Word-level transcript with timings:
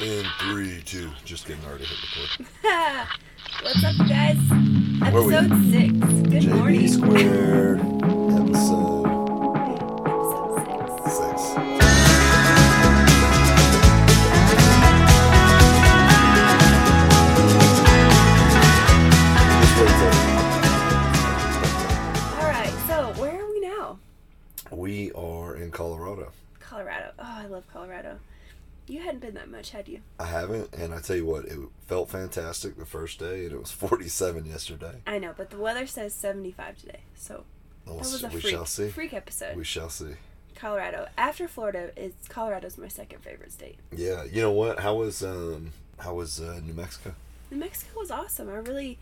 In 0.00 0.24
three, 0.40 0.82
two, 0.84 1.10
just 1.24 1.46
getting 1.46 1.64
already 1.64 1.84
hit 1.84 1.98
record. 2.16 2.46
What's 3.62 3.84
up, 3.84 3.96
guys? 4.08 4.36
Where 5.12 5.22
we? 5.22 5.34
Episode 5.34 5.70
six. 5.70 5.92
Good 5.92 6.42
JB 6.42 6.58
morning. 6.58 6.88
squared, 6.88 7.78
episode 7.80 9.04
Episode 10.06 11.38
six. 11.38 11.42
six. 11.44 12.84
Just 18.44 19.78
wait 19.78 19.88
till- 19.88 20.14
All 22.40 22.48
right. 22.50 22.72
So 22.86 23.12
where 23.20 23.40
are 23.42 23.50
we 23.50 23.60
now? 23.60 23.98
We 24.70 25.12
are 25.12 25.56
in 25.56 25.70
Colorado. 25.70 26.32
Colorado. 26.60 27.12
Oh, 27.18 27.22
I 27.24 27.46
love 27.46 27.64
Colorado. 27.72 28.18
You 28.86 29.00
hadn't 29.00 29.20
been 29.20 29.34
that 29.34 29.50
much, 29.50 29.70
had 29.70 29.88
you? 29.88 30.00
I 30.20 30.26
haven't, 30.26 30.74
and 30.74 30.92
I 30.92 31.00
tell 31.00 31.16
you 31.16 31.24
what, 31.24 31.46
it 31.46 31.58
felt 31.86 32.10
fantastic 32.10 32.76
the 32.76 32.84
first 32.84 33.18
day, 33.18 33.44
and 33.44 33.52
it 33.52 33.58
was 33.60 33.72
47 33.72 34.44
yesterday. 34.44 35.00
I 35.06 35.18
know, 35.18 35.32
but 35.36 35.50
the 35.50 35.56
weather 35.58 35.86
says 35.86 36.14
75 36.14 36.78
today. 36.78 37.00
So 37.14 37.44
We'll 37.86 37.96
that 37.96 38.00
was 38.04 38.24
a 38.24 38.28
we 38.28 38.40
freak, 38.40 38.52
shall 38.54 38.66
see. 38.66 38.88
freak 38.88 39.12
episode. 39.14 39.56
We 39.56 39.64
shall 39.64 39.88
see. 39.90 40.14
Colorado. 40.54 41.08
After 41.18 41.48
Florida, 41.48 41.90
is 41.96 42.12
Colorado's 42.28 42.78
my 42.78 42.88
second 42.88 43.20
favorite 43.22 43.52
state. 43.52 43.76
Yeah, 43.94 44.24
you 44.24 44.40
know 44.40 44.52
what? 44.52 44.80
How 44.80 44.94
was 44.94 45.22
um 45.22 45.72
how 45.98 46.14
was 46.14 46.40
uh, 46.40 46.60
New 46.64 46.72
Mexico? 46.74 47.14
New 47.50 47.58
Mexico 47.58 47.98
was 48.00 48.10
awesome. 48.10 48.48
I 48.48 48.54
really, 48.56 48.98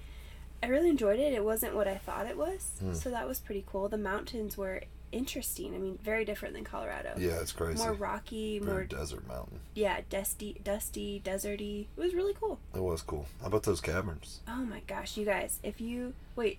I 0.62 0.66
really 0.68 0.88
enjoyed 0.90 1.18
it. 1.20 1.32
It 1.32 1.44
wasn't 1.44 1.74
what 1.74 1.86
I 1.88 1.96
thought 1.96 2.26
it 2.26 2.36
was, 2.36 2.70
Hmm. 2.80 2.94
so 2.94 3.10
that 3.10 3.26
was 3.28 3.38
pretty 3.40 3.64
cool. 3.70 3.88
The 3.88 3.98
mountains 3.98 4.56
were 4.56 4.82
interesting. 5.12 5.74
I 5.74 5.78
mean, 5.78 5.98
very 6.02 6.24
different 6.24 6.54
than 6.54 6.64
Colorado. 6.64 7.14
Yeah, 7.18 7.40
it's 7.40 7.52
crazy. 7.52 7.78
More 7.78 7.92
rocky, 7.92 8.58
Very 8.58 8.72
more 8.72 8.84
desert 8.84 9.26
mountain. 9.28 9.60
yeah, 9.74 10.00
dusty, 10.10 10.60
dusty, 10.64 11.22
deserty. 11.24 11.86
It 11.96 12.00
was 12.00 12.14
really 12.14 12.34
cool. 12.34 12.58
It 12.74 12.82
was 12.82 13.02
cool. 13.02 13.26
How 13.40 13.46
about 13.48 13.62
those 13.62 13.80
caverns? 13.80 14.40
Oh 14.48 14.64
my 14.64 14.80
gosh, 14.86 15.16
you 15.16 15.24
guys! 15.24 15.60
If 15.62 15.80
you 15.80 16.14
wait, 16.34 16.58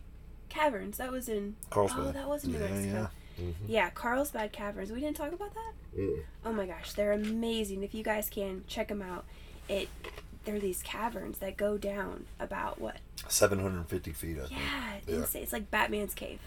caverns. 0.50 0.98
That 0.98 1.12
was 1.12 1.28
in. 1.28 1.56
Carlsbad. 1.70 2.08
Oh, 2.08 2.12
that 2.12 2.30
was 2.30 2.44
in 2.44 2.54
New 2.54 2.60
yeah, 2.60 2.66
Mexico. 2.70 2.94
Yeah. 2.94 3.44
Mm-hmm. 3.44 3.66
Yeah, 3.68 3.90
Carlsbad 3.90 4.52
Caverns. 4.52 4.92
We 4.92 5.00
didn't 5.00 5.18
talk 5.18 5.34
about 5.34 5.54
that. 5.56 6.00
Mm. 6.00 6.20
Oh 6.46 6.54
my 6.54 6.68
gosh, 6.68 6.94
they're 6.94 7.14
amazing. 7.14 7.84
If 7.84 7.96
you 7.96 8.04
guys 8.04 8.30
can 8.30 8.64
check 8.68 8.90
them 8.90 9.02
out, 9.02 9.26
it 9.68 9.90
they're 10.46 10.60
these 10.60 10.82
caverns 10.84 11.40
that 11.40 11.58
go 11.58 11.78
down 11.78 12.26
about 12.40 12.80
what? 12.80 12.98
750 13.28 14.12
feet, 14.12 14.38
I 14.38 14.48
think. 14.48 14.52
Yeah, 14.52 14.94
Yeah. 15.08 15.26
It's 15.42 15.54
like 15.54 15.72
Batman's 15.72 16.14
cave. 16.14 16.40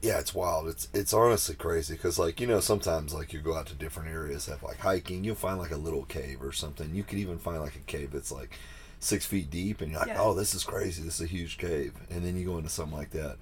Yeah, 0.00 0.18
it's 0.20 0.34
wild. 0.34 0.68
It's 0.68 0.88
it's 0.94 1.12
honestly 1.12 1.56
crazy 1.56 1.94
because 1.94 2.18
like 2.18 2.40
you 2.40 2.46
know 2.46 2.60
sometimes 2.60 3.12
like 3.12 3.32
you 3.32 3.40
go 3.40 3.56
out 3.56 3.66
to 3.66 3.74
different 3.74 4.10
areas 4.10 4.46
have 4.46 4.62
like 4.62 4.78
hiking, 4.78 5.24
you'll 5.24 5.34
find 5.34 5.58
like 5.58 5.72
a 5.72 5.76
little 5.76 6.04
cave 6.04 6.42
or 6.42 6.52
something. 6.52 6.94
You 6.94 7.02
could 7.02 7.18
even 7.18 7.38
find 7.38 7.60
like 7.60 7.74
a 7.76 7.80
cave 7.80 8.12
that's 8.12 8.30
like 8.30 8.56
six 9.00 9.26
feet 9.26 9.50
deep, 9.50 9.80
and 9.80 9.90
you're 9.90 10.00
like, 10.00 10.08
Yeah. 10.08 10.20
oh, 10.22 10.34
this 10.34 10.54
is 10.54 10.62
crazy. 10.64 11.02
This 11.02 11.16
is 11.16 11.22
a 11.22 11.26
huge 11.26 11.58
cave, 11.58 11.94
and 12.10 12.24
then 12.24 12.36
you 12.36 12.46
go 12.46 12.58
into 12.58 12.68
something 12.70 12.96
like 12.96 13.10
that. 13.10 13.36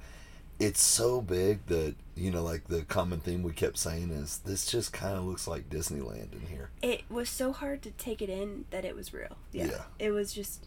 It's 0.58 0.80
so 0.80 1.20
big 1.20 1.66
that 1.66 1.94
you 2.14 2.30
know, 2.30 2.42
like 2.42 2.68
the 2.68 2.82
common 2.84 3.20
theme 3.20 3.42
we 3.42 3.52
kept 3.52 3.76
saying 3.76 4.10
is 4.10 4.38
this 4.38 4.64
just 4.64 4.94
kind 4.94 5.14
of 5.18 5.24
looks 5.24 5.46
like 5.46 5.68
Disneyland 5.68 6.32
in 6.32 6.46
here. 6.48 6.70
It 6.80 7.02
was 7.10 7.28
so 7.28 7.52
hard 7.52 7.82
to 7.82 7.90
take 7.90 8.22
it 8.22 8.30
in 8.30 8.64
that 8.70 8.86
it 8.86 8.96
was 8.96 9.12
real. 9.12 9.36
Yeah. 9.52 9.66
Yeah. 9.66 9.82
It 9.98 10.12
was 10.12 10.32
just, 10.32 10.64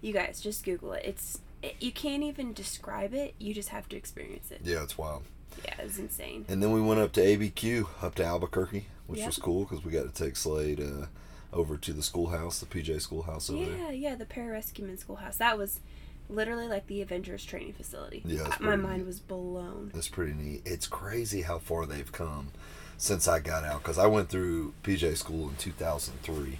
you 0.00 0.12
guys 0.12 0.40
just 0.40 0.64
Google 0.64 0.92
it. 0.94 1.04
It's 1.04 1.38
it, 1.62 1.76
you 1.80 1.92
can't 1.92 2.22
even 2.22 2.52
describe 2.52 3.14
it. 3.14 3.34
You 3.38 3.54
just 3.54 3.70
have 3.70 3.88
to 3.90 3.96
experience 3.96 4.50
it. 4.50 4.60
Yeah, 4.64 4.82
it's 4.82 4.96
wild. 4.96 5.24
Yeah, 5.64 5.74
it 5.80 5.84
was 5.84 5.98
insane. 5.98 6.44
And 6.48 6.62
then 6.62 6.72
we 6.72 6.80
went 6.80 7.00
up 7.00 7.12
to 7.12 7.20
ABQ, 7.20 7.86
up 8.02 8.14
to 8.16 8.24
Albuquerque, 8.24 8.86
which 9.06 9.24
was 9.24 9.38
cool 9.38 9.64
because 9.64 9.84
we 9.84 9.90
got 9.90 10.12
to 10.12 10.24
take 10.24 10.36
Slade 10.36 10.80
uh, 10.80 11.06
over 11.52 11.76
to 11.76 11.92
the 11.92 12.02
schoolhouse, 12.02 12.60
the 12.60 12.66
PJ 12.66 13.00
schoolhouse 13.00 13.50
over 13.50 13.64
there. 13.64 13.76
Yeah, 13.76 13.90
yeah, 13.90 14.14
the 14.14 14.26
Pararescue 14.26 14.86
Men's 14.86 15.00
Schoolhouse. 15.00 15.36
That 15.38 15.58
was 15.58 15.80
literally 16.28 16.68
like 16.68 16.86
the 16.86 17.02
Avengers 17.02 17.44
training 17.44 17.72
facility. 17.72 18.22
Yeah, 18.24 18.46
it's 18.46 18.60
my 18.60 18.68
pretty 18.68 18.82
mind 18.82 18.98
neat. 18.98 19.06
was 19.06 19.20
blown. 19.20 19.90
That's 19.94 20.08
pretty 20.08 20.34
neat. 20.34 20.62
It's 20.64 20.86
crazy 20.86 21.42
how 21.42 21.58
far 21.58 21.86
they've 21.86 22.12
come 22.12 22.50
since 22.96 23.26
I 23.26 23.40
got 23.40 23.64
out 23.64 23.82
because 23.82 23.98
I 23.98 24.06
went 24.06 24.28
through 24.28 24.74
PJ 24.82 25.16
school 25.16 25.48
in 25.48 25.56
2003, 25.56 26.58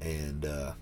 and 0.00 0.44
uh, 0.44 0.72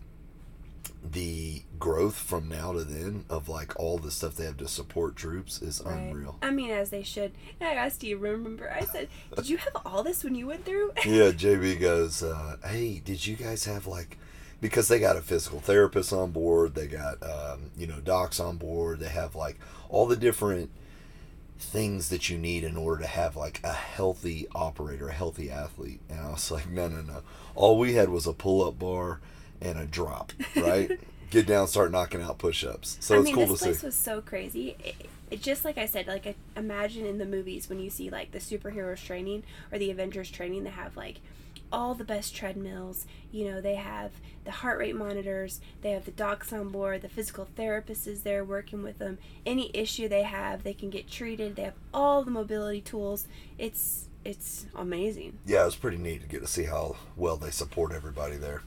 the 1.12 1.62
growth 1.78 2.16
from 2.16 2.48
now 2.48 2.72
to 2.72 2.82
then 2.84 3.24
of 3.28 3.48
like 3.48 3.78
all 3.78 3.98
the 3.98 4.10
stuff 4.10 4.36
they 4.36 4.44
have 4.44 4.56
to 4.58 4.68
support 4.68 5.14
troops 5.16 5.60
is 5.62 5.82
Right. 5.84 5.94
unreal. 5.94 6.38
I 6.42 6.50
mean, 6.50 6.70
as 6.70 6.90
they 6.90 7.02
should. 7.02 7.32
And 7.60 7.68
I 7.68 7.74
asked, 7.74 8.00
do 8.00 8.08
you 8.08 8.16
remember? 8.18 8.72
I 8.72 8.84
said, 8.84 9.08
did 9.34 9.48
you 9.48 9.56
have 9.58 9.76
all 9.84 10.02
this 10.02 10.24
when 10.24 10.34
you 10.34 10.46
went 10.46 10.64
through? 10.64 10.92
yeah, 11.04 11.30
JB 11.32 11.80
goes, 11.80 12.22
uh, 12.22 12.56
"Hey, 12.64 13.00
did 13.04 13.26
you 13.26 13.36
guys 13.36 13.64
have 13.66 13.86
like?" 13.86 14.18
Because 14.60 14.88
they 14.88 14.98
got 14.98 15.16
a 15.16 15.20
physical 15.22 15.60
therapist 15.60 16.12
on 16.14 16.30
board, 16.30 16.74
they 16.74 16.86
got 16.86 17.22
um, 17.22 17.70
you 17.76 17.86
know 17.86 18.00
docs 18.00 18.40
on 18.40 18.56
board, 18.56 19.00
they 19.00 19.08
have 19.08 19.34
like 19.36 19.58
all 19.90 20.06
the 20.06 20.16
different 20.16 20.70
things 21.58 22.08
that 22.10 22.28
you 22.28 22.38
need 22.38 22.64
in 22.64 22.76
order 22.76 23.02
to 23.02 23.08
have 23.08 23.36
like 23.36 23.60
a 23.64 23.72
healthy 23.72 24.46
operator, 24.54 25.08
a 25.08 25.12
healthy 25.12 25.50
athlete. 25.50 26.00
And 26.08 26.20
I 26.20 26.30
was 26.30 26.50
like, 26.50 26.68
no, 26.68 26.88
no, 26.88 27.00
no. 27.02 27.22
All 27.54 27.78
we 27.78 27.94
had 27.94 28.08
was 28.08 28.26
a 28.26 28.32
pull-up 28.32 28.78
bar 28.78 29.20
and 29.60 29.78
a 29.78 29.84
drop, 29.86 30.32
right? 30.56 30.98
Get 31.30 31.46
down, 31.46 31.66
start 31.66 31.90
knocking 31.90 32.22
out 32.22 32.38
push-ups. 32.38 32.98
So 33.00 33.16
I 33.16 33.18
it's 33.18 33.24
mean, 33.26 33.34
cool 33.34 33.46
this 33.46 33.58
to 33.58 33.64
place 33.64 33.80
see. 33.80 33.86
was 33.86 33.94
so 33.96 34.20
crazy. 34.20 34.76
It, 34.84 35.10
it 35.30 35.42
just 35.42 35.64
like 35.64 35.76
I 35.76 35.86
said, 35.86 36.06
like 36.06 36.36
imagine 36.56 37.04
in 37.04 37.18
the 37.18 37.24
movies 37.24 37.68
when 37.68 37.80
you 37.80 37.90
see 37.90 38.10
like 38.10 38.30
the 38.30 38.38
superheroes 38.38 39.04
training 39.04 39.42
or 39.72 39.78
the 39.78 39.90
Avengers 39.90 40.30
training, 40.30 40.62
they 40.64 40.70
have 40.70 40.96
like 40.96 41.16
all 41.72 41.94
the 41.94 42.04
best 42.04 42.34
treadmills. 42.34 43.06
You 43.32 43.50
know, 43.50 43.60
they 43.60 43.74
have 43.74 44.12
the 44.44 44.52
heart 44.52 44.78
rate 44.78 44.94
monitors. 44.94 45.60
They 45.82 45.90
have 45.90 46.04
the 46.04 46.12
docs 46.12 46.52
on 46.52 46.68
board. 46.68 47.02
The 47.02 47.08
physical 47.08 47.48
therapist 47.56 48.06
is 48.06 48.22
there 48.22 48.44
working 48.44 48.84
with 48.84 48.98
them. 48.98 49.18
Any 49.44 49.72
issue 49.74 50.08
they 50.08 50.22
have, 50.22 50.62
they 50.62 50.74
can 50.74 50.90
get 50.90 51.10
treated. 51.10 51.56
They 51.56 51.62
have 51.62 51.74
all 51.92 52.22
the 52.22 52.30
mobility 52.30 52.80
tools. 52.80 53.26
It's 53.58 54.08
it's 54.24 54.66
amazing. 54.76 55.38
yeah, 55.44 55.62
it 55.62 55.66
was 55.66 55.76
pretty 55.76 55.98
neat 55.98 56.20
to 56.22 56.28
get 56.28 56.40
to 56.40 56.46
see 56.48 56.64
how 56.64 56.96
well 57.16 57.36
they 57.36 57.50
support 57.50 57.92
everybody 57.92 58.36
there. 58.36 58.62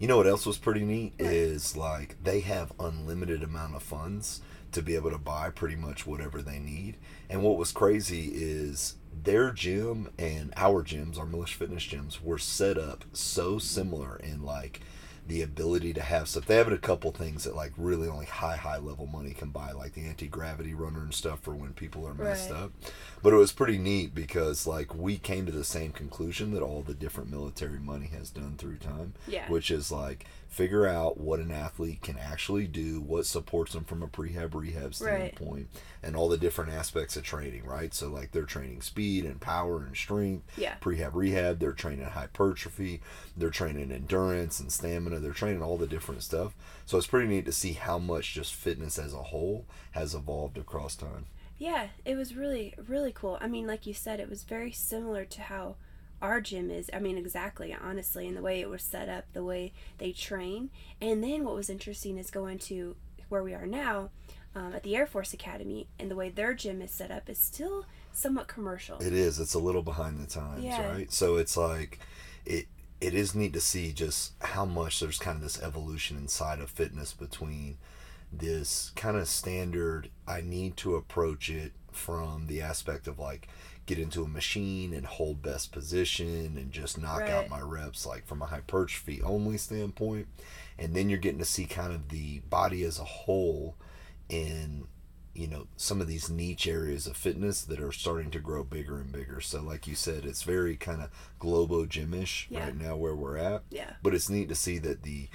You 0.00 0.08
know 0.08 0.16
what 0.16 0.26
else 0.26 0.46
was 0.46 0.56
pretty 0.56 0.82
neat 0.84 1.12
is 1.18 1.76
like 1.76 2.16
they 2.24 2.40
have 2.40 2.72
unlimited 2.80 3.42
amount 3.42 3.76
of 3.76 3.82
funds 3.82 4.40
to 4.72 4.80
be 4.82 4.94
able 4.94 5.10
to 5.10 5.18
buy 5.18 5.50
pretty 5.50 5.76
much 5.76 6.06
whatever 6.06 6.40
they 6.40 6.58
need. 6.58 6.96
And 7.28 7.42
what 7.42 7.58
was 7.58 7.70
crazy 7.70 8.30
is 8.32 8.96
their 9.24 9.50
gym 9.50 10.08
and 10.18 10.54
our 10.56 10.82
gyms, 10.82 11.18
our 11.18 11.26
militia 11.26 11.58
fitness 11.58 11.84
gyms, 11.84 12.22
were 12.22 12.38
set 12.38 12.78
up 12.78 13.04
so 13.12 13.58
similar 13.58 14.16
in 14.16 14.42
like 14.42 14.80
the 15.26 15.42
ability 15.42 15.92
to 15.92 16.00
have 16.02 16.28
stuff. 16.28 16.46
They 16.46 16.56
have 16.56 16.72
a 16.72 16.78
couple 16.78 17.12
things 17.12 17.44
that 17.44 17.54
like 17.54 17.72
really 17.76 18.08
only 18.08 18.24
high 18.26 18.56
high 18.56 18.78
level 18.78 19.06
money 19.06 19.34
can 19.34 19.50
buy, 19.50 19.72
like 19.72 19.92
the 19.92 20.06
anti 20.06 20.28
gravity 20.28 20.72
runner 20.72 21.02
and 21.02 21.12
stuff 21.12 21.40
for 21.40 21.54
when 21.54 21.74
people 21.74 22.06
are 22.08 22.14
messed 22.14 22.50
Right. 22.50 22.60
up. 22.60 22.72
But 23.22 23.34
it 23.34 23.36
was 23.36 23.52
pretty 23.52 23.76
neat 23.76 24.14
because 24.14 24.66
like 24.66 24.94
we 24.94 25.18
came 25.18 25.44
to 25.46 25.52
the 25.52 25.64
same 25.64 25.92
conclusion 25.92 26.52
that 26.52 26.62
all 26.62 26.82
the 26.82 26.94
different 26.94 27.30
military 27.30 27.78
money 27.78 28.06
has 28.06 28.30
done 28.30 28.54
through 28.56 28.78
time, 28.78 29.12
Yeah. 29.28 29.46
which 29.50 29.70
is 29.70 29.92
like 29.92 30.24
figure 30.48 30.86
out 30.86 31.20
what 31.20 31.38
an 31.38 31.50
athlete 31.50 32.00
can 32.02 32.18
actually 32.18 32.66
do, 32.66 33.00
what 33.00 33.24
supports 33.26 33.72
them 33.74 33.84
from 33.84 34.02
a 34.02 34.08
prehab 34.08 34.52
rehab 34.54 34.82
Right. 34.84 34.94
standpoint, 34.94 35.68
and 36.02 36.16
all 36.16 36.28
the 36.28 36.38
different 36.38 36.72
aspects 36.72 37.16
of 37.16 37.22
training, 37.22 37.64
right? 37.64 37.92
So 37.94 38.08
like 38.08 38.32
they're 38.32 38.42
training 38.44 38.80
speed 38.82 39.24
and 39.26 39.38
power 39.40 39.82
and 39.82 39.94
strength, 39.96 40.44
Yeah. 40.56 40.76
prehab 40.80 41.14
rehab, 41.14 41.58
they're 41.60 41.72
training 41.72 42.06
hypertrophy, 42.06 43.00
they're 43.36 43.50
training 43.50 43.92
endurance 43.92 44.58
and 44.60 44.72
stamina, 44.72 45.20
they're 45.20 45.32
training 45.32 45.62
all 45.62 45.76
the 45.76 45.86
different 45.86 46.22
stuff. 46.22 46.54
So 46.86 46.96
it's 46.98 47.06
pretty 47.06 47.28
neat 47.28 47.44
to 47.44 47.52
see 47.52 47.74
how 47.74 47.98
much 47.98 48.34
just 48.34 48.54
fitness 48.54 48.98
as 48.98 49.12
a 49.12 49.24
whole 49.24 49.66
has 49.92 50.14
evolved 50.14 50.56
across 50.58 50.96
time. 50.96 51.26
Yeah, 51.60 51.88
it 52.06 52.16
was 52.16 52.34
really, 52.34 52.72
really 52.88 53.12
cool. 53.12 53.36
I 53.38 53.46
mean, 53.46 53.66
like 53.66 53.86
you 53.86 53.92
said, 53.92 54.18
it 54.18 54.30
was 54.30 54.44
very 54.44 54.72
similar 54.72 55.26
to 55.26 55.42
how 55.42 55.76
our 56.22 56.40
gym 56.40 56.70
is. 56.70 56.88
I 56.92 57.00
mean, 57.00 57.18
exactly, 57.18 57.76
honestly, 57.78 58.26
and 58.26 58.34
the 58.34 58.40
way 58.42 58.60
it 58.62 58.68
was 58.70 58.82
set 58.82 59.10
up, 59.10 59.26
the 59.34 59.44
way 59.44 59.74
they 59.98 60.12
train. 60.12 60.70
And 61.02 61.22
then 61.22 61.44
what 61.44 61.54
was 61.54 61.68
interesting 61.68 62.16
is 62.16 62.30
going 62.30 62.60
to 62.60 62.96
where 63.28 63.42
we 63.42 63.52
are 63.52 63.66
now 63.66 64.08
um, 64.54 64.72
at 64.74 64.84
the 64.84 64.96
Air 64.96 65.06
Force 65.06 65.34
Academy, 65.34 65.86
and 65.98 66.10
the 66.10 66.16
way 66.16 66.30
their 66.30 66.54
gym 66.54 66.80
is 66.80 66.90
set 66.92 67.10
up 67.10 67.28
is 67.28 67.38
still 67.38 67.84
somewhat 68.10 68.48
commercial. 68.48 68.98
It 68.98 69.12
is. 69.12 69.38
It's 69.38 69.54
a 69.54 69.58
little 69.58 69.82
behind 69.82 70.18
the 70.18 70.26
times, 70.26 70.64
Yeah. 70.64 70.90
right? 70.90 71.12
So 71.12 71.36
it's 71.36 71.58
like 71.58 71.98
it 72.46 72.68
it 73.02 73.12
is 73.14 73.34
neat 73.34 73.52
to 73.52 73.60
see 73.60 73.92
just 73.92 74.32
how 74.42 74.64
much 74.64 74.98
there's 75.00 75.18
kind 75.18 75.36
of 75.36 75.42
this 75.42 75.60
evolution 75.62 76.16
inside 76.16 76.58
of 76.58 76.70
fitness 76.70 77.12
between 77.12 77.76
this 78.32 78.92
kind 78.96 79.16
of 79.16 79.28
standard 79.28 80.10
I 80.26 80.40
need 80.40 80.76
to 80.78 80.94
approach 80.96 81.50
it 81.50 81.72
from 81.92 82.46
the 82.46 82.60
aspect 82.62 83.08
of 83.08 83.18
like 83.18 83.48
get 83.86 83.98
into 83.98 84.22
a 84.22 84.28
machine 84.28 84.92
and 84.94 85.04
hold 85.04 85.42
best 85.42 85.72
position 85.72 86.56
and 86.56 86.70
just 86.70 86.96
knock 87.00 87.22
out 87.22 87.48
my 87.48 87.60
reps 87.60 88.06
like 88.06 88.24
from 88.26 88.40
a 88.40 88.46
hypertrophy 88.46 89.20
only 89.22 89.56
standpoint 89.58 90.28
and 90.78 90.94
then 90.94 91.08
you're 91.08 91.18
getting 91.18 91.40
to 91.40 91.44
see 91.44 91.64
kind 91.66 91.92
of 91.92 92.08
the 92.10 92.38
body 92.48 92.84
as 92.84 93.00
a 93.00 93.04
whole 93.04 93.74
in 94.28 94.86
you 95.34 95.48
know 95.48 95.66
some 95.76 96.00
of 96.00 96.06
these 96.06 96.30
niche 96.30 96.68
areas 96.68 97.08
of 97.08 97.16
fitness 97.16 97.62
that 97.62 97.80
are 97.80 97.90
starting 97.92 98.30
to 98.30 98.38
grow 98.38 98.62
bigger 98.62 98.98
and 99.00 99.10
bigger 99.10 99.40
so 99.40 99.60
like 99.60 99.88
you 99.88 99.94
said 99.96 100.24
it's 100.24 100.42
very 100.44 100.76
kind 100.76 101.02
of 101.02 101.10
globo 101.40 101.84
gymish 101.84 102.46
Yeah. 102.48 102.64
right 102.66 102.76
now 102.76 102.94
where 102.96 103.16
we're 103.16 103.38
at 103.38 103.62
Yeah. 103.70 103.94
but 104.04 104.14
it's 104.14 104.28
neat 104.30 104.48
to 104.50 104.54
see 104.54 104.78
that 104.78 105.02
the 105.02 105.28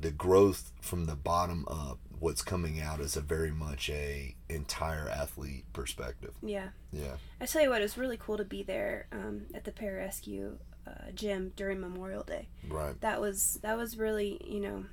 the 0.00 0.10
growth 0.10 0.72
from 0.82 1.04
the 1.06 1.14
bottom 1.16 1.64
up 1.68 1.98
what's 2.22 2.40
coming 2.42 2.80
out 2.80 3.00
is 3.00 3.16
a 3.16 3.20
very 3.20 3.50
much 3.50 3.90
a 3.90 4.36
entire 4.48 5.08
athlete 5.08 5.64
perspective 5.72 6.32
Yeah. 6.40 6.68
yeah 6.92 7.16
I 7.40 7.46
tell 7.46 7.62
you 7.62 7.70
what, 7.70 7.80
it 7.80 7.84
was 7.84 7.98
really 7.98 8.16
cool 8.16 8.36
to 8.36 8.44
be 8.44 8.62
there 8.62 9.06
um, 9.10 9.46
at 9.54 9.64
the 9.64 9.72
pararescue 9.72 10.56
uh, 10.86 11.10
gym 11.14 11.52
during 11.56 11.80
Memorial 11.80 12.22
Day. 12.22 12.46
right 12.68 13.00
That 13.00 13.20
was 13.20 13.58
that 13.62 13.76
was 13.76 13.98
really 13.98 14.40
you 14.46 14.60
know, 14.60 14.84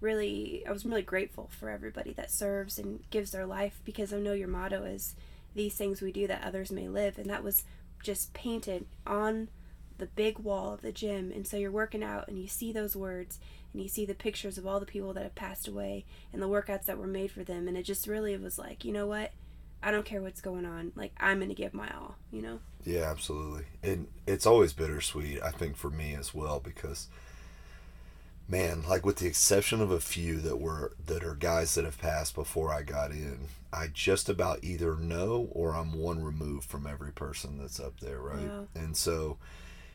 really 0.00 0.62
I 0.68 0.70
was 0.72 0.84
really 0.86 1.02
grateful 1.02 1.50
for 1.58 1.68
everybody 1.68 2.12
that 2.12 2.30
serves 2.30 2.78
and 2.78 3.00
gives 3.10 3.32
their 3.32 3.46
life 3.46 3.80
because 3.84 4.12
I 4.12 4.18
know 4.20 4.32
your 4.32 4.48
motto 4.48 4.84
is 4.84 5.16
these 5.54 5.74
things 5.74 6.00
we 6.00 6.12
do 6.12 6.28
that 6.28 6.44
others 6.44 6.70
may 6.70 6.86
live, 6.88 7.18
and 7.18 7.28
that 7.28 7.42
was 7.42 7.64
just 8.04 8.32
painted 8.34 8.86
on 9.04 9.48
the 9.98 10.06
big 10.06 10.38
wall 10.38 10.72
of 10.74 10.82
the 10.82 10.92
gym. 10.92 11.32
And 11.34 11.44
so 11.44 11.56
you're 11.56 11.72
working 11.72 12.04
out 12.04 12.28
and 12.28 12.38
you 12.38 12.46
see 12.46 12.70
those 12.72 12.94
words 12.94 13.40
and 13.72 13.82
you 13.82 13.88
see 13.88 14.04
the 14.04 14.14
pictures 14.14 14.58
of 14.58 14.66
all 14.66 14.80
the 14.80 14.86
people 14.86 15.12
that 15.12 15.22
have 15.22 15.34
passed 15.34 15.68
away 15.68 16.04
and 16.32 16.42
the 16.42 16.48
workouts 16.48 16.86
that 16.86 16.98
were 16.98 17.06
made 17.06 17.30
for 17.30 17.44
them, 17.44 17.68
and 17.68 17.76
it 17.76 17.84
just 17.84 18.06
really 18.06 18.36
was 18.36 18.58
like 18.58 18.84
you 18.84 18.92
know 18.92 19.06
what. 19.06 19.32
I 19.80 19.92
don't 19.92 20.04
care 20.04 20.20
what's 20.20 20.40
going 20.40 20.66
on. 20.66 20.90
Like 20.96 21.12
I'm 21.20 21.38
gonna 21.38 21.54
give 21.54 21.72
my 21.72 21.88
all, 21.94 22.16
you 22.32 22.42
know. 22.42 22.58
Yeah, 22.84 23.08
absolutely. 23.10 23.64
And 23.82 24.08
it's 24.26 24.46
always 24.46 24.72
bittersweet, 24.72 25.40
I 25.40 25.50
think, 25.52 25.76
for 25.76 25.88
me 25.88 26.14
as 26.14 26.34
well, 26.34 26.58
because 26.58 27.06
man, 28.48 28.82
like 28.88 29.04
with 29.04 29.16
the 29.16 29.26
exception 29.26 29.80
of 29.80 29.90
a 29.90 30.00
few 30.00 30.38
that 30.40 30.58
were 30.58 30.92
that 31.06 31.22
are 31.22 31.34
guys 31.34 31.74
that 31.74 31.84
have 31.84 31.98
passed 31.98 32.34
before 32.34 32.72
I 32.72 32.82
got 32.82 33.10
in, 33.10 33.38
I 33.72 33.88
just 33.92 34.28
about 34.28 34.64
either 34.64 34.96
know 34.96 35.48
or 35.52 35.74
I'm 35.74 35.92
one 35.92 36.24
removed 36.24 36.68
from 36.68 36.86
every 36.86 37.12
person 37.12 37.58
that's 37.58 37.78
up 37.78 38.00
there, 38.00 38.18
right? 38.18 38.48
Wow. 38.48 38.66
And 38.74 38.96
so, 38.96 39.36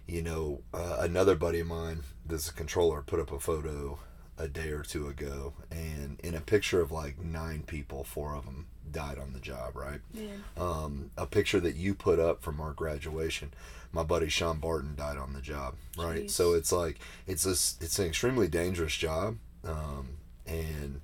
you 0.07 0.21
know, 0.21 0.61
uh, 0.73 0.97
another 0.99 1.35
buddy 1.35 1.59
of 1.59 1.67
mine 1.67 2.01
that's 2.25 2.49
a 2.49 2.53
controller 2.53 3.01
put 3.01 3.19
up 3.19 3.31
a 3.31 3.39
photo 3.39 3.99
a 4.37 4.47
day 4.47 4.69
or 4.69 4.81
two 4.83 5.07
ago, 5.07 5.53
and 5.71 6.19
in 6.21 6.33
a 6.35 6.41
picture 6.41 6.81
of 6.81 6.91
like 6.91 7.19
nine 7.23 7.63
people, 7.65 8.03
four 8.03 8.35
of 8.35 8.45
them 8.45 8.65
died 8.91 9.17
on 9.17 9.33
the 9.33 9.39
job, 9.39 9.75
right? 9.75 9.99
Man. 10.13 10.43
um, 10.57 11.11
a 11.17 11.25
picture 11.25 11.59
that 11.59 11.75
you 11.75 11.93
put 11.95 12.19
up 12.19 12.41
from 12.43 12.59
our 12.59 12.73
graduation. 12.73 13.53
My 13.91 14.03
buddy 14.03 14.27
Sean 14.29 14.59
Barton 14.59 14.95
died 14.95 15.17
on 15.17 15.33
the 15.33 15.41
job, 15.41 15.75
right? 15.97 16.23
Jeez. 16.23 16.31
So 16.31 16.53
it's 16.53 16.71
like 16.71 16.99
it's 17.27 17.45
a 17.45 17.51
s- 17.51 17.77
it's 17.79 17.99
an 17.99 18.07
extremely 18.07 18.47
dangerous 18.47 18.95
job, 18.95 19.37
um, 19.63 20.17
and 20.47 20.99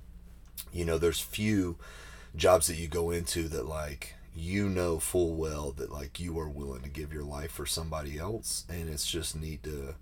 you 0.72 0.84
know 0.84 0.98
there's 0.98 1.20
few 1.20 1.76
jobs 2.36 2.66
that 2.66 2.76
you 2.76 2.88
go 2.88 3.10
into 3.10 3.48
that 3.48 3.66
like 3.66 4.14
you 4.34 4.68
know 4.68 4.98
full 4.98 5.34
well 5.34 5.72
that 5.72 5.90
like 5.90 6.20
you 6.20 6.38
are 6.38 6.48
willing 6.48 6.82
to 6.82 6.88
give 6.88 7.12
your 7.12 7.24
life 7.24 7.52
for 7.52 7.66
somebody 7.66 8.18
else, 8.18 8.64
and 8.68 8.88
it's 8.88 9.06
just 9.06 9.36
neat 9.36 9.62
to 9.64 9.94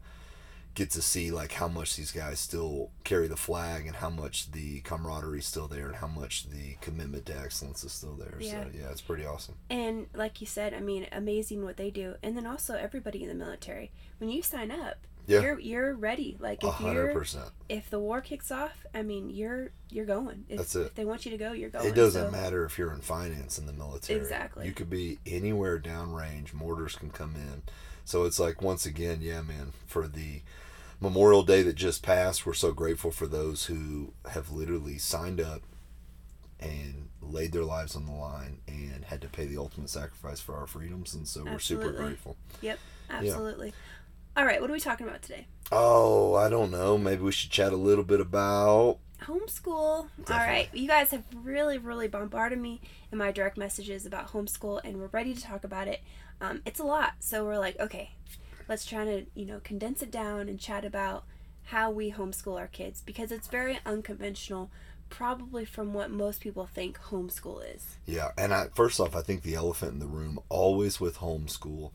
get 0.79 0.91
to 0.93 1.03
see 1.03 1.33
like 1.33 1.53
how 1.53 1.67
much 1.67 1.97
these 1.97 2.13
guys 2.13 2.39
still 2.39 2.91
carry 3.03 3.27
the 3.27 3.37
flag 3.37 3.85
and 3.85 3.97
how 3.97 4.09
much 4.09 4.53
the 4.53 4.79
camaraderie 4.83 5.41
is 5.41 5.47
still 5.47 5.67
there 5.67 5.87
and 5.87 5.97
how 5.97 6.07
much 6.07 6.49
the 6.51 6.77
commitment 6.81 7.27
to 7.27 7.37
excellence 7.37 7.83
is 7.83 7.91
still 7.91 8.15
there. 8.15 8.37
Yeah. 8.39 8.51
So 8.51 8.71
yeah, 8.73 8.91
it's 8.93 9.01
pretty 9.01 9.27
awesome. 9.27 9.57
And 9.69 10.07
like 10.15 10.41
you 10.41 10.47
said, 10.47 10.75
I 10.75 10.81
mean, 10.81 11.09
amazing 11.11 11.65
what 11.65 11.79
they 11.79 11.91
do. 11.91 12.15
And 12.23 12.37
then 12.37 12.47
also 12.47 12.75
everybody 12.75 13.25
in 13.25 13.29
the 13.29 13.35
military. 13.35 13.91
When 14.19 14.31
you 14.31 14.41
sign 14.41 14.71
up, 14.71 14.99
Yeah. 15.29 15.43
you're 15.43 15.61
you're 15.61 15.95
ready. 15.95 16.37
Like 16.41 16.65
if 16.65 16.73
hundred 16.73 17.13
you're 17.13 17.45
if 17.69 17.91
the 17.91 17.99
war 17.99 18.23
kicks 18.23 18.51
off, 18.51 18.87
I 18.95 19.03
mean, 19.03 19.29
you're 19.29 19.71
you're 19.91 20.07
going. 20.07 20.47
If, 20.49 20.57
That's 20.57 20.75
it. 20.75 20.87
If 20.87 20.95
they 20.95 21.05
want 21.05 21.27
you 21.27 21.31
to 21.33 21.37
go, 21.37 21.53
you're 21.53 21.69
going. 21.69 21.87
It 21.87 21.95
doesn't 21.95 22.27
So- 22.27 22.31
matter 22.31 22.65
if 22.65 22.79
you're 22.79 22.93
in 22.93 23.01
finance 23.03 23.59
in 23.59 23.67
the 23.67 23.75
military. 23.75 24.19
Exactly. 24.19 24.67
You 24.67 24.73
could 24.73 24.89
be 24.89 25.19
anywhere 25.27 25.79
downrange. 25.79 26.55
Mortars 26.55 26.97
can 26.97 27.11
come 27.11 27.35
in. 27.37 27.63
So 28.07 28.25
it's 28.25 28.41
like 28.41 28.63
once 28.63 28.87
again, 28.87 29.19
yeah, 29.21 29.43
man. 29.43 29.75
For 29.87 30.09
the 30.09 30.41
Memorial 30.99 31.43
Day 31.43 31.63
that 31.63 31.77
just 31.77 32.03
passed, 32.03 32.47
we're 32.47 32.55
so 32.55 32.73
grateful 32.73 33.11
for 33.11 33.27
those 33.27 33.67
who 33.67 34.15
have 34.31 34.51
literally 34.51 34.97
signed 34.97 35.43
up 35.43 35.61
and 36.59 37.09
laid 37.21 37.53
their 37.53 37.65
lives 37.65 37.95
on 37.95 38.07
the 38.07 38.13
line 38.13 38.59
and 38.67 39.05
had 39.05 39.21
to 39.21 39.29
pay 39.29 39.45
the 39.45 39.59
ultimate 39.59 39.91
sacrifice 39.91 40.41
for 40.41 40.57
our 40.57 40.67
freedoms. 40.67 41.15
And 41.15 41.29
so 41.29 41.45
we're 41.45 41.59
super 41.59 41.93
grateful. 41.93 42.37
Yep, 42.63 42.79
absolutely. 43.11 43.75
All 44.39 44.45
right, 44.45 44.61
what 44.61 44.71
are 44.71 44.73
we 44.73 44.79
talking 44.79 45.05
about 45.05 45.21
today? 45.21 45.49
Oh, 45.73 46.35
I 46.35 46.49
don't 46.49 46.71
know. 46.71 46.97
Maybe 46.97 47.23
we 47.23 47.33
should 47.33 47.51
chat 47.51 47.73
a 47.73 47.77
little 47.77 48.05
bit 48.05 48.21
about. 48.21 48.99
Homeschool. 49.23 49.67
All 49.67 50.09
right, 50.29 50.69
you 50.73 50.87
guys 50.87 51.11
have 51.11 51.25
really, 51.35 51.77
really 51.77 52.07
bombarded 52.07 52.61
me 52.61 52.81
in 53.11 53.19
my 53.19 53.33
direct 53.33 53.59
messages 53.59 54.07
about 54.07 54.29
homeschool, 54.29 54.81
and 54.85 54.99
we're 54.99 55.09
ready 55.09 55.35
to 55.35 55.43
talk 55.43 55.65
about 55.65 55.89
it. 55.89 56.03
Um, 56.41 56.63
it's 56.65 56.79
a 56.79 56.85
lot, 56.85 57.15
so 57.19 57.45
we're 57.45 57.59
like, 57.59 57.81
okay, 57.81 58.13
let's 58.69 58.87
try 58.87 59.05
to 59.05 59.27
you 59.35 59.45
know 59.45 59.59
condense 59.65 60.03
it 60.03 60.13
down 60.13 60.49
and 60.49 60.61
chat 60.61 60.85
about 60.85 61.25
how 61.65 61.91
we 61.91 62.13
homeschool 62.13 62.61
our 62.61 62.69
kids 62.69 63.03
because 63.05 63.33
it's 63.33 63.49
very 63.49 63.81
unconventional, 63.85 64.71
probably 65.11 65.65
from 65.65 65.93
what 65.93 66.13
most 66.13 66.41
people 66.41 66.65
think 66.65 66.97
homeschool 66.97 67.75
is. 67.75 67.97
Yeah, 68.07 68.29
and 68.39 68.55
I 68.55 68.69
first 68.73 69.01
off, 69.01 69.17
I 69.17 69.23
think 69.23 69.43
the 69.43 69.57
elephant 69.57 69.95
in 69.95 69.99
the 69.99 70.07
room 70.07 70.39
always 70.49 71.01
with 71.01 71.19
homeschool. 71.19 71.91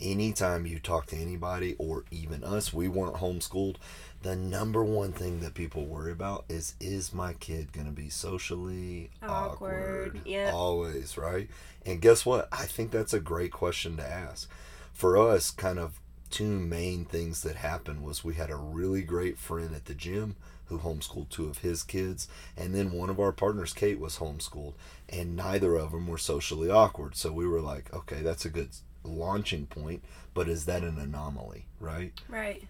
Anytime 0.00 0.66
you 0.66 0.78
talk 0.78 1.06
to 1.06 1.16
anybody 1.16 1.74
or 1.78 2.04
even 2.10 2.44
us, 2.44 2.72
we 2.72 2.88
weren't 2.88 3.16
homeschooled. 3.16 3.76
The 4.22 4.36
number 4.36 4.84
one 4.84 5.12
thing 5.12 5.40
that 5.40 5.54
people 5.54 5.86
worry 5.86 6.12
about 6.12 6.44
is 6.48 6.74
is 6.80 7.12
my 7.12 7.32
kid 7.34 7.72
going 7.72 7.86
to 7.86 7.92
be 7.92 8.08
socially 8.08 9.10
Awkward, 9.22 10.08
awkward? 10.08 10.20
yep. 10.26 10.52
Always, 10.54 11.16
right? 11.16 11.48
And 11.86 12.00
guess 12.00 12.24
what? 12.26 12.48
I 12.52 12.66
think 12.66 12.90
that's 12.90 13.12
a 13.12 13.20
great 13.20 13.52
question 13.52 13.96
to 13.96 14.06
ask. 14.08 14.48
For 14.92 15.16
us, 15.16 15.50
kind 15.50 15.78
of 15.78 16.00
two 16.30 16.58
main 16.58 17.04
things 17.04 17.42
that 17.42 17.56
happened 17.56 18.02
was 18.04 18.22
we 18.24 18.34
had 18.34 18.50
a 18.50 18.56
really 18.56 19.02
great 19.02 19.38
friend 19.38 19.74
at 19.74 19.86
the 19.86 19.94
gym 19.94 20.36
who 20.66 20.78
homeschooled 20.78 21.30
two 21.30 21.48
of 21.48 21.58
his 21.58 21.82
kids 21.82 22.28
and 22.54 22.74
then 22.74 22.92
one 22.92 23.08
of 23.08 23.18
our 23.18 23.32
partners 23.32 23.72
kate 23.72 23.98
was 23.98 24.18
homeschooled 24.18 24.74
and 25.08 25.34
neither 25.34 25.74
of 25.76 25.92
them 25.92 26.06
were 26.06 26.18
socially 26.18 26.68
awkward 26.68 27.16
so 27.16 27.32
we 27.32 27.46
were 27.46 27.62
like 27.62 27.90
okay 27.94 28.20
that's 28.20 28.44
a 28.44 28.50
good 28.50 28.68
launching 29.04 29.66
point 29.66 30.02
but 30.34 30.48
is 30.48 30.66
that 30.66 30.82
an 30.82 30.98
anomaly 30.98 31.64
right 31.80 32.12
Right. 32.28 32.64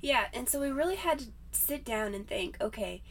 Yeah, 0.00 0.26
and 0.34 0.48
so 0.48 0.60
we 0.60 0.70
really 0.70 0.96
had 0.96 1.20
to 1.20 1.26
sit 1.52 1.84
down 1.84 2.12
and 2.12 2.26
think, 2.26 2.56
okay, 2.60 3.02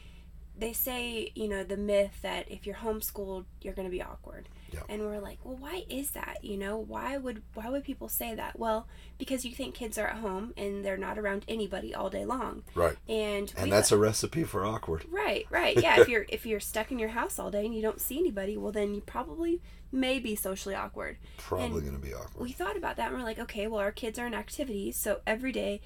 they 0.58 0.74
say, 0.74 1.32
you 1.34 1.48
know, 1.48 1.64
the 1.64 1.78
myth 1.78 2.22
that 2.22 2.50
if 2.52 2.66
you're 2.66 2.76
homeschooled, 2.76 3.46
you're 3.62 3.74
going 3.74 3.88
to 3.88 3.92
be 3.92 4.02
awkward. 4.02 4.48
Yeah. 4.72 4.82
And 4.88 5.02
we're 5.02 5.20
like, 5.20 5.40
well, 5.44 5.56
why 5.58 5.84
is 5.90 6.12
that? 6.12 6.40
You 6.44 6.58
know, 6.58 6.78
why 6.78 7.18
would 7.18 7.42
why 7.56 7.70
would 7.70 7.84
people 7.84 8.08
say 8.10 8.36
that? 8.36 8.58
Well, 8.60 8.88
because 9.18 9.44
you 9.44 9.54
think 9.54 9.76
kids 9.76 9.98
are 9.98 10.08
at 10.08 10.18
home 10.18 10.54
and 10.56 10.84
they're 10.86 10.98
not 10.98 11.18
around 11.18 11.44
anybody 11.48 11.94
all 11.96 12.10
day 12.10 12.24
long. 12.26 12.64
right 12.76 12.96
And 13.10 13.52
and 13.58 13.72
that's 13.72 13.92
a 13.92 13.98
recipe 13.98 14.44
for 14.44 14.64
awkward 14.66 15.06
Right, 15.10 15.46
right. 15.50 15.76
Yeah, 15.82 16.00
if 16.02 16.08
you're 16.08 16.26
if 16.30 16.46
you're 16.46 16.60
stuck 16.62 16.92
in 16.92 17.00
your 17.00 17.10
house 17.10 17.38
all 17.40 17.52
day 17.52 17.66
and 17.66 17.76
you 17.76 17.82
don't 17.82 18.00
see 18.00 18.18
anybody, 18.20 18.56
well 18.56 18.72
then 18.72 18.94
you 18.94 19.02
probably 19.02 19.62
may 19.92 20.20
be 20.20 20.36
socially 20.36 20.76
awkward. 20.76 21.18
probably 21.38 21.82
going 21.82 21.94
to 21.94 22.00
be 22.00 22.14
awkward 22.14 22.42
We 22.42 22.52
thought 22.54 22.78
about 22.78 22.96
that 22.98 23.10
and 23.10 23.18
we're 23.18 23.26
like, 23.26 23.40
okay, 23.40 23.68
well 23.68 23.80
our 23.82 23.92
kids 23.92 24.18
are 24.20 24.28
in 24.28 24.34
activities, 24.34 24.96
so 24.96 25.20
every 25.28 25.52
day 25.52 25.82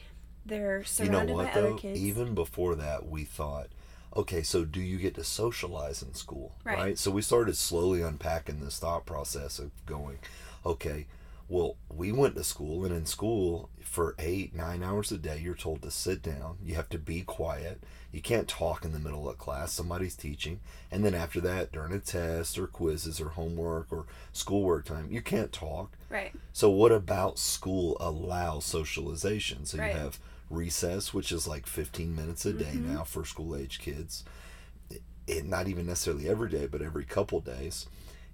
they're 0.46 0.84
you 1.00 1.06
know 1.06 1.12
surrounded 1.20 1.36
what 1.36 1.54
by 1.54 1.60
other 1.60 1.74
kids. 1.74 2.00
even 2.00 2.36
before 2.36 2.76
that 2.76 3.08
we 3.10 3.24
thought 3.24 3.70
okay 4.16 4.42
so 4.44 4.64
do 4.64 4.80
you 4.82 4.98
get 4.98 5.16
to 5.16 5.24
socialize 5.24 6.02
in 6.02 6.14
school 6.14 6.56
Right. 6.64 6.98
so 6.98 7.12
we 7.12 7.22
started 7.22 7.58
slowly 7.58 8.02
unpacking 8.02 8.60
this 8.62 8.80
thought 8.80 9.06
process 9.06 9.60
of 9.60 9.72
going 9.86 10.20
okay 10.66 11.06
well 11.48 11.76
we 11.94 12.12
went 12.12 12.36
to 12.36 12.44
school 12.44 12.86
and 12.86 12.94
in 12.96 13.06
school 13.06 13.70
for 13.84 14.16
eight 14.18 14.56
nine 14.56 14.82
hours 14.84 15.12
a 15.12 15.18
day 15.18 15.40
you're 15.44 15.54
told 15.56 15.82
to 15.82 15.92
sit 15.92 16.22
down 16.22 16.58
you 16.64 16.76
have 16.76 16.90
to 16.90 16.98
be 16.98 17.22
quiet 17.22 17.84
you 18.12 18.22
can't 18.22 18.48
talk 18.48 18.84
in 18.86 18.94
the 18.94 19.00
middle 19.00 19.30
of 19.30 19.38
class 19.38 19.72
somebody's 19.74 20.16
teaching 20.16 20.60
and 20.90 21.06
then 21.06 21.14
after 21.14 21.40
that 21.42 21.72
during 21.72 21.92
a 21.94 22.00
test 22.00 22.58
or 22.58 22.66
quizzes 22.66 23.20
or 23.22 23.30
homework 23.30 23.88
or 23.92 24.06
schoolwork 24.34 24.86
time 24.86 25.08
you 25.12 25.22
can't 25.22 25.52
talk 25.52 25.92
right. 26.10 26.32
so 26.54 26.70
what 26.70 26.92
about 26.92 27.38
school 27.38 27.96
allows 28.00 28.66
socialization? 28.66 29.66
So 29.66 29.78
Right. 29.78 29.94
you 29.94 30.00
have 30.00 30.20
recess, 30.50 31.14
which 31.14 31.32
is 31.32 31.48
like 31.48 31.66
15 31.66 32.16
minutes 32.16 32.46
a 32.46 32.54
day 32.54 32.74
Mhm. 32.76 32.94
now 32.94 33.04
for 33.04 33.26
school 33.26 33.56
age 33.56 33.80
kids. 33.80 34.24
It, 34.90 35.02
it 35.28 35.46
not 35.46 35.68
even 35.68 35.86
necessarily 35.88 36.30
every 36.30 36.50
day, 36.50 36.68
but 36.68 36.82
every 36.82 37.06
couple 37.06 37.40
days. 37.42 37.88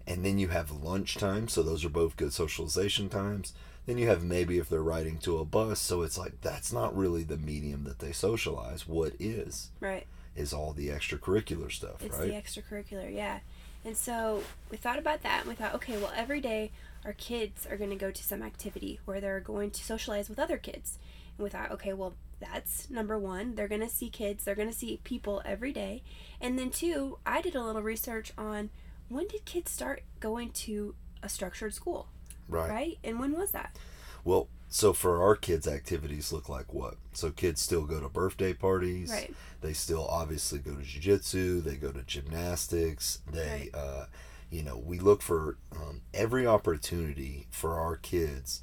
And 0.08 0.26
then 0.26 0.40
you 0.40 0.50
have 0.50 0.72
lunchtime, 0.72 1.48
so 1.48 1.62
those 1.62 1.86
are 1.86 1.90
both 1.90 2.18
good 2.18 2.34
socialization 2.34 3.08
times. 3.10 3.54
Then 3.86 3.98
you 3.98 4.08
have 4.08 4.24
maybe 4.24 4.58
if 4.58 4.68
they're 4.70 4.84
riding 4.84 5.18
to 5.20 5.38
a 5.40 5.46
bus, 5.46 5.80
so 5.80 6.02
it's 6.02 6.18
like 6.18 6.42
that's 6.42 6.72
not 6.74 6.96
really 6.96 7.24
the 7.24 7.38
medium 7.38 7.84
that 7.86 8.00
they 8.00 8.12
socialize. 8.12 8.88
What 8.88 9.14
is 9.20 9.70
Right. 9.80 10.06
is 10.36 10.54
all 10.54 10.74
the 10.74 10.90
extracurricular 10.90 11.72
stuff, 11.72 12.04
It's 12.04 12.18
right? 12.18 12.30
the 12.30 12.34
extracurricular, 12.62 13.14
yeah. 13.14 13.40
And 13.84 13.98
so 13.98 14.44
we 14.70 14.78
thought 14.78 15.00
about 15.00 15.24
that 15.24 15.42
and 15.42 15.50
we 15.50 15.56
thought, 15.56 15.74
okay, 15.76 15.98
well 15.98 16.12
every 16.16 16.42
day 16.42 16.72
our 17.04 17.14
kids 17.14 17.66
are 17.66 17.78
going 17.78 17.90
to 17.90 17.96
go 17.96 18.12
to 18.12 18.24
some 18.24 18.44
activity 18.44 19.00
where 19.06 19.20
they're 19.20 19.40
going 19.40 19.72
to 19.72 19.84
socialize 19.84 20.30
with 20.30 20.38
other 20.40 20.58
kids. 20.58 21.00
And 21.38 21.44
we 21.44 21.50
thought, 21.50 21.72
okay, 21.72 21.94
well 21.94 22.16
that's 22.40 22.90
number 22.90 23.20
1. 23.20 23.56
They're 23.56 23.68
going 23.68 23.82
to 23.82 23.90
see 23.90 24.10
kids, 24.10 24.44
they're 24.44 24.56
going 24.56 24.70
to 24.70 24.76
see 24.76 25.00
people 25.04 25.42
every 25.46 25.72
day. 25.72 26.04
And 26.40 26.58
then 26.58 26.72
two, 26.72 27.20
I 27.26 27.42
did 27.42 27.56
a 27.56 27.64
little 27.64 27.84
research 27.84 28.34
on 28.38 28.70
when 29.10 29.28
did 29.28 29.46
kids 29.46 29.72
start 29.72 30.04
going 30.20 30.52
to 30.52 30.96
a 31.22 31.30
structured 31.30 31.74
school, 31.74 32.08
right. 32.48 32.70
right? 32.70 32.98
And 33.04 33.20
when 33.20 33.34
was 33.34 33.52
that? 33.52 33.78
Well, 34.24 34.48
so 34.72 34.94
for 34.94 35.22
our 35.22 35.36
kids 35.36 35.68
activities 35.68 36.32
look 36.32 36.48
like 36.48 36.74
what 36.74 36.96
so 37.12 37.30
kids 37.30 37.62
still 37.62 37.84
go 37.84 38.00
to 38.00 38.08
birthday 38.08 38.54
parties 38.54 39.12
Right. 39.12 39.36
they 39.60 39.74
still 39.74 40.08
obviously 40.08 40.60
go 40.60 40.74
to 40.74 40.82
jiu-jitsu 40.82 41.60
they 41.60 41.76
go 41.76 41.92
to 41.92 42.02
gymnastics 42.04 43.20
they 43.30 43.70
uh, 43.74 44.06
you 44.50 44.64
know 44.64 44.78
we 44.78 44.98
look 44.98 45.22
for 45.22 45.58
um, 45.76 46.02
every 46.14 46.48
opportunity 46.48 47.48
for 47.52 47.78
our 47.78 47.98
kids 47.98 48.62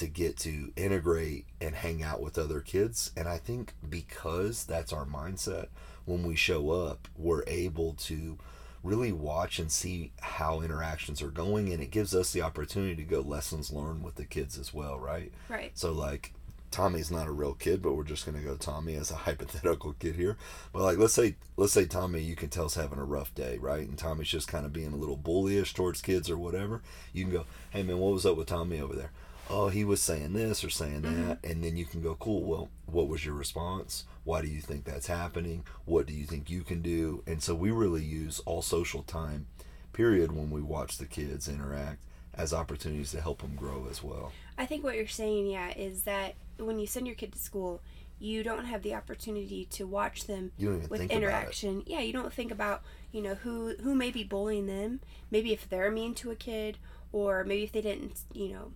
to 0.00 0.06
get 0.08 0.36
to 0.36 0.72
integrate 0.76 1.46
and 1.60 1.74
hang 1.76 2.02
out 2.02 2.20
with 2.20 2.36
other 2.38 2.60
kids 2.60 3.12
and 3.16 3.28
i 3.28 3.38
think 3.38 3.72
because 3.88 4.64
that's 4.64 4.92
our 4.92 5.04
mindset 5.06 5.68
when 6.04 6.22
we 6.26 6.34
show 6.34 6.70
up 6.70 7.06
we're 7.16 7.44
able 7.46 7.94
to 7.94 8.36
really 8.82 9.12
watch 9.12 9.58
and 9.58 9.70
see 9.70 10.10
how 10.20 10.60
interactions 10.62 11.20
are 11.22 11.30
going 11.30 11.72
and 11.72 11.82
it 11.82 11.90
gives 11.90 12.14
us 12.14 12.32
the 12.32 12.40
opportunity 12.42 12.96
to 12.96 13.02
go 13.02 13.20
lessons 13.20 13.70
learned 13.72 14.02
with 14.02 14.14
the 14.16 14.24
kids 14.24 14.58
as 14.58 14.72
well 14.74 14.98
right 14.98 15.32
Right. 15.48 15.70
so 15.74 15.92
like 15.92 16.32
Tommy's 16.70 17.10
not 17.10 17.26
a 17.26 17.32
real 17.32 17.54
kid, 17.54 17.82
but 17.82 17.94
we're 17.94 18.04
just 18.04 18.24
gonna 18.24 18.38
go 18.42 18.54
Tommy 18.54 18.94
as 18.94 19.10
a 19.10 19.16
hypothetical 19.26 19.94
kid 19.94 20.14
here. 20.14 20.36
But 20.72 20.82
like 20.82 20.98
let's 20.98 21.14
say 21.14 21.34
let's 21.56 21.72
say 21.72 21.84
Tommy 21.84 22.20
you 22.22 22.36
can 22.36 22.48
tell 22.48 22.62
tell's 22.62 22.76
having 22.76 23.00
a 23.00 23.04
rough 23.04 23.34
day, 23.34 23.58
right? 23.58 23.88
And 23.88 23.98
Tommy's 23.98 24.28
just 24.28 24.46
kind 24.46 24.64
of 24.64 24.72
being 24.72 24.92
a 24.92 24.96
little 24.96 25.16
bullyish 25.18 25.74
towards 25.74 26.00
kids 26.00 26.30
or 26.30 26.38
whatever. 26.38 26.80
You 27.12 27.24
can 27.24 27.32
go, 27.32 27.44
Hey 27.70 27.82
man, 27.82 27.98
what 27.98 28.12
was 28.12 28.24
up 28.24 28.36
with 28.36 28.46
Tommy 28.46 28.80
over 28.80 28.94
there? 28.94 29.10
Oh, 29.50 29.68
he 29.68 29.84
was 29.84 30.00
saying 30.00 30.32
this 30.32 30.62
or 30.64 30.70
saying 30.70 31.02
that 31.02 31.10
mm-hmm. 31.10 31.50
and 31.50 31.64
then 31.64 31.76
you 31.76 31.84
can 31.84 32.02
go, 32.02 32.14
Cool, 32.14 32.44
well, 32.44 32.68
what 32.86 33.08
was 33.08 33.24
your 33.24 33.34
response? 33.34 34.04
Why 34.24 34.42
do 34.42 34.48
you 34.48 34.60
think 34.60 34.84
that's 34.84 35.06
happening? 35.08 35.64
What 35.84 36.06
do 36.06 36.12
you 36.12 36.24
think 36.24 36.48
you 36.48 36.62
can 36.62 36.82
do? 36.82 37.22
And 37.26 37.42
so 37.42 37.54
we 37.54 37.70
really 37.70 38.04
use 38.04 38.40
all 38.46 38.62
social 38.62 39.02
time 39.02 39.46
period 39.92 40.32
when 40.32 40.50
we 40.50 40.62
watch 40.62 40.98
the 40.98 41.06
kids 41.06 41.48
interact 41.48 41.98
as 42.34 42.54
opportunities 42.54 43.10
to 43.10 43.20
help 43.20 43.42
them 43.42 43.56
grow 43.56 43.86
as 43.90 44.02
well. 44.02 44.32
I 44.56 44.66
think 44.66 44.84
what 44.84 44.94
you're 44.94 45.06
saying, 45.06 45.46
yeah, 45.46 45.72
is 45.76 46.02
that 46.02 46.34
when 46.58 46.78
you 46.78 46.86
send 46.86 47.06
your 47.06 47.16
kid 47.16 47.32
to 47.32 47.38
school, 47.38 47.82
you 48.20 48.42
don't 48.42 48.66
have 48.66 48.82
the 48.82 48.94
opportunity 48.94 49.66
to 49.70 49.86
watch 49.86 50.26
them 50.26 50.52
You 50.58 50.68
don't 50.68 50.76
even 50.76 50.90
with 50.90 51.00
think 51.00 51.10
about 51.10 51.22
it. 51.22 51.24
interaction. 51.24 51.82
Yeah, 51.86 52.00
you 52.00 52.12
don't 52.12 52.32
think 52.32 52.52
about 52.52 52.82
you 53.12 53.22
know 53.22 53.34
who 53.34 53.74
who 53.82 53.94
may 53.94 54.10
be 54.10 54.22
bullying 54.22 54.66
them. 54.66 55.00
Maybe 55.30 55.52
if 55.52 55.68
they're 55.68 55.90
mean 55.90 56.14
to 56.16 56.30
a 56.30 56.36
kid, 56.36 56.76
or 57.12 57.44
maybe 57.44 57.64
if 57.64 57.72
they 57.72 57.80
didn't 57.80 58.20
you 58.32 58.48
know 58.52 58.72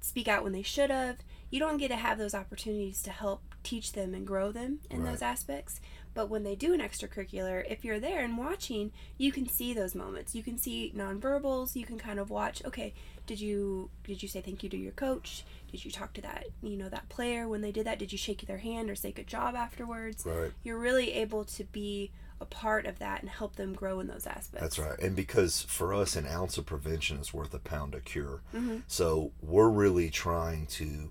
speak 0.00 0.28
out 0.28 0.42
when 0.44 0.52
they 0.52 0.62
should 0.62 0.90
have. 0.90 1.18
You 1.50 1.58
don't 1.60 1.78
get 1.78 1.88
to 1.88 1.96
have 1.96 2.18
those 2.18 2.34
opportunities 2.34 3.02
to 3.02 3.10
help 3.10 3.42
teach 3.62 3.92
them 3.92 4.14
and 4.14 4.26
grow 4.26 4.52
them 4.52 4.80
in 4.90 5.02
Right. 5.02 5.12
those 5.12 5.22
aspects. 5.22 5.80
But 6.14 6.28
when 6.28 6.42
they 6.42 6.54
do 6.56 6.72
an 6.74 6.80
extracurricular, 6.80 7.64
if 7.70 7.84
you're 7.84 8.00
there 8.00 8.20
and 8.24 8.36
watching, 8.36 8.92
you 9.16 9.30
can 9.32 9.48
see 9.48 9.72
those 9.72 9.94
moments. 9.94 10.34
You 10.34 10.42
can 10.42 10.58
see 10.58 10.92
nonverbals. 10.96 11.74
You 11.76 11.84
can 11.86 11.98
kind 11.98 12.18
of 12.18 12.28
watch. 12.30 12.62
Okay, 12.64 12.92
did 13.26 13.40
you 13.40 13.90
did 14.04 14.22
you 14.22 14.28
say 14.28 14.40
thank 14.40 14.62
you 14.62 14.68
to 14.70 14.76
your 14.76 14.92
coach? 14.92 15.44
Did 15.70 15.84
you 15.84 15.90
talk 15.90 16.12
to 16.14 16.20
that 16.22 16.46
you 16.62 16.76
know 16.76 16.88
that 16.88 17.08
player 17.08 17.46
when 17.48 17.60
they 17.60 17.72
did 17.72 17.86
that? 17.86 17.98
Did 17.98 18.10
you 18.12 18.18
shake 18.18 18.46
their 18.46 18.58
hand 18.58 18.90
or 18.90 18.94
say 18.94 19.12
good 19.12 19.26
job 19.26 19.54
afterwards? 19.54 20.24
Right. 20.26 20.52
You're 20.64 20.78
really 20.78 21.12
able 21.12 21.44
to 21.44 21.64
be 21.64 22.10
a 22.40 22.44
part 22.44 22.86
of 22.86 22.98
that 22.98 23.20
and 23.20 23.30
help 23.30 23.56
them 23.56 23.74
grow 23.74 24.00
in 24.00 24.06
those 24.06 24.26
aspects. 24.26 24.60
That's 24.60 24.78
right. 24.78 24.98
And 25.00 25.16
because 25.16 25.62
for 25.62 25.92
us, 25.92 26.16
an 26.16 26.26
ounce 26.26 26.58
of 26.58 26.66
prevention 26.66 27.18
is 27.18 27.34
worth 27.34 27.52
a 27.54 27.58
pound 27.58 27.94
of 27.94 28.04
cure. 28.04 28.42
Mhm. 28.54 28.82
So 28.86 29.32
we're 29.42 29.68
really 29.68 30.10
trying 30.10 30.66
to 30.66 31.10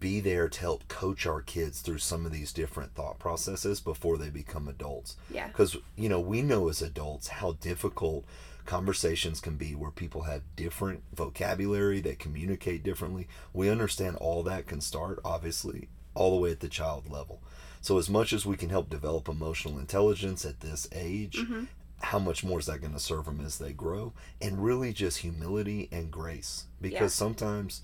be 0.00 0.20
there 0.20 0.48
to 0.48 0.60
help 0.60 0.88
coach 0.88 1.26
our 1.26 1.42
kids 1.42 1.80
through 1.80 1.98
some 1.98 2.24
of 2.24 2.32
these 2.32 2.52
different 2.52 2.94
thought 2.94 3.18
processes 3.18 3.80
before 3.80 4.16
they 4.16 4.30
become 4.30 4.66
adults. 4.68 5.16
Yeah. 5.30 5.48
Because, 5.48 5.76
you 5.96 6.08
know, 6.08 6.20
we 6.20 6.40
know 6.40 6.68
as 6.68 6.80
adults 6.80 7.28
how 7.28 7.52
difficult 7.52 8.24
conversations 8.64 9.40
can 9.40 9.56
be 9.56 9.74
where 9.74 9.90
people 9.90 10.22
have 10.22 10.42
different 10.56 11.02
vocabulary, 11.14 12.00
they 12.00 12.14
communicate 12.14 12.82
differently. 12.82 13.28
We 13.52 13.68
understand 13.68 14.16
all 14.16 14.42
that 14.44 14.66
can 14.66 14.80
start, 14.80 15.20
obviously, 15.22 15.88
all 16.14 16.30
the 16.34 16.40
way 16.40 16.50
at 16.52 16.60
the 16.60 16.68
child 16.68 17.10
level. 17.10 17.42
So, 17.84 17.98
as 17.98 18.08
much 18.08 18.32
as 18.32 18.46
we 18.46 18.56
can 18.56 18.70
help 18.70 18.88
develop 18.88 19.28
emotional 19.28 19.78
intelligence 19.78 20.46
at 20.46 20.60
this 20.60 20.88
age, 20.90 21.36
Mhm. 21.36 21.68
how 22.00 22.18
much 22.18 22.42
more 22.42 22.58
is 22.58 22.64
that 22.64 22.80
going 22.80 22.94
to 22.94 22.98
serve 22.98 23.26
them 23.26 23.42
as 23.42 23.58
they 23.58 23.74
grow? 23.74 24.14
And 24.40 24.64
really 24.64 24.94
just 24.94 25.18
humility 25.18 25.90
and 25.92 26.10
grace. 26.10 26.64
Because 26.80 27.12
Yeah. 27.12 27.18
sometimes, 27.26 27.82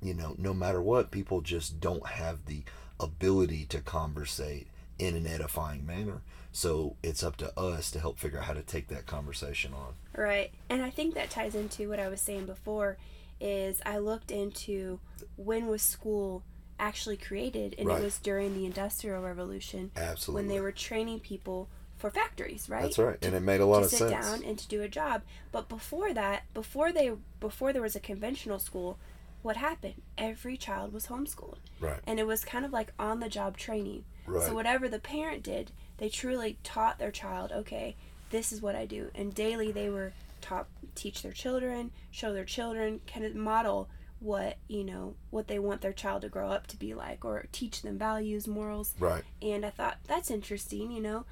you 0.00 0.14
know, 0.14 0.36
no 0.38 0.54
matter 0.54 0.80
what, 0.80 1.10
people 1.10 1.40
just 1.40 1.80
don't 1.80 2.06
have 2.06 2.44
the 2.46 2.62
ability 3.00 3.66
to 3.66 3.80
conversate 3.80 4.68
in 5.00 5.16
an 5.16 5.26
edifying 5.26 5.84
manner. 5.84 6.22
So 6.52 6.94
it's 7.02 7.24
up 7.24 7.34
to 7.38 7.58
us 7.58 7.90
to 7.90 7.98
help 7.98 8.20
figure 8.20 8.38
out 8.38 8.44
how 8.44 8.52
to 8.54 8.62
take 8.62 8.86
that 8.88 9.06
conversation 9.06 9.74
on. 9.74 9.94
Right. 10.16 10.52
And 10.68 10.84
I 10.84 10.90
think 10.90 11.14
that 11.14 11.30
ties 11.30 11.56
into 11.56 11.88
what 11.88 11.98
I 11.98 12.06
was 12.06 12.20
saying 12.20 12.46
before 12.46 12.96
is 13.40 13.82
I 13.84 13.98
looked 13.98 14.30
into 14.30 15.00
when 15.34 15.66
was 15.66 15.82
school 15.82 16.44
actually 16.82 17.16
created 17.16 17.74
and 17.78 17.86
Right. 17.86 18.00
it 18.00 18.04
was 18.04 18.18
during 18.18 18.54
the 18.54 18.66
industrial 18.66 19.22
revolution 19.22 19.92
Absolutely. 19.96 20.42
when 20.42 20.48
they 20.48 20.60
were 20.60 20.72
training 20.72 21.20
people 21.20 21.68
for 21.96 22.10
factories, 22.10 22.68
right? 22.68 22.82
That's 22.82 22.98
right. 22.98 23.16
And 23.22 23.34
it 23.34 23.40
made 23.40 23.60
a 23.60 23.66
lot 23.66 23.84
of 23.84 23.90
sense. 23.90 24.00
to 24.00 24.08
sit 24.08 24.10
down 24.10 24.42
and 24.44 24.58
to 24.58 24.66
do 24.68 24.82
a 24.82 24.88
job. 24.88 25.22
But 25.52 25.68
before 25.68 26.12
that, 26.12 26.42
before 26.52 26.90
they 26.92 27.12
before 27.38 27.72
there 27.72 27.80
was 27.82 27.94
a 27.94 28.00
conventional 28.00 28.58
school, 28.58 28.98
what 29.42 29.56
happened? 29.56 30.02
Every 30.18 30.56
child 30.56 30.92
was 30.92 31.06
homeschooled. 31.06 31.58
Right. 31.78 32.00
And 32.06 32.18
it 32.18 32.26
was 32.26 32.44
kind 32.44 32.64
of 32.64 32.72
like 32.72 32.92
on 32.98 33.20
the 33.20 33.28
job 33.28 33.56
training. 33.56 34.04
Right. 34.26 34.42
So 34.46 34.52
whatever 34.54 34.88
the 34.88 34.98
parent 34.98 35.44
did, 35.44 35.70
they 35.98 36.08
truly 36.08 36.58
taught 36.64 36.98
their 36.98 37.12
child, 37.12 37.52
okay, 37.52 37.94
this 38.30 38.52
is 38.52 38.60
what 38.60 38.74
I 38.74 38.84
do. 38.86 39.10
And 39.14 39.32
daily 39.34 39.70
they 39.70 39.88
were 39.88 40.12
taught 40.40 40.66
teach 40.96 41.22
their 41.22 41.32
children, 41.32 41.92
show 42.10 42.32
their 42.32 42.44
children, 42.44 43.00
kind 43.06 43.24
of 43.24 43.34
model 43.36 43.88
what, 44.22 44.56
you 44.68 44.84
know, 44.84 45.14
what 45.30 45.48
they 45.48 45.58
want 45.58 45.80
their 45.80 45.92
child 45.92 46.22
to 46.22 46.28
grow 46.28 46.48
up 46.48 46.66
to 46.68 46.76
be 46.76 46.94
like 46.94 47.24
or 47.24 47.46
teach 47.52 47.82
them 47.82 47.98
values, 47.98 48.46
morals. 48.46 48.94
Right. 48.98 49.24
And 49.40 49.66
I 49.66 49.70
thought 49.70 49.98
that's 50.06 50.30
interesting, 50.30 50.92
you 50.92 51.00
know. 51.00 51.24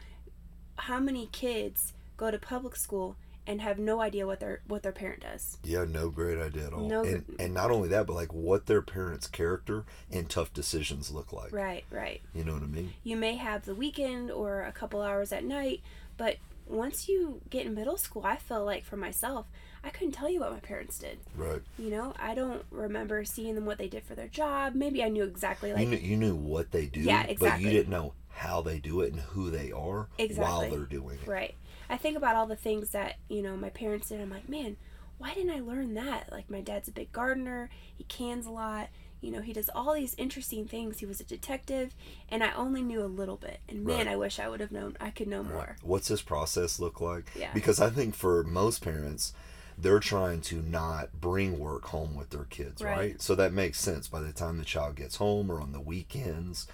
How 0.76 0.98
many 0.98 1.26
kids 1.26 1.92
go 2.16 2.30
to 2.30 2.38
public 2.38 2.74
school 2.74 3.16
and 3.46 3.60
have 3.60 3.78
no 3.78 4.00
idea 4.00 4.26
what 4.26 4.40
their 4.40 4.60
what 4.66 4.82
their 4.82 4.92
parent 4.92 5.22
does? 5.22 5.58
Yeah, 5.62 5.84
no 5.84 6.08
great 6.10 6.38
idea 6.38 6.66
at 6.66 6.72
all. 6.72 6.88
No 6.88 7.02
and, 7.02 7.24
and 7.38 7.54
not 7.54 7.70
only 7.70 7.88
that, 7.88 8.06
but 8.06 8.14
like 8.14 8.32
what 8.32 8.66
their 8.66 8.82
parents' 8.82 9.26
character 9.26 9.84
and 10.10 10.28
tough 10.28 10.52
decisions 10.52 11.10
look 11.10 11.32
like. 11.32 11.52
Right, 11.52 11.84
right. 11.90 12.20
You 12.34 12.44
know 12.44 12.54
what 12.54 12.62
I 12.62 12.66
mean? 12.66 12.94
You 13.04 13.16
may 13.16 13.36
have 13.36 13.64
the 13.64 13.74
weekend 13.74 14.30
or 14.30 14.62
a 14.62 14.72
couple 14.72 15.02
hours 15.02 15.32
at 15.32 15.44
night, 15.44 15.80
but 16.16 16.36
once 16.66 17.08
you 17.08 17.40
get 17.50 17.66
in 17.66 17.74
middle 17.74 17.96
school, 17.96 18.22
I 18.24 18.36
feel 18.36 18.64
like 18.64 18.84
for 18.84 18.96
myself, 18.96 19.46
I 19.82 19.90
couldn't 19.90 20.12
tell 20.12 20.28
you 20.28 20.40
what 20.40 20.52
my 20.52 20.60
parents 20.60 20.98
did. 20.98 21.18
Right. 21.36 21.62
You 21.78 21.90
know, 21.90 22.12
I 22.18 22.34
don't 22.34 22.64
remember 22.70 23.24
seeing 23.24 23.54
them 23.54 23.64
what 23.66 23.78
they 23.78 23.88
did 23.88 24.04
for 24.04 24.14
their 24.14 24.28
job. 24.28 24.74
Maybe 24.74 25.02
I 25.02 25.08
knew 25.08 25.24
exactly 25.24 25.72
like 25.72 25.82
you, 25.82 25.88
knew, 25.88 25.96
you 25.96 26.16
knew 26.16 26.34
what 26.36 26.70
they 26.70 26.86
do, 26.86 27.00
Yeah, 27.00 27.22
exactly. 27.22 27.48
but 27.48 27.60
you 27.60 27.70
didn't 27.70 27.90
know 27.90 28.12
how 28.28 28.60
they 28.60 28.78
do 28.78 29.00
it 29.00 29.12
and 29.12 29.20
who 29.20 29.50
they 29.50 29.72
are 29.72 30.08
exactly. 30.18 30.44
while 30.44 30.70
they're 30.70 30.86
doing 30.86 31.18
it. 31.22 31.26
Right. 31.26 31.54
I 31.88 31.96
think 31.96 32.16
about 32.16 32.36
all 32.36 32.46
the 32.46 32.56
things 32.56 32.90
that, 32.90 33.16
you 33.28 33.42
know, 33.42 33.56
my 33.56 33.70
parents 33.70 34.08
did. 34.10 34.20
I'm 34.20 34.30
like, 34.30 34.48
man, 34.48 34.76
why 35.18 35.34
didn't 35.34 35.50
I 35.50 35.60
learn 35.60 35.94
that? 35.94 36.30
Like, 36.30 36.48
my 36.50 36.60
dad's 36.60 36.88
a 36.88 36.92
big 36.92 37.10
gardener. 37.12 37.68
He 37.94 38.04
cans 38.04 38.46
a 38.46 38.50
lot. 38.50 38.88
You 39.22 39.30
know, 39.30 39.42
he 39.42 39.52
does 39.52 39.68
all 39.74 39.92
these 39.92 40.14
interesting 40.16 40.66
things. 40.66 41.00
He 41.00 41.04
was 41.06 41.20
a 41.20 41.24
detective, 41.24 41.94
and 42.30 42.42
I 42.42 42.52
only 42.52 42.80
knew 42.82 43.02
a 43.02 43.04
little 43.04 43.36
bit. 43.36 43.60
And 43.68 43.84
man, 43.84 43.98
Right. 44.06 44.08
I 44.08 44.16
wish 44.16 44.38
I 44.38 44.48
would 44.48 44.60
have 44.60 44.72
known. 44.72 44.96
I 44.98 45.10
could 45.10 45.28
know 45.28 45.42
Right. 45.42 45.52
more. 45.52 45.76
What's 45.82 46.08
this 46.08 46.22
process 46.22 46.80
look 46.80 47.02
like? 47.02 47.30
Yeah. 47.36 47.52
Because 47.52 47.80
I 47.80 47.90
think 47.90 48.14
for 48.14 48.42
most 48.44 48.80
parents, 48.82 49.34
they're 49.82 50.00
trying 50.00 50.40
to 50.42 50.62
not 50.62 51.20
bring 51.20 51.58
work 51.58 51.86
home 51.86 52.14
with 52.14 52.30
their 52.30 52.44
kids, 52.44 52.82
right? 52.82 52.96
Right. 52.96 53.22
So 53.22 53.34
that 53.34 53.52
makes 53.52 53.80
sense. 53.80 54.08
By 54.08 54.20
the 54.20 54.32
time 54.32 54.58
the 54.58 54.64
child 54.64 54.96
gets 54.96 55.16
home 55.16 55.50
or 55.50 55.60
on 55.60 55.72
the 55.72 55.80
weekends, 55.80 56.66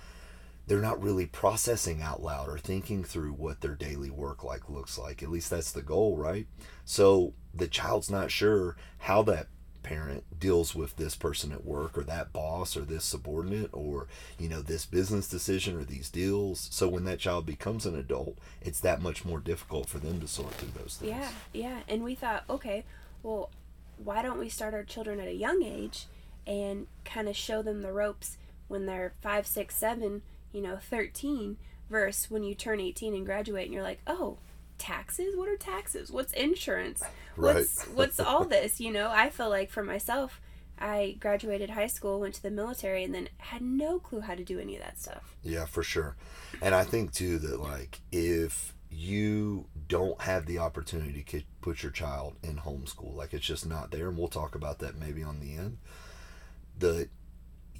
they're 0.67 0.81
not 0.81 1.03
really 1.03 1.27
processing 1.27 2.03
out 2.03 2.23
loud 2.23 2.49
or 2.49 2.59
thinking 2.59 3.05
through 3.05 3.33
what 3.33 3.61
their 3.61 3.75
daily 3.75 4.11
work 4.11 4.43
like 4.43 4.69
looks 4.69 4.99
like. 4.99 5.23
At 5.23 5.31
least 5.31 5.51
that's 5.51 5.73
the 5.73 5.83
goal, 5.83 6.17
right? 6.17 6.47
So 6.85 7.35
the 7.55 7.69
child's 7.69 8.11
not 8.11 8.31
sure 8.31 8.77
how 8.99 9.23
that 9.23 9.47
parent 9.87 10.25
deals 10.41 10.75
with 10.75 10.97
this 10.97 11.15
person 11.15 11.53
at 11.53 11.65
work 11.65 11.97
or 11.97 12.03
that 12.03 12.33
boss 12.33 12.77
or 12.77 12.81
this 12.81 13.05
subordinate 13.05 13.71
or 13.73 14.09
you 14.37 14.49
know 14.49 14.61
this 14.61 14.85
business 14.85 15.29
decision 15.29 15.79
or 15.79 15.85
these 15.85 16.11
deals 16.11 16.69
so 16.73 16.89
when 16.89 17.05
that 17.05 17.21
child 17.21 17.47
becomes 17.47 17.87
an 17.87 17.97
adult 17.97 18.37
it's 18.61 18.81
that 18.81 19.01
much 19.01 19.25
more 19.25 19.39
difficult 19.39 19.89
for 19.89 19.99
them 19.99 20.21
to 20.21 20.27
sort 20.27 20.53
through 20.55 20.73
those 20.83 20.97
things 20.97 21.13
Yeah, 21.13 21.29
yeah. 21.53 21.79
And 21.89 22.03
we 22.03 22.17
thought, 22.17 22.43
okay, 22.51 22.85
well, 23.23 23.51
why 24.03 24.23
don't 24.23 24.39
we 24.39 24.49
start 24.49 24.75
our 24.75 24.83
children 24.83 25.21
at 25.21 25.29
a 25.29 25.35
young 25.35 25.63
age 25.63 26.07
and 26.47 26.87
kind 27.05 27.29
of 27.29 27.37
show 27.37 27.63
them 27.63 27.83
the 27.83 27.93
ropes 27.93 28.39
when 28.69 28.87
they're 28.87 29.13
five, 29.21 29.47
six, 29.47 29.77
seven, 29.77 30.23
you 30.53 30.61
know, 30.61 30.77
13, 30.77 31.57
versus 31.89 32.31
when 32.31 32.43
you 32.43 32.55
turn 32.55 32.81
18 32.81 33.15
and 33.15 33.25
graduate 33.25 33.67
and 33.67 33.75
you're 33.75 33.83
like, 33.83 34.01
oh, 34.07 34.39
taxes? 34.79 35.37
What 35.37 35.49
are 35.49 35.57
taxes? 35.57 36.11
What's 36.11 36.33
insurance? 36.33 37.03
What's, 37.37 37.85
what's 37.89 38.21
all 38.21 38.45
this? 38.57 38.81
You 38.81 38.93
know, 38.93 39.11
I 39.11 39.31
feel 39.31 39.51
like 39.51 39.71
for 39.71 39.83
myself, 39.83 40.41
I 40.79 41.17
graduated 41.21 41.71
high 41.71 41.87
school, 41.87 42.21
went 42.21 42.35
to 42.35 42.43
the 42.43 42.51
military, 42.51 43.05
and 43.05 43.15
then 43.15 43.29
had 43.39 43.63
no 43.63 43.99
clue 43.99 44.21
how 44.21 44.35
to 44.35 44.45
do 44.45 44.59
any 44.59 44.77
of 44.77 44.83
that 44.83 45.01
stuff. 45.01 45.37
Yeah, 45.43 45.65
for 45.65 45.83
sure. 45.83 46.17
And 46.61 46.75
I 46.75 46.85
think 46.85 47.13
too 47.13 47.39
that 47.39 47.61
like 47.61 48.01
if 48.13 48.75
you 48.91 49.67
don't 49.89 50.21
have 50.23 50.47
the 50.47 50.59
opportunity 50.59 51.23
to 51.23 51.43
put 51.61 51.83
your 51.83 51.93
child 51.93 52.37
in 52.43 52.57
homeschool, 52.57 53.15
like 53.15 53.33
it's 53.33 53.47
just 53.47 53.67
not 53.67 53.91
there, 53.91 54.09
and 54.09 54.19
we'll 54.19 54.29
talk 54.29 54.55
about 54.55 54.79
that 54.81 54.97
maybe 54.97 55.23
on 55.23 55.41
the 55.41 55.55
end. 55.55 55.79
The 56.79 57.09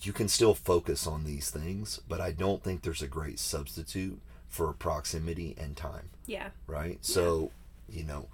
you 0.03 0.13
can 0.13 0.29
still 0.29 0.55
focus 0.55 1.07
on 1.07 1.25
these 1.25 1.51
things, 1.51 2.01
but 2.09 2.21
I 2.21 2.33
don't 2.33 2.63
think 2.63 2.83
there's 2.83 3.03
a 3.03 3.09
great 3.09 3.39
substitute 3.39 4.21
for 4.49 4.73
proximity 4.73 5.55
and 5.59 5.77
time, 5.77 6.11
Yeah. 6.27 6.51
right? 6.67 6.99
So, 7.05 7.51
you 7.89 8.05
know, 8.05 8.29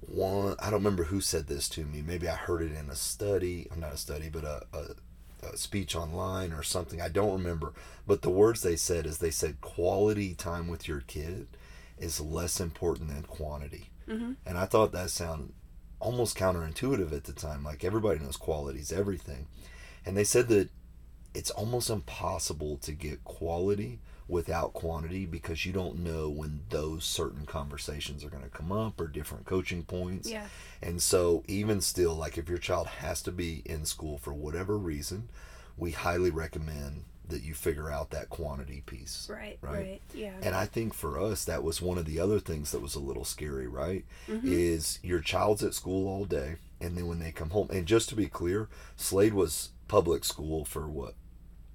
one, 0.00 0.54
I 0.60 0.64
don't 0.70 0.80
remember 0.80 1.04
who 1.04 1.20
said 1.20 1.46
this 1.46 1.68
to 1.70 1.84
me. 1.84 2.02
Maybe 2.02 2.28
I 2.28 2.34
heard 2.36 2.62
it 2.62 2.72
in 2.72 2.88
a 2.88 2.94
study, 2.94 3.66
or 3.70 3.76
not 3.76 3.92
a 3.92 3.96
study, 3.96 4.28
but 4.28 4.44
a, 4.44 4.62
a, 4.72 5.46
a 5.52 5.56
speech 5.56 5.96
online 5.96 6.52
or 6.52 6.62
something. 6.62 7.00
I 7.00 7.08
don't 7.08 7.32
remember. 7.32 7.72
But 8.06 8.22
the 8.22 8.30
words 8.30 8.62
they 8.62 8.76
said 8.76 9.06
is 9.06 9.18
they 9.18 9.30
said 9.30 9.60
quality 9.60 10.34
time 10.34 10.68
with 10.68 10.86
your 10.88 11.00
kid 11.00 11.48
is 11.98 12.20
less 12.20 12.60
important 12.60 13.08
than 13.08 13.22
quantity. 13.24 13.90
Mm-hmm. 14.08 14.32
And 14.46 14.56
I 14.58 14.66
thought 14.66 14.92
that 14.92 15.10
sounded 15.10 15.52
almost 16.00 16.36
counterintuitive 16.38 17.12
at 17.12 17.24
the 17.24 17.32
time. 17.32 17.64
Like 17.64 17.84
everybody 17.84 18.20
knows 18.20 18.36
quality 18.36 18.78
is 18.78 18.92
everything. 18.92 19.46
And 20.06 20.16
they 20.16 20.24
said 20.24 20.48
that 20.48 20.70
it's 21.34 21.50
almost 21.50 21.90
impossible 21.90 22.78
to 22.78 22.92
get 22.92 23.24
quality 23.24 23.98
without 24.28 24.74
quantity 24.74 25.24
because 25.24 25.64
you 25.64 25.72
don't 25.72 25.98
know 25.98 26.28
when 26.28 26.60
those 26.68 27.04
certain 27.04 27.46
conversations 27.46 28.22
are 28.22 28.28
going 28.30 28.42
to 28.42 28.48
come 28.50 28.70
up 28.70 29.00
or 29.00 29.06
different 29.06 29.46
coaching 29.46 29.82
points. 29.82 30.30
Yeah. 30.30 30.46
And 30.82 31.00
so, 31.02 31.42
even 31.48 31.80
still, 31.80 32.14
like 32.14 32.36
if 32.38 32.48
your 32.48 32.58
child 32.58 32.86
has 32.86 33.22
to 33.22 33.32
be 33.32 33.62
in 33.64 33.86
school 33.86 34.18
for 34.18 34.34
whatever 34.34 34.76
reason, 34.76 35.28
we 35.76 35.92
highly 35.92 36.30
recommend 36.30 37.04
that 37.28 37.42
you 37.42 37.52
figure 37.52 37.90
out 37.90 38.10
that 38.10 38.30
quantity 38.30 38.82
piece. 38.86 39.26
Right. 39.30 39.58
Right. 39.60 39.72
Right. 39.72 40.00
Yeah. 40.14 40.32
And 40.42 40.54
I 40.54 40.64
think 40.66 40.94
for 40.94 41.20
us, 41.20 41.44
that 41.44 41.62
was 41.62 41.82
one 41.82 41.98
of 41.98 42.06
the 42.06 42.18
other 42.20 42.40
things 42.40 42.70
that 42.72 42.80
was 42.80 42.94
a 42.94 43.00
little 43.00 43.24
scary, 43.24 43.66
right? 43.66 44.04
Mhm. 44.28 44.44
Is 44.44 44.98
your 45.02 45.20
child's 45.20 45.62
at 45.62 45.74
school 45.74 46.08
all 46.08 46.24
day, 46.24 46.56
and 46.80 46.96
then 46.96 47.06
when 47.06 47.18
they 47.18 47.32
come 47.32 47.50
home, 47.50 47.68
and 47.70 47.86
just 47.86 48.08
to 48.10 48.14
be 48.16 48.28
clear, 48.28 48.68
Slade 48.96 49.34
was 49.34 49.70
public 49.88 50.24
school 50.24 50.64
for 50.64 50.88
what? 50.88 51.14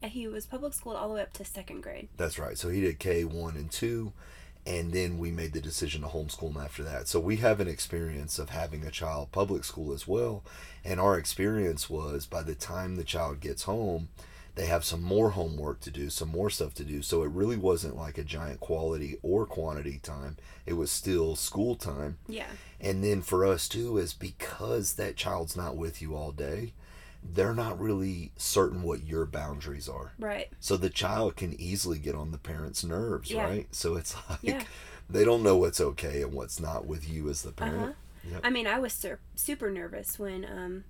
And 0.03 0.11
he 0.11 0.27
was 0.27 0.45
public 0.45 0.73
school 0.73 0.97
all 0.97 1.07
the 1.07 1.15
way 1.15 1.21
up 1.21 1.33
to 1.33 1.45
second 1.45 1.81
grade. 1.81 2.09
That's 2.17 2.37
right. 2.37 2.57
So 2.57 2.69
he 2.69 2.81
did 2.81 2.99
K 2.99 3.23
one 3.23 3.55
and 3.55 3.71
two, 3.71 4.11
and 4.65 4.91
then 4.91 5.17
we 5.17 5.31
made 5.31 5.53
the 5.53 5.61
decision 5.61 6.01
to 6.01 6.09
homeschool 6.09 6.51
him 6.53 6.61
after 6.61 6.83
that. 6.83 7.07
So 7.07 7.21
we 7.21 7.37
have 7.37 7.61
an 7.61 7.69
experience 7.69 8.37
of 8.37 8.49
having 8.49 8.85
a 8.85 8.91
child 8.91 9.31
public 9.31 9.63
school 9.63 9.93
as 9.93 10.05
well, 10.05 10.43
and 10.83 10.99
our 10.99 11.17
experience 11.17 11.89
was 11.89 12.25
by 12.25 12.43
the 12.43 12.53
time 12.53 12.97
the 12.97 13.05
child 13.05 13.39
gets 13.39 13.63
home, 13.63 14.09
they 14.55 14.65
have 14.65 14.83
some 14.83 15.01
more 15.01 15.31
homework 15.31 15.79
to 15.79 15.89
do, 15.89 16.09
some 16.09 16.29
more 16.29 16.49
stuff 16.49 16.73
to 16.75 16.83
do. 16.83 17.01
So 17.01 17.23
it 17.23 17.31
really 17.31 17.57
wasn't 17.57 17.95
like 17.95 18.17
a 18.17 18.23
giant 18.23 18.59
quality 18.59 19.17
or 19.23 19.45
quantity 19.45 19.99
time. 20.03 20.37
It 20.65 20.73
was 20.73 20.91
still 20.91 21.35
school 21.35 21.75
time. 21.75 22.17
Yeah. 22.27 22.45
And 22.79 23.03
then 23.03 23.21
for 23.21 23.45
us 23.45 23.67
too 23.67 23.97
is 23.97 24.13
because 24.13 24.93
that 24.93 25.15
child's 25.15 25.57
not 25.57 25.75
with 25.75 26.01
you 26.01 26.13
all 26.15 26.31
day, 26.31 26.73
they're 27.31 27.53
not 27.53 27.79
really 27.79 28.31
certain 28.37 28.83
what 28.83 29.03
your 29.05 29.25
boundaries 29.25 29.87
are. 29.89 30.13
Right. 30.19 30.49
So 30.59 30.77
the 30.77 30.89
child 30.89 31.35
can 31.35 31.59
easily 31.59 31.97
get 31.99 32.15
on 32.15 32.31
the 32.31 32.37
parent's 32.37 32.83
nerves, 32.83 33.31
Yeah. 33.31 33.43
right? 33.45 33.67
So 33.73 33.95
it's 33.95 34.15
like 34.29 34.39
Yeah. 34.41 34.63
they 35.09 35.23
don't 35.25 35.43
know 35.43 35.57
what's 35.57 35.79
okay 35.81 36.21
and 36.21 36.33
what's 36.33 36.59
not 36.59 36.85
with 36.85 37.09
you 37.09 37.29
as 37.29 37.41
the 37.41 37.51
parent. 37.51 37.81
Uh-huh. 37.81 37.93
Yep. 38.31 38.41
I 38.43 38.49
mean, 38.49 38.67
I 38.67 38.79
was 38.79 38.93
sur- 38.93 39.19
super 39.35 39.69
nervous 39.69 40.17
when 40.19 40.45
um, 40.45 40.83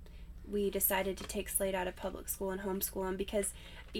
we 0.50 0.70
decided 0.70 1.16
to 1.18 1.24
take 1.24 1.48
Slade 1.48 1.74
out 1.74 1.88
of 1.88 1.96
public 1.96 2.28
school 2.28 2.50
and 2.50 2.60
homeschool 2.60 3.08
him 3.08 3.16
because, 3.16 3.52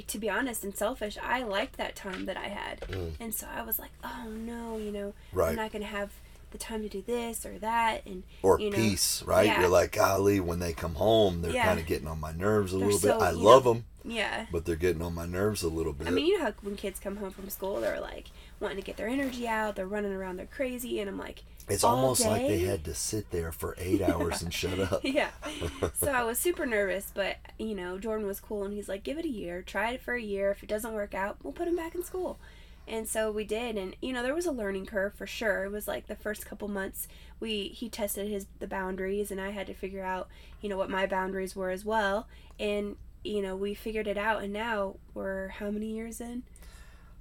to 0.07 0.19
be 0.19 0.29
honest 0.31 0.63
and 0.65 0.77
selfish, 0.77 1.17
I 1.23 1.43
liked 1.43 1.77
that 1.79 1.97
time 1.97 2.27
that 2.27 2.37
I 2.37 2.49
had. 2.49 2.81
Mm. 2.83 3.13
And 3.19 3.35
so 3.35 3.47
I 3.53 3.63
was 3.63 3.79
like, 3.79 3.91
oh 4.05 4.29
no, 4.29 4.77
you 4.77 4.93
know, 4.93 5.15
Right. 5.33 5.51
I'm 5.51 5.57
not 5.57 5.73
going 5.73 5.83
to 5.83 5.89
have 5.89 6.13
the 6.55 6.59
time 6.59 6.81
to 6.83 6.89
do 6.89 7.03
this 7.03 7.45
or 7.45 7.59
that. 7.59 8.07
And, 8.07 8.23
Or 8.43 8.59
you 8.59 8.71
know, 8.71 8.77
peace, 8.77 9.23
right? 9.25 9.45
yeah. 9.47 9.61
You're 9.61 9.69
like, 9.69 9.93
golly, 9.93 10.41
when 10.41 10.61
they 10.61 10.73
come 10.73 10.95
home, 10.95 11.43
they're 11.43 11.53
Yeah. 11.53 11.65
kind 11.67 11.81
of 11.81 11.87
getting 11.87 12.07
on 12.09 12.21
my 12.21 12.33
nerves 12.33 12.73
a 12.73 12.79
They're 12.79 12.87
little 12.87 13.01
so, 13.01 13.19
bit. 13.19 13.23
I 13.23 13.31
love 13.33 13.65
know, 13.67 13.75
them, 13.75 13.85
yeah. 14.05 14.47
but 14.53 14.65
they're 14.65 14.77
getting 14.77 15.03
on 15.03 15.15
my 15.15 15.27
nerves 15.27 15.63
a 15.63 15.69
little 15.69 15.93
bit. 15.93 16.07
I 16.07 16.11
mean, 16.11 16.27
you 16.27 16.39
know 16.39 16.45
how 16.47 16.53
when 16.63 16.77
kids 16.77 16.99
come 17.01 17.17
home 17.17 17.33
from 17.33 17.51
school, 17.51 17.81
they're 17.81 18.01
like 18.01 18.29
wanting 18.61 18.77
to 18.79 18.83
get 18.85 18.97
their 18.97 19.09
energy 19.09 19.47
out, 19.49 19.77
they're 19.77 19.87
running 19.87 20.13
around, 20.13 20.37
they're 20.37 20.47
crazy. 20.47 21.01
And 21.01 21.11
I'm 21.11 21.19
like, 21.19 21.43
it's 21.69 21.83
almost 21.85 22.25
like 22.25 22.43
they 22.47 22.61
had 22.61 22.85
to 22.85 22.95
sit 22.95 23.31
there 23.31 23.51
for 23.51 23.75
eight 23.79 24.01
hours 24.03 24.43
and 24.43 24.55
shut 24.55 24.79
up. 24.79 25.01
yeah. 25.05 25.31
So 25.95 26.11
I 26.13 26.23
was 26.23 26.39
super 26.39 26.67
nervous, 26.67 27.11
but 27.15 27.37
you 27.59 27.75
know, 27.75 27.99
Jordan 27.99 28.27
was 28.27 28.39
cool 28.41 28.65
and 28.65 28.73
he's 28.75 28.89
like, 28.89 29.03
give 29.03 29.19
it 29.19 29.25
a 29.25 29.29
year, 29.31 29.63
try 29.63 29.91
it 29.93 30.03
for 30.03 30.15
a 30.15 30.23
year. 30.23 30.51
If 30.51 30.63
it 30.63 30.69
doesn't 30.69 30.93
work 30.93 31.15
out, 31.15 31.39
we'll 31.43 31.53
put 31.53 31.67
him 31.69 31.77
back 31.77 31.95
in 31.95 32.05
school. 32.05 32.39
And 32.87 33.09
so 33.09 33.31
we 33.31 33.45
did, 33.45 33.77
and 33.77 33.97
you 34.03 34.13
know, 34.13 34.23
there 34.23 34.35
was 34.35 34.47
a 34.47 34.53
learning 34.53 34.87
curve 34.87 35.15
for 35.15 35.27
sure. 35.27 35.65
It 35.65 35.71
was 35.73 35.89
like 35.89 36.07
the 36.07 36.17
first 36.17 36.45
couple 36.47 36.69
months 36.69 37.09
we 37.41 37.69
he 37.69 37.89
tested 37.89 38.29
his 38.29 38.47
the 38.59 38.67
boundaries, 38.67 39.31
and 39.31 39.41
I 39.41 39.51
had 39.51 39.67
to 39.69 39.75
figure 39.75 40.05
out 40.05 40.29
you 40.61 40.69
know 40.69 40.77
what 40.77 40.91
my 40.91 41.07
boundaries 41.07 41.57
were 41.57 41.71
as 41.71 41.85
well. 41.85 42.29
And 42.61 42.97
you 43.23 43.41
know, 43.41 43.57
we 43.57 43.73
figured 43.73 44.07
it 44.07 44.19
out, 44.19 44.43
and 44.43 44.53
now 44.53 44.97
we're 45.15 45.49
how 45.49 45.71
many 45.71 45.87
years 45.95 46.21
in? 46.21 46.43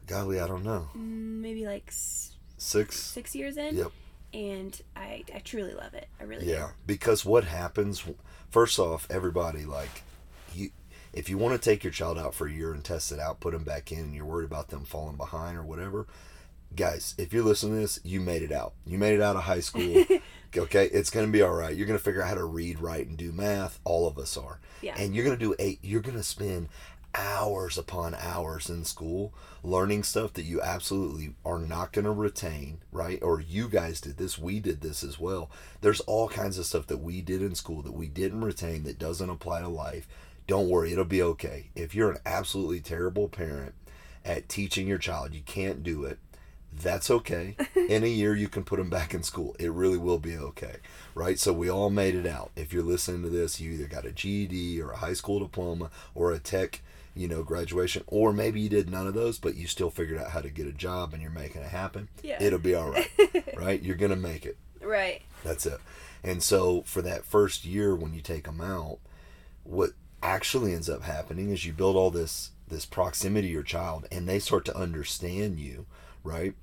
Golly, 0.06 0.39
I 0.39 0.47
don't 0.47 0.65
know. 0.65 0.89
Mm, 0.97 1.39
maybe 1.41 1.65
like 1.65 1.86
s- 1.88 2.36
Six. 2.58 2.99
six 2.99 3.34
years 3.36 3.56
in. 3.56 3.78
Yep. 3.78 3.91
And 4.34 4.82
I 4.97 5.23
I 5.34 5.39
truly 5.39 5.73
love 5.73 5.93
it. 5.93 6.08
I 6.19 6.23
really 6.23 6.49
Yeah, 6.52 6.71
because 6.86 7.23
what 7.23 7.45
happens? 7.45 8.04
First 8.49 8.80
off, 8.80 9.08
everybody 9.10 9.63
like 9.63 10.04
you. 10.54 10.71
If 11.13 11.30
you 11.30 11.38
want 11.38 11.60
to 11.60 11.69
take 11.69 11.84
your 11.84 11.93
child 11.93 12.17
out 12.17 12.34
for 12.34 12.47
a 12.47 12.52
year 12.52 12.73
and 12.73 12.84
test 12.84 13.12
it 13.12 13.19
out, 13.19 13.39
put 13.39 13.54
them 13.54 13.63
back 13.63 13.91
in, 13.91 13.99
and 13.99 14.15
you're 14.15 14.26
worried 14.26 14.45
about 14.45 14.69
them 14.69 14.84
falling 14.84 15.15
behind 15.15 15.58
or 15.58 15.63
whatever, 15.63 16.08
guys, 16.76 17.13
if 17.17 17.32
you're 17.32 17.43
listening 17.43 17.76
to 17.76 17.82
this, 17.82 17.99
you 18.04 18.19
made 18.19 18.41
it 18.41 18.52
out. 18.52 18.73
You 18.86 18.97
made 18.97 19.13
it 19.13 19.21
out 19.21 19.36
of 19.36 19.43
high 19.43 19.60
school. 19.60 20.06
okay, 20.58 20.86
it's 20.88 21.10
gonna 21.10 21.28
be 21.28 21.41
all 21.41 21.54
right. 21.54 21.76
You're 21.76 21.88
gonna 21.88 21.99
figure 21.99 22.23
out 22.23 22.30
how 22.30 22.36
to 22.36 22.45
read, 22.45 22.80
write, 22.80 23.08
and 23.08 23.17
do 23.17 23.32
math. 23.32 23.80
All 23.84 24.08
of 24.08 24.17
us 24.17 24.36
are. 24.38 24.60
Yeah. 24.82 24.95
And 24.97 25.15
you're 25.15 25.26
gonna 25.26 25.38
do 25.38 25.56
eight. 25.60 25.80
You're 25.82 26.02
gonna 26.02 26.23
spend 26.23 26.69
hours 27.15 27.78
upon 27.78 28.15
hours 28.15 28.69
in 28.69 28.84
school 28.84 29.34
learning 29.63 30.04
stuff 30.04 30.34
that 30.34 30.43
you 30.43 30.62
absolutely 30.62 31.36
are 31.45 31.60
not 31.60 31.93
going 31.93 32.06
to 32.06 32.12
retain, 32.12 32.80
right? 32.91 33.19
Or 33.21 33.39
you 33.39 33.69
guys 33.69 34.02
did 34.02 34.17
this, 34.17 34.38
we 34.38 34.60
did 34.60 34.82
this 34.82 35.04
as 35.04 35.19
well. 35.19 35.49
There's 35.82 36.02
all 36.02 36.28
kinds 36.28 36.58
of 36.58 36.65
stuff 36.65 36.88
that 36.88 36.97
we 36.97 37.21
did 37.21 37.41
in 37.41 37.56
school 37.56 37.82
that 37.84 37.93
we 37.93 38.08
didn't 38.08 38.43
retain 38.43 38.84
that 38.84 38.99
doesn't 38.99 39.30
apply 39.30 39.62
to 39.62 39.69
life. 39.69 40.08
Don't 40.47 40.69
worry, 40.69 40.91
it'll 40.91 41.06
be 41.06 41.21
okay. 41.21 41.69
If 41.75 41.95
you're 41.95 42.12
an 42.12 42.19
absolutely 42.25 42.82
terrible 42.82 43.29
parent 43.29 43.73
at 44.25 44.49
teaching 44.49 44.88
your 44.88 44.97
child, 44.97 45.34
you 45.34 45.41
can't 45.41 45.84
do 45.84 46.03
it. 46.03 46.19
That's 46.71 47.10
okay. 47.12 47.56
In 47.89 48.03
a 48.03 48.08
year, 48.08 48.36
you 48.36 48.47
can 48.47 48.63
put 48.63 48.77
them 48.77 48.89
back 48.89 49.13
in 49.13 49.21
school. 49.21 49.56
It 49.60 49.71
really 49.71 49.97
will 49.97 50.17
be 50.17 50.36
okay, 50.36 50.77
right? 51.13 51.38
So 51.38 51.53
we 51.53 51.69
all 51.69 51.89
made 51.89 52.15
it 52.15 52.25
out. 52.25 52.51
If 52.56 52.73
you're 52.73 52.84
listening 52.84 53.21
to 53.23 53.29
this, 53.29 53.62
you 53.62 53.73
either 53.73 53.86
got 53.86 54.06
a 54.06 54.12
GED 54.12 54.82
or 54.82 54.91
a 54.91 54.97
high 54.97 55.13
school 55.13 55.39
diploma 55.39 55.91
or 56.15 56.32
a 56.32 56.39
tech, 56.39 56.82
you 57.15 57.27
know, 57.27 57.43
graduation, 57.43 58.03
or 58.08 58.34
maybe 58.34 58.60
you 58.60 58.69
did 58.69 58.89
none 58.89 59.06
of 59.06 59.13
those, 59.13 59.38
but 59.38 59.56
you 59.56 59.67
still 59.67 59.91
figured 59.91 60.19
out 60.19 60.32
how 60.32 60.41
to 60.41 60.49
get 60.49 60.65
a 60.65 60.71
job 60.71 61.13
and 61.13 61.21
you're 61.21 61.32
making 61.32 61.62
it 61.62 61.69
happen. 61.69 62.10
Yeah. 62.23 62.41
It'll 62.41 62.58
be 62.58 62.73
all 62.73 62.89
right, 62.89 63.12
right? 63.56 63.82
You're 63.82 63.95
gonna 63.95 64.15
make 64.15 64.45
it. 64.45 64.58
Right. 64.82 65.21
That's 65.43 65.65
it. 65.65 65.79
And 66.23 66.41
so 66.41 66.82
for 66.84 67.01
that 67.01 67.25
first 67.25 67.65
year 67.65 67.95
when 67.95 68.13
you 68.13 68.21
take 68.21 68.45
them 68.45 68.62
out, 68.62 68.97
what 69.63 69.91
actually 70.23 70.73
ends 70.73 70.89
up 70.89 71.03
happening 71.03 71.49
is 71.51 71.65
you 71.65 71.73
build 71.73 71.95
all 71.95 72.09
this 72.12 72.51
this 72.69 72.86
proximity 72.86 73.47
to 73.49 73.53
your 73.53 73.62
child 73.62 74.07
and 74.12 74.27
they 74.27 74.39
start 74.39 74.65
to 74.65 74.75
understand 74.75 75.59
you, 75.59 75.86
right? 76.23 76.55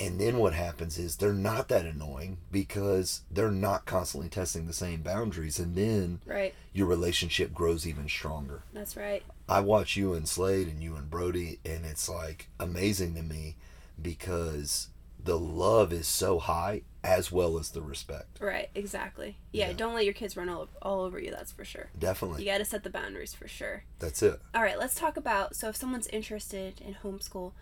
And 0.00 0.20
then 0.20 0.38
what 0.38 0.54
happens 0.54 0.96
is 0.98 1.16
they're 1.16 1.32
not 1.32 1.68
that 1.68 1.84
annoying 1.84 2.38
because 2.50 3.22
they're 3.30 3.50
not 3.50 3.84
constantly 3.84 4.28
testing 4.28 4.66
the 4.66 4.72
same 4.72 5.02
boundaries 5.02 5.58
and 5.58 5.76
then 5.76 6.20
Right. 6.24 6.54
your 6.72 6.86
relationship 6.86 7.52
grows 7.52 7.86
even 7.86 8.08
stronger. 8.08 8.62
That's 8.72 8.96
right. 8.96 9.22
I 9.48 9.60
watch 9.60 9.96
you 9.96 10.14
and 10.14 10.28
Slade 10.28 10.66
and 10.68 10.82
you 10.82 10.96
and 10.96 11.10
Brody, 11.10 11.58
and 11.64 11.84
it's 11.84 12.08
like 12.08 12.48
amazing 12.58 13.14
to 13.14 13.22
me 13.22 13.56
because 14.00 14.88
the 15.22 15.38
love 15.38 15.92
is 15.92 16.06
so 16.06 16.38
high 16.38 16.82
as 17.04 17.30
well 17.32 17.58
as 17.58 17.70
the 17.70 17.82
respect. 17.82 18.38
Right. 18.40 18.68
Exactly. 18.74 19.36
Yeah. 19.52 19.68
Yeah. 19.68 19.72
Don't 19.74 19.94
let 19.94 20.04
your 20.04 20.14
kids 20.14 20.36
run 20.36 20.48
all, 20.48 20.68
all 20.82 21.00
over 21.02 21.18
you. 21.18 21.30
That's 21.30 21.52
for 21.52 21.64
sure. 21.64 21.88
Definitely. 21.98 22.42
You 22.44 22.50
got 22.50 22.58
to 22.58 22.64
set 22.64 22.82
the 22.84 22.90
boundaries 22.90 23.34
for 23.34 23.48
sure. 23.48 23.84
That's 23.98 24.22
it. 24.22 24.40
All 24.54 24.62
right. 24.62 24.78
Let's 24.78 24.94
talk 24.94 25.16
about. 25.16 25.54
So, 25.56 25.68
if 25.68 25.76
someone's 25.76 26.06
interested 26.08 26.80
in 26.80 26.94
homeschool, 27.02 27.52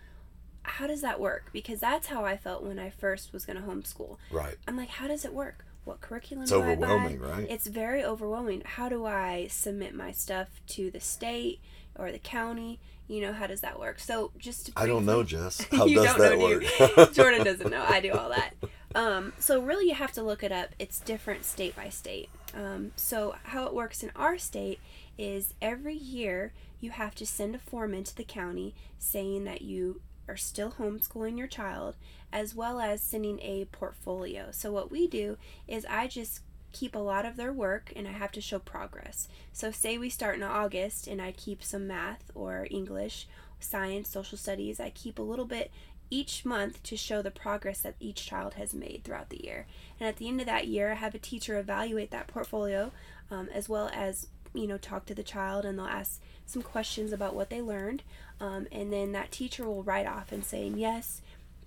how 0.63 0.87
does 0.87 1.01
that 1.01 1.19
work? 1.19 1.49
Because 1.53 1.79
that's 1.79 2.07
how 2.07 2.25
I 2.25 2.35
felt 2.37 2.63
when 2.63 2.79
I 2.79 2.89
first 2.89 3.31
was 3.33 3.45
going 3.45 3.57
to 3.57 3.63
homeschool. 3.67 4.17
Right. 4.31 4.55
I'm 4.67 4.75
like, 4.77 4.89
how 4.89 5.07
does 5.07 5.23
it 5.25 5.33
work? 5.33 5.65
What 5.85 6.01
curriculum 6.01 6.43
It's 6.43 6.51
do 6.51 6.57
overwhelming, 6.57 7.23
I 7.23 7.27
buy? 7.27 7.31
right? 7.37 7.47
It's 7.49 7.67
very 7.67 8.03
overwhelming. 8.03 8.63
How 8.65 8.89
do 8.89 9.05
I 9.05 9.47
submit 9.49 9.95
my 9.95 10.11
stuff 10.11 10.47
to 10.67 10.91
the 10.91 10.99
state 10.99 11.61
or 11.95 12.11
the 12.11 12.19
county? 12.19 12.79
You 13.07 13.21
know, 13.21 13.33
how 13.33 13.47
does 13.47 13.61
that 13.61 13.79
work? 13.79 13.99
So, 13.99 14.31
just 14.37 14.67
to 14.67 14.71
I 14.75 14.85
don't 14.85 15.05
know, 15.05 15.23
Jess. 15.33 15.65
How 15.71 15.85
You 15.85 15.95
does 15.95 16.05
don't 16.05 16.19
that 16.19 16.37
know, 16.37 16.95
work? 16.97 17.13
Jordan 17.13 17.43
doesn't 17.45 17.69
know. 17.71 17.83
I 17.87 17.99
do 17.99 18.11
all 18.13 18.29
that. 18.29 18.53
Um, 18.95 19.33
so 19.39 19.61
really, 19.61 19.87
you 19.87 19.95
have 19.95 20.11
to 20.13 20.23
look 20.23 20.43
it 20.43 20.51
up. 20.51 20.69
It's 20.79 20.99
different 20.99 21.45
state 21.45 21.75
by 21.75 21.89
state. 21.89 22.29
Um, 22.53 22.91
so 22.95 23.35
how 23.43 23.65
it 23.65 23.73
works 23.73 24.03
in 24.03 24.11
our 24.15 24.37
state 24.37 24.79
is 25.17 25.53
every 25.61 25.95
year 25.95 26.53
you 26.79 26.91
have 26.91 27.15
to 27.15 27.25
send 27.25 27.55
a 27.55 27.59
form 27.59 27.93
into 27.93 28.15
the 28.15 28.23
county 28.23 28.73
saying 28.99 29.43
that 29.45 29.61
you 29.61 30.01
are 30.27 30.37
still 30.37 30.71
homeschooling 30.71 31.37
your 31.37 31.47
child, 31.47 31.95
as 32.33 32.53
well 32.53 32.79
as 32.79 33.01
sending 33.01 33.39
a 33.41 33.65
portfolio. 33.71 34.47
So 34.51 34.71
what 34.71 34.91
we 34.91 35.07
do 35.07 35.37
is 35.67 35.85
I 35.89 36.07
just 36.07 36.41
keep 36.77 36.95
a 36.95 36.99
lot 36.99 37.25
of 37.25 37.37
their 37.37 37.51
work 37.51 37.91
and 37.95 38.07
I 38.07 38.11
have 38.11 38.31
to 38.33 38.41
show 38.41 38.59
progress. 38.59 39.27
So, 39.51 39.71
say 39.71 39.97
we 39.97 40.09
start 40.09 40.35
in 40.35 40.43
August 40.43 41.07
and 41.07 41.21
I 41.21 41.31
keep 41.31 41.63
some 41.63 41.87
math 41.87 42.31
or 42.35 42.67
English, 42.69 43.27
science, 43.59 44.09
social 44.09 44.37
studies, 44.37 44.79
I 44.79 44.89
keep 44.91 45.17
a 45.17 45.23
little 45.23 45.45
bit 45.45 45.71
each 46.09 46.45
month 46.45 46.81
to 46.83 46.95
show 46.95 47.21
the 47.21 47.31
progress 47.31 47.81
that 47.81 47.95
each 47.99 48.25
child 48.25 48.53
has 48.53 48.73
made 48.73 49.01
throughout 49.03 49.29
the 49.29 49.43
year. 49.43 49.65
And 49.99 50.07
at 50.07 50.17
the 50.17 50.27
end 50.27 50.39
of 50.39 50.45
that 50.45 50.67
year, 50.67 50.91
I 50.91 50.95
have 50.95 51.15
a 51.15 51.19
teacher 51.19 51.57
evaluate 51.57 52.11
that 52.11 52.27
portfolio 52.27 52.91
um, 53.29 53.49
as 53.53 53.67
well 53.67 53.89
as 53.93 54.27
you 54.53 54.67
know 54.67 54.77
talk 54.77 55.05
to 55.05 55.15
the 55.15 55.23
child 55.23 55.65
and 55.65 55.77
they'll 55.77 55.85
ask 55.85 56.21
some 56.45 56.61
questions 56.61 57.11
about 57.11 57.35
what 57.35 57.49
they 57.49 57.61
learned 57.61 58.01
um, 58.39 58.65
and 58.71 58.91
then 58.91 59.11
that 59.11 59.31
teacher 59.31 59.65
will 59.65 59.83
write 59.83 60.07
off 60.07 60.31
and 60.31 60.45
saying 60.45 60.77
yes 60.77 61.21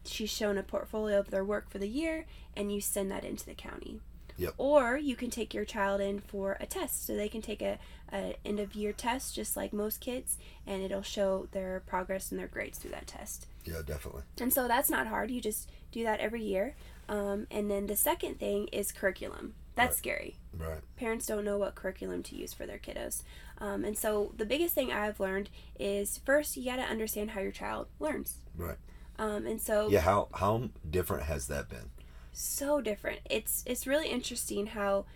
she's 0.04 0.30
shown 0.30 0.56
a 0.56 0.62
portfolio 0.62 1.18
of 1.18 1.30
their 1.30 1.44
work 1.44 1.70
for 1.70 1.78
the 1.78 1.86
year 1.86 2.24
and 2.56 2.72
you 2.72 2.80
send 2.80 3.10
that 3.10 3.22
into 3.22 3.44
the 3.44 3.54
county 3.54 4.00
Yep. 4.40 4.54
or 4.58 4.96
you 4.96 5.14
can 5.16 5.30
take 5.30 5.54
your 5.54 5.64
child 5.64 6.00
in 6.00 6.18
for 6.18 6.56
a 6.60 6.66
test 6.66 7.06
so 7.06 7.14
they 7.14 7.28
can 7.28 7.42
take 7.42 7.62
a, 7.62 7.78
a 8.12 8.36
end 8.44 8.58
of 8.58 8.74
year 8.74 8.92
test 8.92 9.34
just 9.34 9.56
like 9.56 9.72
most 9.72 10.00
kids 10.00 10.38
and 10.66 10.82
it'll 10.82 11.02
show 11.02 11.46
their 11.52 11.82
progress 11.86 12.30
and 12.30 12.40
their 12.40 12.46
grades 12.48 12.78
through 12.78 12.90
that 12.92 13.06
test 13.06 13.46
Yeah, 13.64 13.82
definitely. 13.86 14.22
and 14.40 14.52
so 14.52 14.66
that's 14.66 14.90
not 14.90 15.06
hard 15.06 15.30
you 15.30 15.40
just 15.40 15.68
do 15.92 16.02
that 16.04 16.20
every 16.20 16.42
year 16.42 16.74
um, 17.08 17.46
and 17.50 17.70
then 17.70 17.86
the 17.86 17.96
second 17.96 18.38
thing 18.40 18.68
is 18.68 18.90
curriculum 18.92 19.54
that's 19.76 19.90
Right. 19.92 19.98
scary 19.98 20.36
Right. 20.58 20.80
parents 20.96 21.26
don't 21.26 21.44
know 21.44 21.56
what 21.58 21.74
curriculum 21.74 22.22
to 22.24 22.34
use 22.36 22.52
for 22.52 22.66
their 22.66 22.78
kiddos. 22.78 23.22
Um, 23.58 23.84
and 23.84 23.96
so 23.96 24.32
the 24.36 24.44
biggest 24.44 24.74
thing 24.74 24.90
I've 24.92 25.20
learned 25.20 25.48
is 25.78 26.18
first 26.24 26.56
you 26.56 26.64
got 26.64 26.76
to 26.76 26.82
understand 26.82 27.30
how 27.30 27.40
your 27.40 27.52
child 27.52 27.86
learns. 28.00 28.38
Right. 28.56 28.76
Um, 29.18 29.46
and 29.46 29.60
so 29.60 29.88
Yeah. 29.88 30.00
How 30.00 30.28
how 30.34 30.70
different 30.90 31.24
has 31.24 31.46
that 31.46 31.68
been? 31.68 31.90
So 32.32 32.80
different. 32.80 33.20
It's 33.28 33.62
it's 33.66 33.86
really 33.86 34.08
interesting 34.08 34.68
how 34.68 35.06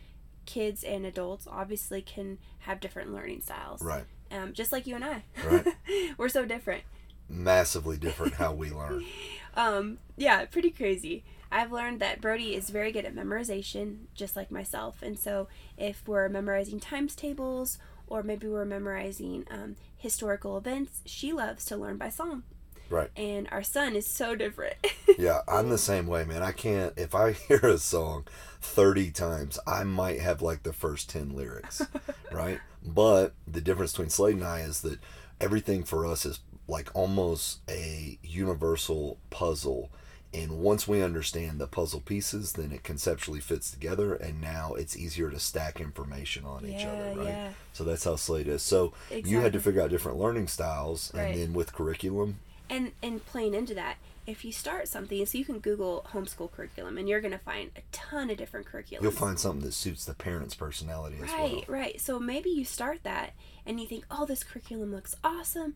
kids 0.47 0.85
and 0.85 1.07
adults 1.07 1.47
obviously 1.51 2.03
can 2.03 2.39
have 2.61 2.81
different 2.81 3.13
learning 3.13 3.41
styles. 3.43 3.83
Right. 3.83 4.05
Um, 4.31 4.53
just 4.53 4.73
like 4.73 4.87
you 4.87 4.97
and 4.97 5.05
I. 5.05 5.23
Right. 5.45 5.67
We're 6.19 6.29
so 6.29 6.45
different. 6.45 6.83
Massively 7.29 7.97
different 7.97 8.35
how 8.35 8.53
we 8.53 8.71
learn. 8.71 9.05
Um, 9.57 9.99
yeah, 10.17 10.45
pretty 10.47 10.71
crazy. 10.71 11.23
I've 11.53 11.71
learned 11.71 12.01
that 12.01 12.21
Brody 12.21 12.57
is 12.57 12.71
very 12.71 12.91
good 12.91 13.05
at 13.05 13.15
memorization, 13.15 14.07
just 14.13 14.35
like 14.35 14.51
myself. 14.51 15.01
And 15.01 15.17
so, 15.17 15.47
if 15.79 16.03
we're 16.09 16.29
memorizing 16.29 16.81
times 16.81 17.15
tables 17.15 17.79
or 18.09 18.25
maybe 18.25 18.49
we're 18.49 18.65
memorizing 18.65 19.45
um, 19.49 19.77
historical 19.97 20.59
events, 20.59 21.03
she 21.07 21.33
loves 21.33 21.65
to 21.67 21.77
learn 21.77 21.99
by 21.99 22.09
song. 22.09 22.43
Right. 22.91 23.11
And 23.17 23.49
our 23.51 23.63
son 23.63 23.97
is 23.97 24.07
so 24.07 24.35
different. 24.35 24.77
Yeah, 25.17 25.41
I'm 25.47 25.69
the 25.69 25.79
same 25.79 26.09
way, 26.09 26.25
man. 26.25 26.43
I 26.43 26.51
can't 26.51 26.93
if 26.97 27.15
I 27.15 27.33
hear 27.49 27.61
a 27.61 27.79
song 27.79 28.25
30 28.63 29.13
times, 29.13 29.61
I 29.65 29.85
might 29.85 30.21
have 30.21 30.43
like 30.43 30.65
the 30.65 30.73
first 30.73 31.09
10 31.11 31.37
lyrics, 31.37 31.83
right? 32.33 32.59
But 32.85 33.35
the 33.47 33.61
difference 33.61 33.93
between 33.93 34.09
Slade 34.11 34.35
and 34.37 34.45
I 34.45 34.61
is 34.61 34.81
that 34.81 34.99
everything 35.41 35.85
for 35.85 36.05
us 36.05 36.27
is 36.27 36.41
like 36.67 36.91
almost 36.95 37.61
a 37.71 38.19
universal 38.25 39.19
puzzle. 39.31 39.91
And 40.33 40.59
once 40.59 40.89
we 40.89 41.01
understand 41.01 41.61
the 41.61 41.69
puzzle 41.69 42.01
pieces, 42.01 42.55
then 42.55 42.73
it 42.73 42.83
conceptually 42.83 43.39
fits 43.41 43.71
together, 43.71 44.15
and 44.15 44.41
now 44.41 44.75
it's 44.75 44.97
easier 44.97 45.31
to 45.31 45.39
stack 45.39 45.81
information 45.81 46.45
on 46.45 46.67
each 46.67 46.85
other, 46.85 47.13
right? 47.17 47.29
yeah. 47.29 47.49
So 47.73 47.85
that's 47.85 48.03
how 48.03 48.17
Slade 48.17 48.49
is. 48.49 48.63
So 48.63 48.95
you 49.13 49.41
had 49.43 49.53
to 49.53 49.61
figure 49.61 49.81
out 49.81 49.91
different 49.91 50.19
learning 50.19 50.49
styles, 50.49 51.13
Right. 51.15 51.27
and 51.27 51.41
then 51.41 51.53
with 51.53 51.73
curriculum, 51.73 52.41
and 52.71 52.93
and 53.03 53.25
playing 53.27 53.55
into 53.55 53.75
that, 53.75 53.97
if 54.27 54.45
you 54.45 54.53
start 54.53 54.89
something, 54.89 55.25
so 55.27 55.37
you 55.39 55.45
can 55.45 55.59
Google 55.59 56.07
homeschool 56.13 56.51
curriculum, 56.51 56.97
and 56.99 57.09
you're 57.09 57.21
gonna 57.21 57.39
find 57.39 57.71
a 57.77 57.83
ton 57.93 58.31
of 58.31 58.37
different 58.37 58.67
curriculums. 58.67 59.03
you'll 59.03 59.11
find 59.11 59.39
something 59.39 59.65
that 59.65 59.73
suits 59.73 60.05
the 60.05 60.15
parent's 60.15 60.55
personality 60.55 61.17
as 61.23 61.29
well. 61.29 61.39
Right, 61.39 61.69
right. 61.69 62.01
So 62.01 62.19
maybe 62.19 62.51
you 62.51 62.65
start 62.65 63.01
that 63.03 63.35
and 63.67 63.81
you 63.81 63.87
think, 63.87 64.05
"Oh, 64.11 64.25
this 64.27 64.43
curriculum 64.45 64.93
looks 64.93 65.15
awesome." 65.23 65.75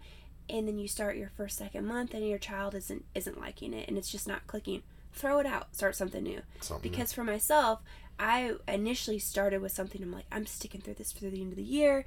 And 0.51 0.67
then 0.67 0.79
you 0.79 0.89
start 0.89 1.17
your 1.17 1.29
first 1.37 1.59
second 1.59 1.85
month 1.85 2.15
and 2.15 2.27
your 2.27 2.39
child 2.39 2.75
isn't 2.75 3.05
isn't 3.15 3.39
liking 3.39 3.75
it 3.75 3.87
and 3.87 3.99
it's 3.99 4.11
just 4.11 4.27
not 4.27 4.47
clicking. 4.47 4.83
Throw 5.13 5.39
it 5.41 5.47
out. 5.47 5.75
Start 5.75 5.95
something 5.97 6.23
new. 6.23 6.41
Something 6.61 6.91
new. 6.91 6.97
Because 6.97 7.13
for 7.13 7.25
myself, 7.25 7.81
I 8.19 8.55
initially 8.67 9.19
started 9.19 9.61
with 9.61 9.73
something 9.73 10.03
I'm 10.03 10.13
like, 10.13 10.25
I'm 10.33 10.47
sticking 10.47 10.81
through 10.81 10.95
this 10.95 11.13
through 11.13 11.31
the 11.31 11.41
end 11.41 11.53
of 11.53 11.57
the 11.57 11.63
year. 11.63 12.05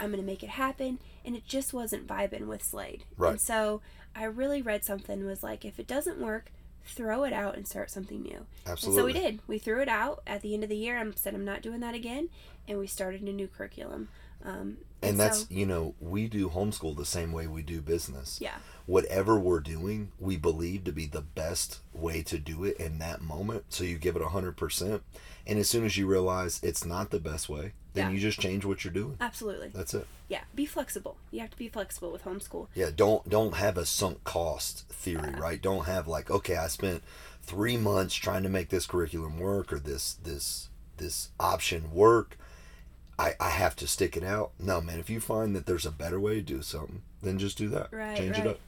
I'm 0.00 0.10
going 0.10 0.20
to 0.20 0.26
make 0.26 0.42
it 0.42 0.50
happen 0.50 0.98
and 1.24 1.36
it 1.36 1.46
just 1.46 1.72
wasn't 1.72 2.06
vibing 2.06 2.46
with 2.46 2.64
Slade. 2.64 3.04
Right. 3.16 3.30
And 3.32 3.40
so 3.40 3.80
I 4.14 4.24
really 4.24 4.62
read 4.62 4.84
something 4.84 5.24
was 5.24 5.42
like 5.42 5.64
if 5.64 5.78
it 5.78 5.86
doesn't 5.86 6.18
work, 6.18 6.50
throw 6.84 7.24
it 7.24 7.32
out 7.32 7.56
and 7.56 7.66
start 7.66 7.90
something 7.90 8.22
new. 8.22 8.46
Absolutely. 8.66 8.86
And 8.86 8.94
so 8.94 9.04
we 9.06 9.12
did. 9.12 9.40
We 9.46 9.58
threw 9.58 9.80
it 9.80 9.88
out 9.88 10.22
at 10.26 10.42
the 10.42 10.54
end 10.54 10.62
of 10.62 10.68
the 10.68 10.76
year. 10.76 10.98
I 10.98 11.10
said 11.16 11.34
I'm 11.34 11.44
not 11.44 11.62
doing 11.62 11.80
that 11.80 11.94
again, 11.94 12.28
and 12.68 12.78
we 12.78 12.86
started 12.86 13.22
a 13.22 13.32
new 13.32 13.48
curriculum. 13.48 14.08
Um, 14.44 14.78
And 15.02 15.18
that's, 15.20 15.40
so- 15.40 15.46
you 15.50 15.66
know, 15.66 15.94
we 16.00 16.28
do 16.28 16.48
homeschool 16.50 16.96
the 16.96 17.04
same 17.04 17.32
way 17.32 17.46
we 17.46 17.62
do 17.62 17.80
business. 17.80 18.38
yeah, 18.40 18.56
Whatever 18.86 19.38
we're 19.38 19.60
doing, 19.60 20.12
we 20.18 20.36
believe 20.36 20.84
to 20.84 20.92
be 20.92 21.06
the 21.06 21.22
best 21.22 21.80
way 21.94 22.22
to 22.24 22.38
do 22.38 22.64
it 22.64 22.76
in 22.78 22.98
that 22.98 23.22
moment. 23.22 23.64
So 23.70 23.84
you 23.84 23.96
give 23.98 24.16
it 24.16 24.22
a 24.22 24.26
100%. 24.26 25.00
And 25.46 25.58
as 25.58 25.68
soon 25.70 25.84
as 25.86 25.96
you 25.96 26.06
realize 26.06 26.60
it's 26.62 26.84
not 26.84 27.10
the 27.10 27.20
best 27.20 27.48
way, 27.48 27.72
then 27.94 28.08
Yeah. 28.08 28.14
you 28.14 28.20
just 28.20 28.40
change 28.40 28.64
what 28.64 28.84
you're 28.84 28.92
doing. 28.92 29.16
absolutely. 29.20 29.68
That's 29.68 29.94
it. 29.94 30.06
Yeah, 30.28 30.44
be 30.54 30.66
flexible. 30.66 31.16
You 31.30 31.40
have 31.40 31.50
to 31.50 31.56
be 31.58 31.68
flexible 31.68 32.10
with 32.12 32.24
homeschool. 32.24 32.68
Yeah, 32.74 32.90
don't 32.94 33.28
don't 33.28 33.54
have 33.54 33.76
a 33.78 33.84
sunk 33.86 34.24
cost 34.24 34.88
theory, 34.88 35.34
Uh-uh. 35.34 35.38
right? 35.40 35.60
Don't 35.62 35.84
have 35.84 36.08
like, 36.08 36.30
okay, 36.30 36.56
I 36.56 36.66
spent 36.68 37.02
three 37.42 37.76
months 37.76 38.14
trying 38.14 38.42
to 38.42 38.48
make 38.48 38.70
this 38.70 38.86
curriculum 38.86 39.38
work 39.38 39.70
or 39.72 39.78
this 39.78 40.14
this 40.14 40.68
this 40.96 41.28
option 41.38 41.92
work. 41.92 42.38
I, 43.18 43.34
I 43.40 43.50
have 43.50 43.76
to 43.76 43.86
stick 43.86 44.16
it 44.16 44.24
out. 44.24 44.52
No, 44.58 44.80
man, 44.80 44.98
if 44.98 45.08
you 45.10 45.20
find 45.20 45.54
that 45.54 45.66
there's 45.66 45.86
a 45.86 45.90
better 45.92 46.18
way 46.18 46.34
to 46.36 46.40
do 46.42 46.62
something, 46.62 47.02
then 47.22 47.38
just 47.38 47.56
do 47.58 47.68
that. 47.70 47.92
Right, 47.92 48.16
Change 48.16 48.36
right. 48.38 48.46
it 48.46 48.50
up. 48.50 48.60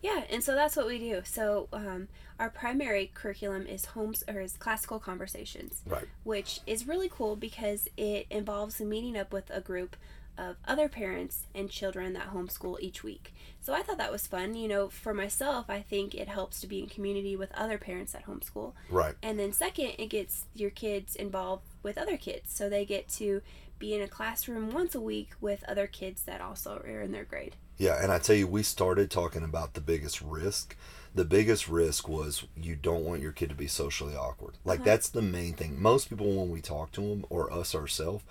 Yeah, 0.00 0.22
and 0.30 0.44
so 0.44 0.54
that's 0.54 0.76
what 0.76 0.86
we 0.86 0.98
do. 0.98 1.22
So 1.24 1.68
um, 1.72 2.06
our 2.38 2.50
primary 2.50 3.10
curriculum 3.14 3.66
is 3.66 3.86
homes 3.86 4.22
or 4.28 4.40
is 4.40 4.56
classical 4.56 5.00
conversations, 5.00 5.82
Right. 5.86 6.06
which 6.22 6.60
is 6.66 6.86
really 6.86 7.08
cool 7.08 7.34
because 7.34 7.88
it 7.96 8.26
involves 8.30 8.80
meeting 8.80 9.16
up 9.16 9.32
with 9.32 9.50
a 9.50 9.60
group 9.60 9.96
of 10.36 10.54
other 10.68 10.88
parents 10.88 11.46
and 11.52 11.68
children 11.68 12.12
that 12.12 12.32
homeschool 12.32 12.78
each 12.80 13.02
week. 13.02 13.34
So 13.60 13.74
I 13.74 13.82
thought 13.82 13.98
that 13.98 14.12
was 14.12 14.28
fun. 14.28 14.54
You 14.54 14.68
know, 14.68 14.88
for 14.88 15.12
myself, 15.12 15.68
I 15.68 15.80
think 15.80 16.14
it 16.14 16.28
helps 16.28 16.60
to 16.60 16.68
be 16.68 16.78
in 16.78 16.86
community 16.88 17.34
with 17.34 17.50
other 17.56 17.76
parents 17.76 18.12
that 18.12 18.24
homeschool. 18.24 18.74
Right. 18.88 19.16
And 19.20 19.36
then 19.36 19.52
second, 19.52 19.94
it 19.98 20.06
gets 20.10 20.44
your 20.54 20.70
kids 20.70 21.16
involved 21.16 21.64
with 21.82 21.98
other 21.98 22.16
kids. 22.16 22.54
So 22.54 22.68
they 22.68 22.84
get 22.84 23.08
to 23.16 23.42
be 23.78 23.94
in 23.94 24.02
a 24.02 24.08
classroom 24.08 24.72
once 24.72 24.94
a 24.94 25.00
week 25.00 25.30
with 25.40 25.64
other 25.68 25.86
kids 25.86 26.22
that 26.22 26.40
also 26.40 26.76
are 26.84 27.00
in 27.00 27.12
their 27.12 27.24
grade. 27.24 27.56
Yeah, 27.76 28.02
and 28.02 28.10
I 28.10 28.18
tell 28.18 28.36
you, 28.36 28.46
we 28.48 28.62
started 28.64 29.10
talking 29.10 29.44
about 29.44 29.74
the 29.74 29.80
biggest 29.80 30.20
risk. 30.20 30.76
The 31.14 31.24
biggest 31.24 31.68
risk 31.68 32.08
was 32.08 32.44
you 32.56 32.74
don't 32.76 33.04
want 33.04 33.22
your 33.22 33.32
kid 33.32 33.50
to 33.50 33.54
be 33.54 33.68
socially 33.68 34.16
awkward. 34.16 34.54
Like 34.64 34.80
Uh-huh. 34.80 34.84
that's 34.86 35.08
the 35.08 35.22
main 35.22 35.54
thing. 35.54 35.80
Most 35.80 36.10
people, 36.10 36.32
when 36.34 36.50
we 36.50 36.60
talk 36.60 36.92
to 36.92 37.00
them 37.00 37.24
or 37.30 37.52
us 37.52 37.74
ourselves, 37.74 38.24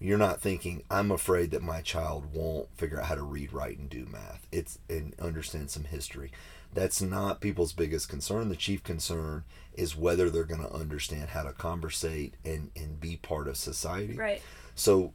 you're 0.00 0.18
not 0.18 0.40
thinking, 0.40 0.82
"I'm 0.90 1.10
afraid 1.10 1.50
that 1.52 1.62
my 1.62 1.80
child 1.80 2.32
won't 2.32 2.68
figure 2.76 3.00
out 3.00 3.06
how 3.06 3.14
to 3.16 3.22
read, 3.22 3.52
write, 3.52 3.78
and 3.78 3.88
do 3.88 4.06
math." 4.06 4.46
It's 4.52 4.78
and 4.88 5.14
understand 5.20 5.70
some 5.70 5.84
history. 5.84 6.30
That's 6.74 7.00
not 7.00 7.40
people's 7.40 7.72
biggest 7.72 8.08
concern. 8.08 8.48
The 8.48 8.54
chief 8.56 8.84
concern 8.84 9.44
is 9.72 9.96
whether 9.96 10.28
they're 10.28 10.44
going 10.44 10.60
to 10.60 10.72
understand 10.72 11.30
how 11.30 11.42
to 11.44 11.52
conversate 11.52 12.34
and 12.44 12.70
and 12.76 13.00
be 13.00 13.16
part 13.16 13.48
of 13.48 13.56
society. 13.56 14.14
Right. 14.14 14.42
So 14.78 15.12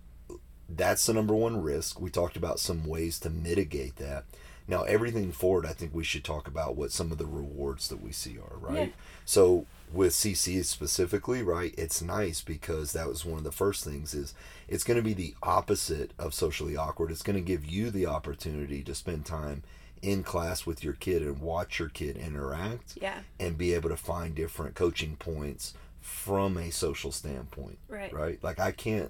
that's 0.70 1.06
the 1.06 1.14
number 1.14 1.34
one 1.34 1.62
risk. 1.62 2.00
We 2.00 2.10
talked 2.10 2.36
about 2.38 2.60
some 2.60 2.86
ways 2.86 3.20
to 3.20 3.30
mitigate 3.30 3.96
that. 3.98 4.26
Now, 4.68 4.84
everything 4.84 5.32
forward, 5.32 5.66
I 5.66 5.74
think 5.74 5.94
we 5.94 6.04
should 6.06 6.24
talk 6.24 6.48
about 6.48 6.76
what 6.78 6.92
some 6.92 7.12
of 7.12 7.18
the 7.18 7.26
rewards 7.26 7.90
that 7.90 8.02
we 8.02 8.12
see 8.12 8.38
are, 8.38 8.58
right? 8.58 8.88
Yeah. 8.90 8.94
So, 9.26 9.66
with 9.92 10.14
CC 10.14 10.64
specifically, 10.66 11.44
right, 11.44 11.74
it's 11.78 12.02
nice 12.02 12.42
because 12.42 12.94
that 12.94 13.08
was 13.08 13.26
one 13.26 13.38
of 13.40 13.44
the 13.44 13.52
first 13.52 13.84
things 13.84 14.14
is 14.14 14.34
it's 14.68 14.84
going 14.86 14.98
to 14.98 15.04
be 15.04 15.14
the 15.14 15.36
opposite 15.44 16.12
of 16.18 16.34
socially 16.34 16.76
awkward. 16.78 17.12
It's 17.12 17.22
going 17.22 17.36
to 17.36 17.42
give 17.42 17.66
you 17.66 17.90
the 17.92 18.06
opportunity 18.08 18.82
to 18.84 18.96
spend 18.96 19.26
time 19.26 19.64
in 20.02 20.24
class 20.24 20.66
with 20.66 20.84
your 20.84 20.94
kid 20.94 21.22
and 21.22 21.40
watch 21.40 21.78
your 21.80 21.90
kid 21.90 22.18
interact 22.18 22.98
Yeah. 23.00 23.20
and 23.40 23.58
be 23.58 23.74
able 23.74 23.90
to 23.90 23.98
find 23.98 24.34
different 24.36 24.76
coaching 24.76 25.16
points 25.18 25.74
from 26.02 26.58
a 26.58 26.70
social 26.72 27.12
standpoint 27.14 27.78
Right. 27.88 28.12
right 28.12 28.44
like 28.44 28.60
i 28.60 28.74
can't 28.74 29.10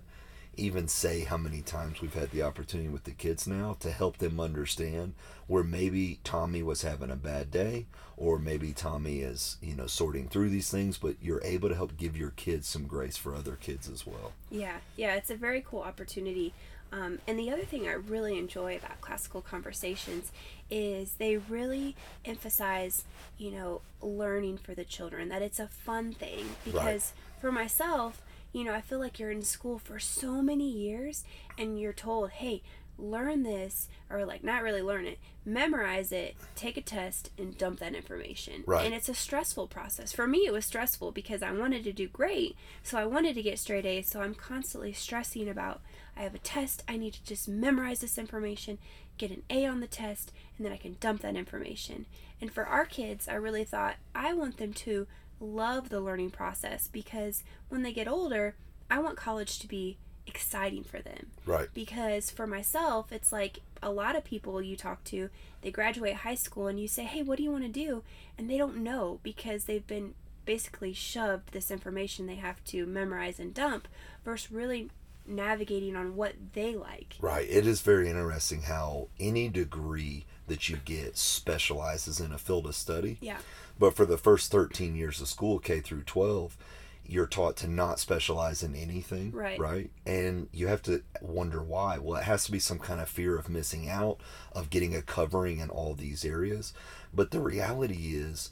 even 0.55 0.87
say 0.87 1.21
how 1.21 1.37
many 1.37 1.61
times 1.61 2.01
we've 2.01 2.13
had 2.13 2.31
the 2.31 2.41
opportunity 2.43 2.89
with 2.89 3.03
the 3.03 3.11
kids 3.11 3.47
now 3.47 3.75
to 3.79 3.91
help 3.91 4.17
them 4.17 4.39
understand 4.39 5.13
where 5.47 5.63
maybe 5.63 6.19
tommy 6.23 6.61
was 6.63 6.81
having 6.83 7.09
a 7.09 7.15
bad 7.15 7.49
day 7.51 7.85
or 8.17 8.37
maybe 8.39 8.71
tommy 8.71 9.19
is 9.19 9.57
you 9.61 9.75
know 9.75 9.87
sorting 9.87 10.27
through 10.27 10.49
these 10.49 10.69
things 10.69 10.97
but 10.97 11.15
you're 11.21 11.43
able 11.43 11.69
to 11.69 11.75
help 11.75 11.97
give 11.97 12.15
your 12.15 12.31
kids 12.31 12.67
some 12.67 12.85
grace 12.85 13.17
for 13.17 13.33
other 13.35 13.55
kids 13.55 13.89
as 13.89 14.05
well 14.05 14.31
Yeah, 14.49 14.77
yeah, 14.95 15.15
it's 15.15 15.29
a 15.31 15.35
very 15.35 15.63
cool 15.67 15.81
opportunity. 15.81 16.53
Um, 16.91 17.17
and 17.27 17.39
the 17.39 17.49
other 17.49 17.63
thing 17.63 17.87
I 17.87 17.93
really 17.93 18.37
enjoy 18.37 18.75
about 18.77 19.01
classical 19.01 19.41
conversations 19.41 20.31
is 20.69 21.13
they 21.17 21.37
really 21.37 21.95
emphasize, 22.23 23.03
you 23.39 23.49
know, 23.49 23.81
learning 24.01 24.57
for 24.59 24.75
the 24.75 24.83
children, 24.83 25.29
that 25.29 25.41
it's 25.41 25.59
a 25.59 25.67
fun 25.67 26.13
thing. 26.13 26.45
Because 26.63 27.13
for 27.41 27.51
myself, 27.51 28.21
you 28.53 28.63
know, 28.63 28.73
I 28.73 28.81
feel 28.81 28.99
like 28.99 29.19
you're 29.19 29.31
in 29.31 29.41
school 29.41 29.79
for 29.79 29.99
so 29.99 30.41
many 30.41 30.69
years 30.69 31.25
and 31.57 31.79
you're 31.79 31.91
told, 31.91 32.29
hey, 32.29 32.61
learn 32.97 33.41
this, 33.43 33.89
or 34.09 34.25
like 34.25 34.43
not 34.43 34.61
really 34.61 34.81
learn 34.81 35.05
it, 35.05 35.17
memorize 35.43 36.11
it, 36.11 36.35
take 36.55 36.77
a 36.77 36.81
test, 36.81 37.31
and 37.37 37.57
dump 37.57 37.79
that 37.79 37.95
information. 37.95 38.63
Right. 38.67 38.85
And 38.85 38.93
it's 38.93 39.09
a 39.09 39.15
stressful 39.15 39.67
process. 39.67 40.13
For 40.13 40.27
me, 40.27 40.45
it 40.45 40.53
was 40.53 40.65
stressful 40.65 41.11
because 41.11 41.41
I 41.41 41.51
wanted 41.51 41.83
to 41.85 41.91
do 41.91 42.07
great. 42.07 42.55
So 42.83 42.97
I 42.97 43.05
wanted 43.05 43.33
to 43.35 43.41
get 43.41 43.57
straight 43.59 43.85
A's. 43.85 44.07
So 44.07 44.21
I'm 44.21 44.35
constantly 44.35 44.93
stressing 44.93 45.49
about 45.49 45.81
I 46.15 46.21
have 46.21 46.35
a 46.35 46.39
test, 46.39 46.83
I 46.87 46.97
need 46.97 47.13
to 47.13 47.23
just 47.23 47.47
memorize 47.47 48.01
this 48.01 48.19
information, 48.19 48.77
get 49.17 49.31
an 49.31 49.41
A 49.49 49.65
on 49.65 49.79
the 49.79 49.87
test, 49.87 50.31
and 50.57 50.65
then 50.65 50.71
I 50.71 50.77
can 50.77 50.97
dump 50.99 51.21
that 51.21 51.35
information. 51.35 52.05
And 52.39 52.53
for 52.53 52.65
our 52.65 52.85
kids, 52.85 53.27
I 53.27 53.33
really 53.33 53.63
thought 53.63 53.95
I 54.13 54.33
want 54.33 54.57
them 54.57 54.73
to 54.73 55.07
love 55.43 55.89
the 55.89 55.99
learning 55.99 56.31
process 56.31 56.87
because 56.87 57.43
when 57.69 57.83
they 57.83 57.93
get 57.93 58.07
older, 58.07 58.55
I 58.89 58.99
want 58.99 59.17
college 59.17 59.59
to 59.59 59.67
be 59.67 59.97
exciting 60.25 60.83
for 60.83 60.99
them. 60.99 61.27
Right. 61.45 61.67
Because 61.73 62.31
for 62.31 62.47
myself, 62.47 63.11
it's 63.11 63.31
like 63.31 63.59
a 63.81 63.91
lot 63.91 64.15
of 64.15 64.23
people 64.23 64.61
you 64.61 64.75
talk 64.75 65.03
to, 65.05 65.29
they 65.61 65.71
graduate 65.71 66.15
high 66.17 66.35
school 66.35 66.67
and 66.67 66.79
you 66.79 66.87
say, 66.87 67.03
hey, 67.03 67.21
what 67.21 67.37
do 67.37 67.43
you 67.43 67.51
want 67.51 67.63
to 67.63 67.69
do? 67.69 68.03
And 68.37 68.49
they 68.49 68.57
don't 68.57 68.77
know 68.77 69.19
because 69.23 69.65
they've 69.65 69.85
been 69.85 70.13
basically 70.45 70.93
shoved 70.93 71.51
this 71.51 71.71
information 71.71 72.25
they 72.25 72.35
have 72.35 72.63
to 72.65 72.85
memorize 72.85 73.39
and 73.39 73.53
dump 73.53 73.87
versus 74.25 74.51
really 74.51 74.89
navigating 75.25 75.95
on 75.95 76.15
what 76.15 76.33
they 76.53 76.75
like. 76.75 77.15
Right. 77.21 77.47
It 77.49 77.65
is 77.65 77.81
very 77.81 78.09
interesting 78.09 78.63
how 78.63 79.07
any 79.19 79.49
degree 79.49 80.25
that 80.47 80.69
you 80.69 80.77
get 80.77 81.17
specializes 81.17 82.19
in 82.19 82.31
a 82.31 82.37
field 82.37 82.65
of 82.65 82.75
study. 82.75 83.17
Yeah. 83.21 83.37
But 83.79 83.95
for 83.95 84.05
the 84.05 84.17
first 84.17 84.51
13 84.51 84.95
years 84.95 85.21
of 85.21 85.27
school, 85.27 85.59
K 85.59 85.79
through 85.79 86.03
12, 86.03 86.57
you're 87.05 87.27
taught 87.27 87.57
to 87.57 87.67
not 87.67 87.99
specialize 87.99 88.63
in 88.63 88.75
anything. 88.75 89.31
Right. 89.31 89.59
Right. 89.59 89.89
And 90.05 90.47
you 90.53 90.67
have 90.67 90.81
to 90.83 91.03
wonder 91.21 91.61
why. 91.61 91.97
Well, 91.97 92.19
it 92.19 92.23
has 92.23 92.45
to 92.45 92.51
be 92.51 92.59
some 92.59 92.79
kind 92.79 93.01
of 93.01 93.09
fear 93.09 93.37
of 93.37 93.49
missing 93.49 93.89
out, 93.89 94.19
of 94.53 94.69
getting 94.69 94.95
a 94.95 95.01
covering 95.01 95.59
in 95.59 95.69
all 95.69 95.93
these 95.93 96.23
areas. 96.23 96.73
But 97.13 97.31
the 97.31 97.41
reality 97.41 98.15
is, 98.15 98.51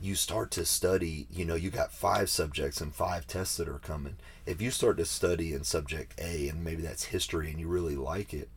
you 0.00 0.16
start 0.16 0.50
to 0.50 0.64
study, 0.64 1.28
you 1.30 1.44
know, 1.44 1.54
you 1.54 1.70
got 1.70 1.92
five 1.92 2.28
subjects 2.28 2.80
and 2.80 2.92
five 2.92 3.24
tests 3.24 3.56
that 3.56 3.68
are 3.68 3.78
coming. 3.78 4.16
If 4.46 4.60
you 4.60 4.72
start 4.72 4.96
to 4.96 5.04
study 5.04 5.52
in 5.52 5.62
subject 5.62 6.20
A 6.20 6.48
and 6.48 6.64
maybe 6.64 6.82
that's 6.82 7.04
history 7.04 7.50
and 7.50 7.60
you 7.60 7.68
really 7.68 7.94
like 7.94 8.34
it 8.34 8.48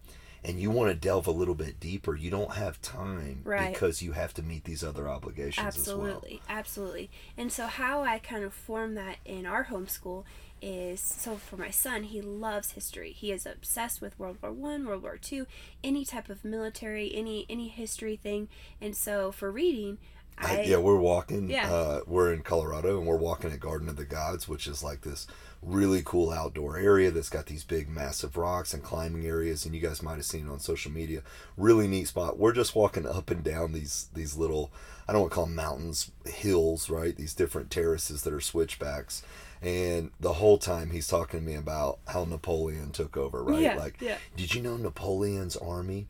and 0.45 0.59
you 0.59 0.69
want 0.69 0.89
to 0.89 0.95
delve 0.95 1.27
a 1.27 1.31
little 1.31 1.55
bit 1.55 1.79
deeper, 1.79 2.15
you 2.15 2.29
don't 2.29 2.53
have 2.53 2.81
time 2.81 3.41
Right. 3.43 3.73
because 3.73 4.01
you 4.01 4.11
have 4.13 4.33
to 4.35 4.43
meet 4.43 4.63
these 4.63 4.83
other 4.83 5.09
obligations 5.09 5.65
Absolutely, 5.65 6.41
absolutely. 6.47 7.09
And 7.37 7.51
so, 7.51 7.67
how 7.67 8.03
I 8.03 8.19
kind 8.19 8.43
of 8.43 8.53
form 8.53 8.95
that 8.95 9.17
in 9.25 9.45
our 9.45 9.65
homeschool 9.65 10.23
is 10.61 10.99
so 11.01 11.35
for 11.35 11.57
my 11.57 11.69
son, 11.69 12.03
he 12.03 12.21
loves 12.21 12.71
history. 12.71 13.11
He 13.11 13.31
is 13.31 13.45
obsessed 13.45 14.01
with 14.01 14.17
World 14.17 14.37
War 14.41 14.51
One, 14.51 14.85
World 14.85 15.03
War 15.03 15.17
Two, 15.17 15.47
any 15.83 16.05
type 16.05 16.29
of 16.29 16.45
military, 16.45 17.13
any 17.13 17.45
any 17.49 17.67
history 17.67 18.15
thing. 18.15 18.47
And 18.79 18.95
so, 18.95 19.31
for 19.31 19.51
reading, 19.51 19.97
well. 19.97 20.01
I 20.37 20.57
I- 20.57 20.61
yeah, 20.63 20.77
we're 20.77 20.97
walking. 20.97 21.49
Yeah. 21.49 21.71
Uh, 21.71 21.99
we're 22.05 22.33
in 22.33 22.41
Colorado 22.41 22.97
and 22.97 23.07
we're 23.07 23.15
walking 23.17 23.51
at 23.51 23.59
Garden 23.59 23.89
of 23.89 23.95
the 23.95 24.05
Gods, 24.05 24.47
which 24.47 24.67
is 24.67 24.83
like 24.83 25.01
this 25.01 25.27
really 25.61 26.03
cool 26.05 26.29
outdoor 26.31 26.77
area 26.77 27.09
that's 27.09 27.29
got 27.29 27.47
these 27.47 27.63
big, 27.63 27.89
massive 27.89 28.37
rocks 28.37 28.73
and 28.73 28.83
climbing 28.83 29.25
areas. 29.25 29.65
And 29.65 29.73
you 29.73 29.81
guys 29.81 30.03
might 30.03 30.15
have 30.17 30.25
seen 30.25 30.47
it 30.47 30.51
on 30.51 30.59
social 30.59 30.91
media. 30.91 31.21
Really 31.57 31.87
neat 31.87 32.07
spot. 32.09 32.37
We're 32.37 32.53
just 32.53 32.75
walking 32.75 33.07
up 33.07 33.31
and 33.31 33.43
down 33.43 33.71
these 33.71 34.09
these 34.13 34.35
little, 34.37 34.71
I 35.07 35.11
don't 35.13 35.21
want 35.21 35.31
to 35.31 35.35
call 35.35 35.45
them 35.45 35.55
mountains, 35.55 36.11
hills, 36.25 36.89
right? 36.89 37.15
These 37.15 37.33
different 37.33 37.71
terraces 37.71 38.23
that 38.23 38.33
are 38.33 38.41
switchbacks. 38.41 39.23
And 39.61 40.11
the 40.19 40.33
whole 40.33 40.59
time 40.59 40.91
he's 40.91 41.07
talking 41.07 41.39
to 41.39 41.45
me 41.45 41.55
about 41.55 41.97
how 42.09 42.25
Napoleon 42.25 42.91
took 42.91 43.17
over, 43.17 43.41
right? 43.43 43.61
Yeah, 43.61 43.75
like, 43.77 43.99
yeah. 43.99 44.17
did 44.37 44.53
you 44.53 44.61
know 44.61 44.77
Napoleon's 44.77 45.55
army? 45.55 46.05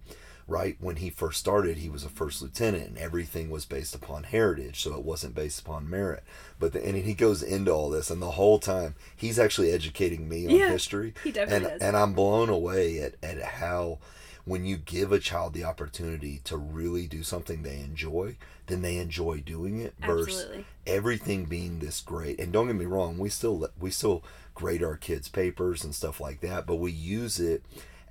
Right 0.48 0.78
when 0.80 0.98
he 0.98 1.10
first 1.10 1.40
started, 1.40 1.78
he 1.78 1.90
was 1.90 2.04
a 2.04 2.10
first 2.10 2.40
lieutenant, 2.40 2.88
and 2.90 2.98
everything 3.00 3.50
was 3.50 3.66
based 3.66 3.96
upon 3.96 4.24
heritage, 4.26 4.80
so 4.80 4.94
it 4.94 5.04
wasn't 5.04 5.34
based 5.34 5.60
upon 5.62 5.90
merit. 5.90 6.24
But 6.60 6.74
the, 6.74 6.86
and 6.86 6.96
he 6.96 7.16
goes 7.16 7.42
into 7.42 7.72
all 7.72 7.90
this, 7.90 8.12
and 8.12 8.22
the 8.22 8.32
whole 8.32 8.60
time 8.60 8.94
he's 9.16 9.40
actually 9.40 9.72
educating 9.72 10.30
me 10.30 10.46
on 10.46 10.52
Yeah, 10.56 10.70
history, 10.70 11.16
he 11.24 11.32
definitely 11.32 11.70
and 11.72 11.80
does. 11.80 11.88
and 11.88 11.98
I'm 11.98 12.14
blown 12.14 12.50
away 12.50 13.00
at 13.00 13.16
at 13.24 13.42
how 13.42 13.98
when 14.46 14.64
you 14.66 14.78
give 14.78 15.12
a 15.12 15.18
child 15.18 15.54
the 15.54 15.64
opportunity 15.64 16.40
to 16.44 16.56
really 16.58 17.08
do 17.08 17.24
something 17.24 17.64
they 17.64 17.80
enjoy, 17.80 18.38
then 18.68 18.84
they 18.84 18.98
enjoy 18.98 19.40
doing 19.40 19.80
it. 19.80 19.96
Versus 20.00 20.42
Absolutely. 20.44 20.66
everything 20.86 21.46
being 21.46 21.80
this 21.80 22.02
great. 22.02 22.40
And 22.40 22.54
don't 22.54 22.68
get 22.68 22.76
me 22.76 22.86
wrong, 22.86 23.18
we 23.18 23.30
still 23.30 23.68
we 23.80 23.90
still 23.90 24.24
grade 24.54 24.84
our 24.84 24.96
kids' 24.96 25.28
papers 25.28 25.84
and 25.84 25.96
stuff 25.96 26.22
like 26.22 26.42
that, 26.42 26.68
but 26.68 26.76
we 26.76 26.92
use 26.92 27.40
it 27.40 27.64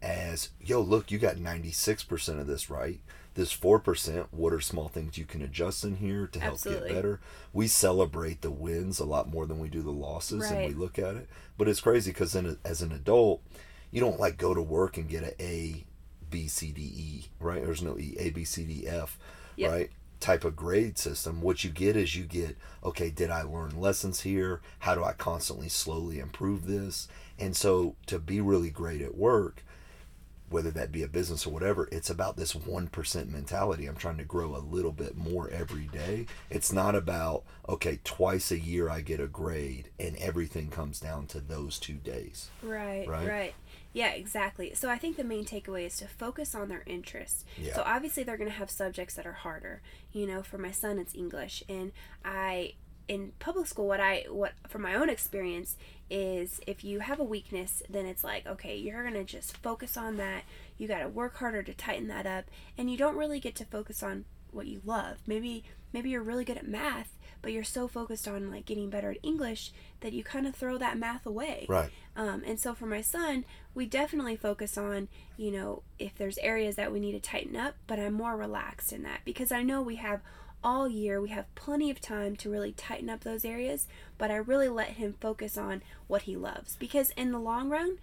as 0.04 0.50
yo, 0.60 0.80
look, 0.80 1.10
you 1.10 1.18
got 1.18 1.38
ninety 1.38 1.70
six 1.70 2.04
percent 2.04 2.38
of 2.38 2.46
this 2.46 2.68
right. 2.68 3.00
This 3.34 3.50
four 3.50 3.80
percent, 3.80 4.26
what 4.30 4.52
are 4.52 4.60
small 4.60 4.86
things 4.88 5.18
you 5.18 5.24
can 5.24 5.42
adjust 5.42 5.82
in 5.82 5.96
here 5.96 6.28
to 6.28 6.38
help 6.38 6.54
Absolutely. 6.54 6.88
get 6.88 6.94
better? 6.96 7.20
We 7.52 7.66
celebrate 7.66 8.42
the 8.42 8.50
wins 8.50 9.00
a 9.00 9.04
lot 9.04 9.28
more 9.28 9.46
than 9.46 9.58
we 9.58 9.68
do 9.68 9.82
the 9.82 9.90
losses, 9.90 10.50
and 10.50 10.64
we 10.64 10.72
look 10.72 10.98
at 10.98 11.16
it. 11.16 11.28
But 11.58 11.66
it's 11.66 11.80
crazy 11.80 12.12
because 12.12 12.32
then 12.32 12.58
as 12.64 12.82
an 12.82 12.92
adult, 12.92 13.42
you 13.90 14.00
don't 14.00 14.20
like 14.20 14.36
go 14.36 14.54
to 14.54 14.62
work 14.62 14.96
and 14.96 15.08
get 15.08 15.24
a 15.24 15.42
A, 15.42 15.84
B, 16.30 16.46
C, 16.46 16.70
D, 16.70 16.82
E, 16.82 17.24
right? 17.40 17.64
There's 17.64 17.82
no 17.82 17.98
E, 17.98 18.14
A, 18.18 18.30
B, 18.30 18.44
C, 18.44 18.64
D, 18.64 18.86
F, 18.86 19.18
Yep. 19.56 19.70
right? 19.72 19.90
Type 20.20 20.44
of 20.44 20.54
grade 20.54 20.96
system. 20.98 21.40
What 21.40 21.64
you 21.64 21.70
get 21.70 21.96
is 21.96 22.14
you 22.14 22.24
get, 22.24 22.56
okay, 22.84 23.10
did 23.10 23.30
I 23.30 23.42
learn 23.42 23.80
lessons 23.80 24.20
here? 24.20 24.60
How 24.80 24.94
do 24.94 25.02
I 25.02 25.12
constantly 25.12 25.68
slowly 25.68 26.18
improve 26.20 26.66
this? 26.66 27.08
And 27.38 27.56
so 27.56 27.96
to 28.06 28.18
be 28.18 28.40
really 28.40 28.70
great 28.70 29.02
at 29.02 29.16
work, 29.16 29.64
whether 30.50 30.70
that 30.70 30.92
be 30.92 31.02
a 31.02 31.08
business 31.08 31.46
or 31.46 31.50
whatever, 31.50 31.88
it's 31.90 32.10
about 32.10 32.36
this 32.36 32.52
1% 32.52 33.28
mentality. 33.30 33.86
I'm 33.86 33.96
trying 33.96 34.18
to 34.18 34.24
grow 34.24 34.54
a 34.54 34.58
little 34.58 34.92
bit 34.92 35.16
more 35.16 35.48
every 35.50 35.86
day. 35.86 36.26
It's 36.50 36.72
not 36.72 36.94
about, 36.94 37.44
okay, 37.68 37.98
twice 38.04 38.50
a 38.50 38.58
year 38.58 38.88
I 38.88 39.00
get 39.00 39.20
a 39.20 39.26
grade 39.26 39.90
and 39.98 40.16
everything 40.16 40.68
comes 40.70 41.00
down 41.00 41.26
to 41.28 41.40
those 41.40 41.78
two 41.78 41.94
days. 41.94 42.50
Right, 42.62 43.08
Right? 43.08 43.28
right, 43.28 43.54
Yeah, 43.92 44.10
exactly. 44.10 44.74
So 44.74 44.88
I 44.90 44.98
think 44.98 45.16
the 45.16 45.24
main 45.24 45.44
takeaway 45.44 45.86
is 45.86 45.96
to 45.98 46.08
focus 46.08 46.54
on 46.54 46.68
their 46.68 46.82
interests. 46.86 47.44
Yeah. 47.56 47.74
So 47.74 47.82
obviously 47.86 48.22
they're 48.22 48.36
going 48.36 48.50
to 48.50 48.56
have 48.56 48.70
subjects 48.70 49.14
that 49.14 49.26
are 49.26 49.32
harder. 49.32 49.82
You 50.12 50.26
know, 50.26 50.42
for 50.42 50.58
my 50.58 50.70
son 50.70 50.98
it's 50.98 51.14
English 51.14 51.64
and 51.68 51.92
I 52.24 52.74
in 53.08 53.32
public 53.38 53.66
school 53.66 53.86
what 53.86 54.00
I 54.00 54.24
what 54.30 54.52
from 54.68 54.82
my 54.82 54.94
own 54.94 55.08
experience 55.08 55.76
is 56.10 56.60
if 56.66 56.84
you 56.84 57.00
have 57.00 57.20
a 57.20 57.24
weakness 57.24 57.82
then 57.88 58.06
it's 58.06 58.24
like 58.24 58.46
okay, 58.46 58.76
you're 58.76 59.08
to 59.10 59.24
just 59.24 59.56
focus 59.58 59.96
on 59.96 60.16
that. 60.16 60.44
You 60.76 60.88
got 60.88 61.00
to 61.00 61.08
work 61.08 61.36
harder 61.36 61.62
to 61.62 61.74
tighten 61.74 62.08
that 62.08 62.26
up 62.26 62.44
and 62.76 62.90
you 62.90 62.96
don't 62.96 63.16
really 63.16 63.40
get 63.40 63.54
to 63.56 63.64
focus 63.64 64.02
on 64.02 64.24
what 64.54 64.66
you 64.66 64.80
love. 64.84 65.18
Maybe 65.26 65.64
maybe 65.92 66.10
you're 66.10 66.22
really 66.22 66.44
good 66.44 66.56
at 66.56 66.66
math, 66.66 67.16
but 67.42 67.52
you're 67.52 67.64
so 67.64 67.86
focused 67.86 68.26
on 68.26 68.50
like 68.50 68.64
getting 68.64 68.90
better 68.90 69.10
at 69.10 69.18
English 69.22 69.72
that 70.00 70.12
you 70.12 70.24
kind 70.24 70.46
of 70.46 70.54
throw 70.54 70.78
that 70.78 70.98
math 70.98 71.26
away. 71.26 71.66
Right. 71.68 71.90
Um, 72.16 72.42
and 72.46 72.58
so 72.58 72.74
for 72.74 72.86
my 72.86 73.00
son, 73.00 73.44
we 73.74 73.86
definitely 73.86 74.36
focus 74.36 74.78
on, 74.78 75.08
you 75.36 75.50
know, 75.50 75.82
if 75.98 76.16
there's 76.16 76.38
areas 76.38 76.76
that 76.76 76.92
we 76.92 77.00
need 77.00 77.12
to 77.12 77.20
tighten 77.20 77.56
up, 77.56 77.74
but 77.86 77.98
I'm 77.98 78.14
more 78.14 78.36
relaxed 78.36 78.92
in 78.92 79.02
that 79.02 79.20
because 79.24 79.52
I 79.52 79.62
know 79.62 79.82
we 79.82 79.96
have 79.96 80.20
all 80.64 80.88
year, 80.88 81.20
we 81.20 81.28
have 81.28 81.54
plenty 81.54 81.90
of 81.90 82.00
time 82.00 82.34
to 82.36 82.50
really 82.50 82.72
tighten 82.72 83.10
up 83.10 83.20
those 83.20 83.44
areas, 83.44 83.86
but 84.18 84.30
I 84.30 84.36
really 84.36 84.68
let 84.68 84.90
him 84.90 85.14
focus 85.20 85.58
on 85.58 85.82
what 86.06 86.22
he 86.22 86.36
loves 86.36 86.76
because 86.76 87.10
in 87.10 87.30
the 87.30 87.38
long 87.38 87.68
run, 87.68 87.98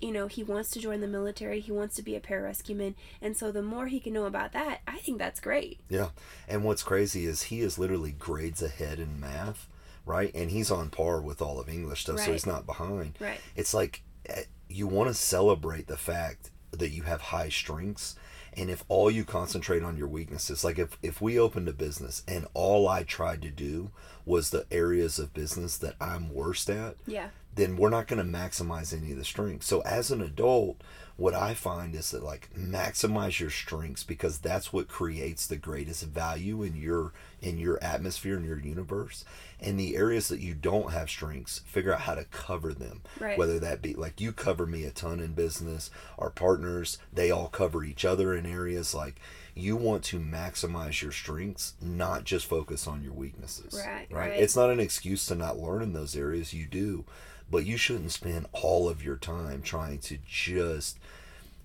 you 0.00 0.12
know, 0.12 0.26
he 0.26 0.42
wants 0.42 0.70
to 0.70 0.80
join 0.80 1.00
the 1.00 1.08
military, 1.08 1.60
he 1.60 1.72
wants 1.72 1.96
to 1.96 2.02
be 2.02 2.16
a 2.16 2.20
pararescueman, 2.20 2.94
and 3.20 3.36
so 3.36 3.52
the 3.52 3.62
more 3.62 3.88
he 3.88 4.00
can 4.00 4.12
know 4.12 4.26
about 4.26 4.52
that, 4.52 4.80
I 4.86 4.98
think 4.98 5.18
that's 5.18 5.40
great. 5.40 5.80
Yeah. 5.88 6.10
And 6.48 6.64
what's 6.64 6.82
crazy 6.82 7.26
is 7.26 7.44
he 7.44 7.60
is 7.60 7.78
literally 7.78 8.12
grades 8.12 8.62
ahead 8.62 8.98
in 8.98 9.20
math, 9.20 9.68
right? 10.06 10.32
And 10.34 10.50
he's 10.50 10.70
on 10.70 10.90
par 10.90 11.20
with 11.20 11.42
all 11.42 11.60
of 11.60 11.68
English 11.68 12.02
stuff, 12.02 12.20
so 12.20 12.32
he's 12.32 12.46
not 12.46 12.66
behind. 12.66 13.16
Right. 13.20 13.40
It's 13.56 13.74
like 13.74 14.02
eh, 14.26 14.44
you 14.68 14.86
want 14.86 15.08
to 15.08 15.14
celebrate 15.14 15.88
the 15.88 15.96
fact 15.96 16.50
that 16.70 16.90
you 16.90 17.02
have 17.02 17.20
high 17.20 17.48
strengths. 17.48 18.16
And 18.56 18.70
if 18.70 18.84
all 18.88 19.10
you 19.10 19.24
concentrate 19.24 19.82
on 19.82 19.96
your 19.96 20.08
weaknesses, 20.08 20.64
like 20.64 20.78
if, 20.78 20.98
if 21.02 21.20
we 21.20 21.38
opened 21.38 21.68
a 21.68 21.72
business 21.72 22.22
and 22.26 22.46
all 22.54 22.88
I 22.88 23.02
tried 23.04 23.42
to 23.42 23.50
do 23.50 23.90
was 24.26 24.50
the 24.50 24.66
areas 24.70 25.18
of 25.18 25.32
business 25.34 25.76
that 25.78 25.94
I'm 26.00 26.32
worst 26.34 26.68
at, 26.68 26.96
Yeah. 27.06 27.28
then 27.54 27.76
we're 27.76 27.90
not 27.90 28.06
going 28.08 28.24
to 28.24 28.38
maximize 28.38 28.92
any 28.96 29.12
of 29.12 29.18
the 29.18 29.24
strengths. 29.24 29.66
So 29.66 29.80
as 29.82 30.10
an 30.10 30.20
adult, 30.20 30.80
what 31.18 31.34
I 31.34 31.52
find 31.52 31.96
is 31.96 32.12
that 32.12 32.22
like 32.22 32.48
maximize 32.56 33.40
your 33.40 33.50
strengths 33.50 34.04
because 34.04 34.38
that's 34.38 34.72
what 34.72 34.86
creates 34.86 35.48
the 35.48 35.56
greatest 35.56 36.04
value 36.04 36.62
in 36.62 36.76
your 36.76 37.12
in 37.42 37.58
your 37.58 37.82
atmosphere 37.82 38.36
in 38.36 38.44
your 38.44 38.60
universe. 38.60 39.24
And 39.60 39.78
the 39.78 39.96
areas 39.96 40.28
that 40.28 40.38
you 40.38 40.54
don't 40.54 40.92
have 40.92 41.10
strengths, 41.10 41.58
figure 41.66 41.92
out 41.92 42.02
how 42.02 42.14
to 42.14 42.24
cover 42.24 42.72
them. 42.72 43.02
Right. 43.18 43.36
Whether 43.36 43.58
that 43.58 43.82
be 43.82 43.94
like 43.94 44.20
you 44.20 44.30
cover 44.30 44.64
me 44.64 44.84
a 44.84 44.90
ton 44.92 45.18
in 45.18 45.32
business, 45.32 45.90
our 46.20 46.30
partners, 46.30 46.98
they 47.12 47.32
all 47.32 47.48
cover 47.48 47.82
each 47.82 48.04
other 48.04 48.32
in 48.32 48.46
areas 48.46 48.94
like 48.94 49.16
you 49.56 49.74
want 49.74 50.04
to 50.04 50.20
maximize 50.20 51.02
your 51.02 51.10
strengths, 51.10 51.74
not 51.82 52.22
just 52.22 52.46
focus 52.46 52.86
on 52.86 53.02
your 53.02 53.12
weaknesses. 53.12 53.74
Right, 53.84 54.06
Right. 54.08 54.30
right. 54.30 54.40
It's 54.40 54.54
not 54.54 54.70
an 54.70 54.78
excuse 54.78 55.26
to 55.26 55.34
not 55.34 55.58
learn 55.58 55.82
in 55.82 55.94
those 55.94 56.14
areas. 56.14 56.54
You 56.54 56.66
do, 56.66 57.04
but 57.50 57.66
you 57.66 57.76
shouldn't 57.76 58.12
spend 58.12 58.46
all 58.52 58.88
of 58.88 59.02
your 59.02 59.16
time 59.16 59.62
trying 59.62 59.98
to 59.98 60.18
just 60.24 61.00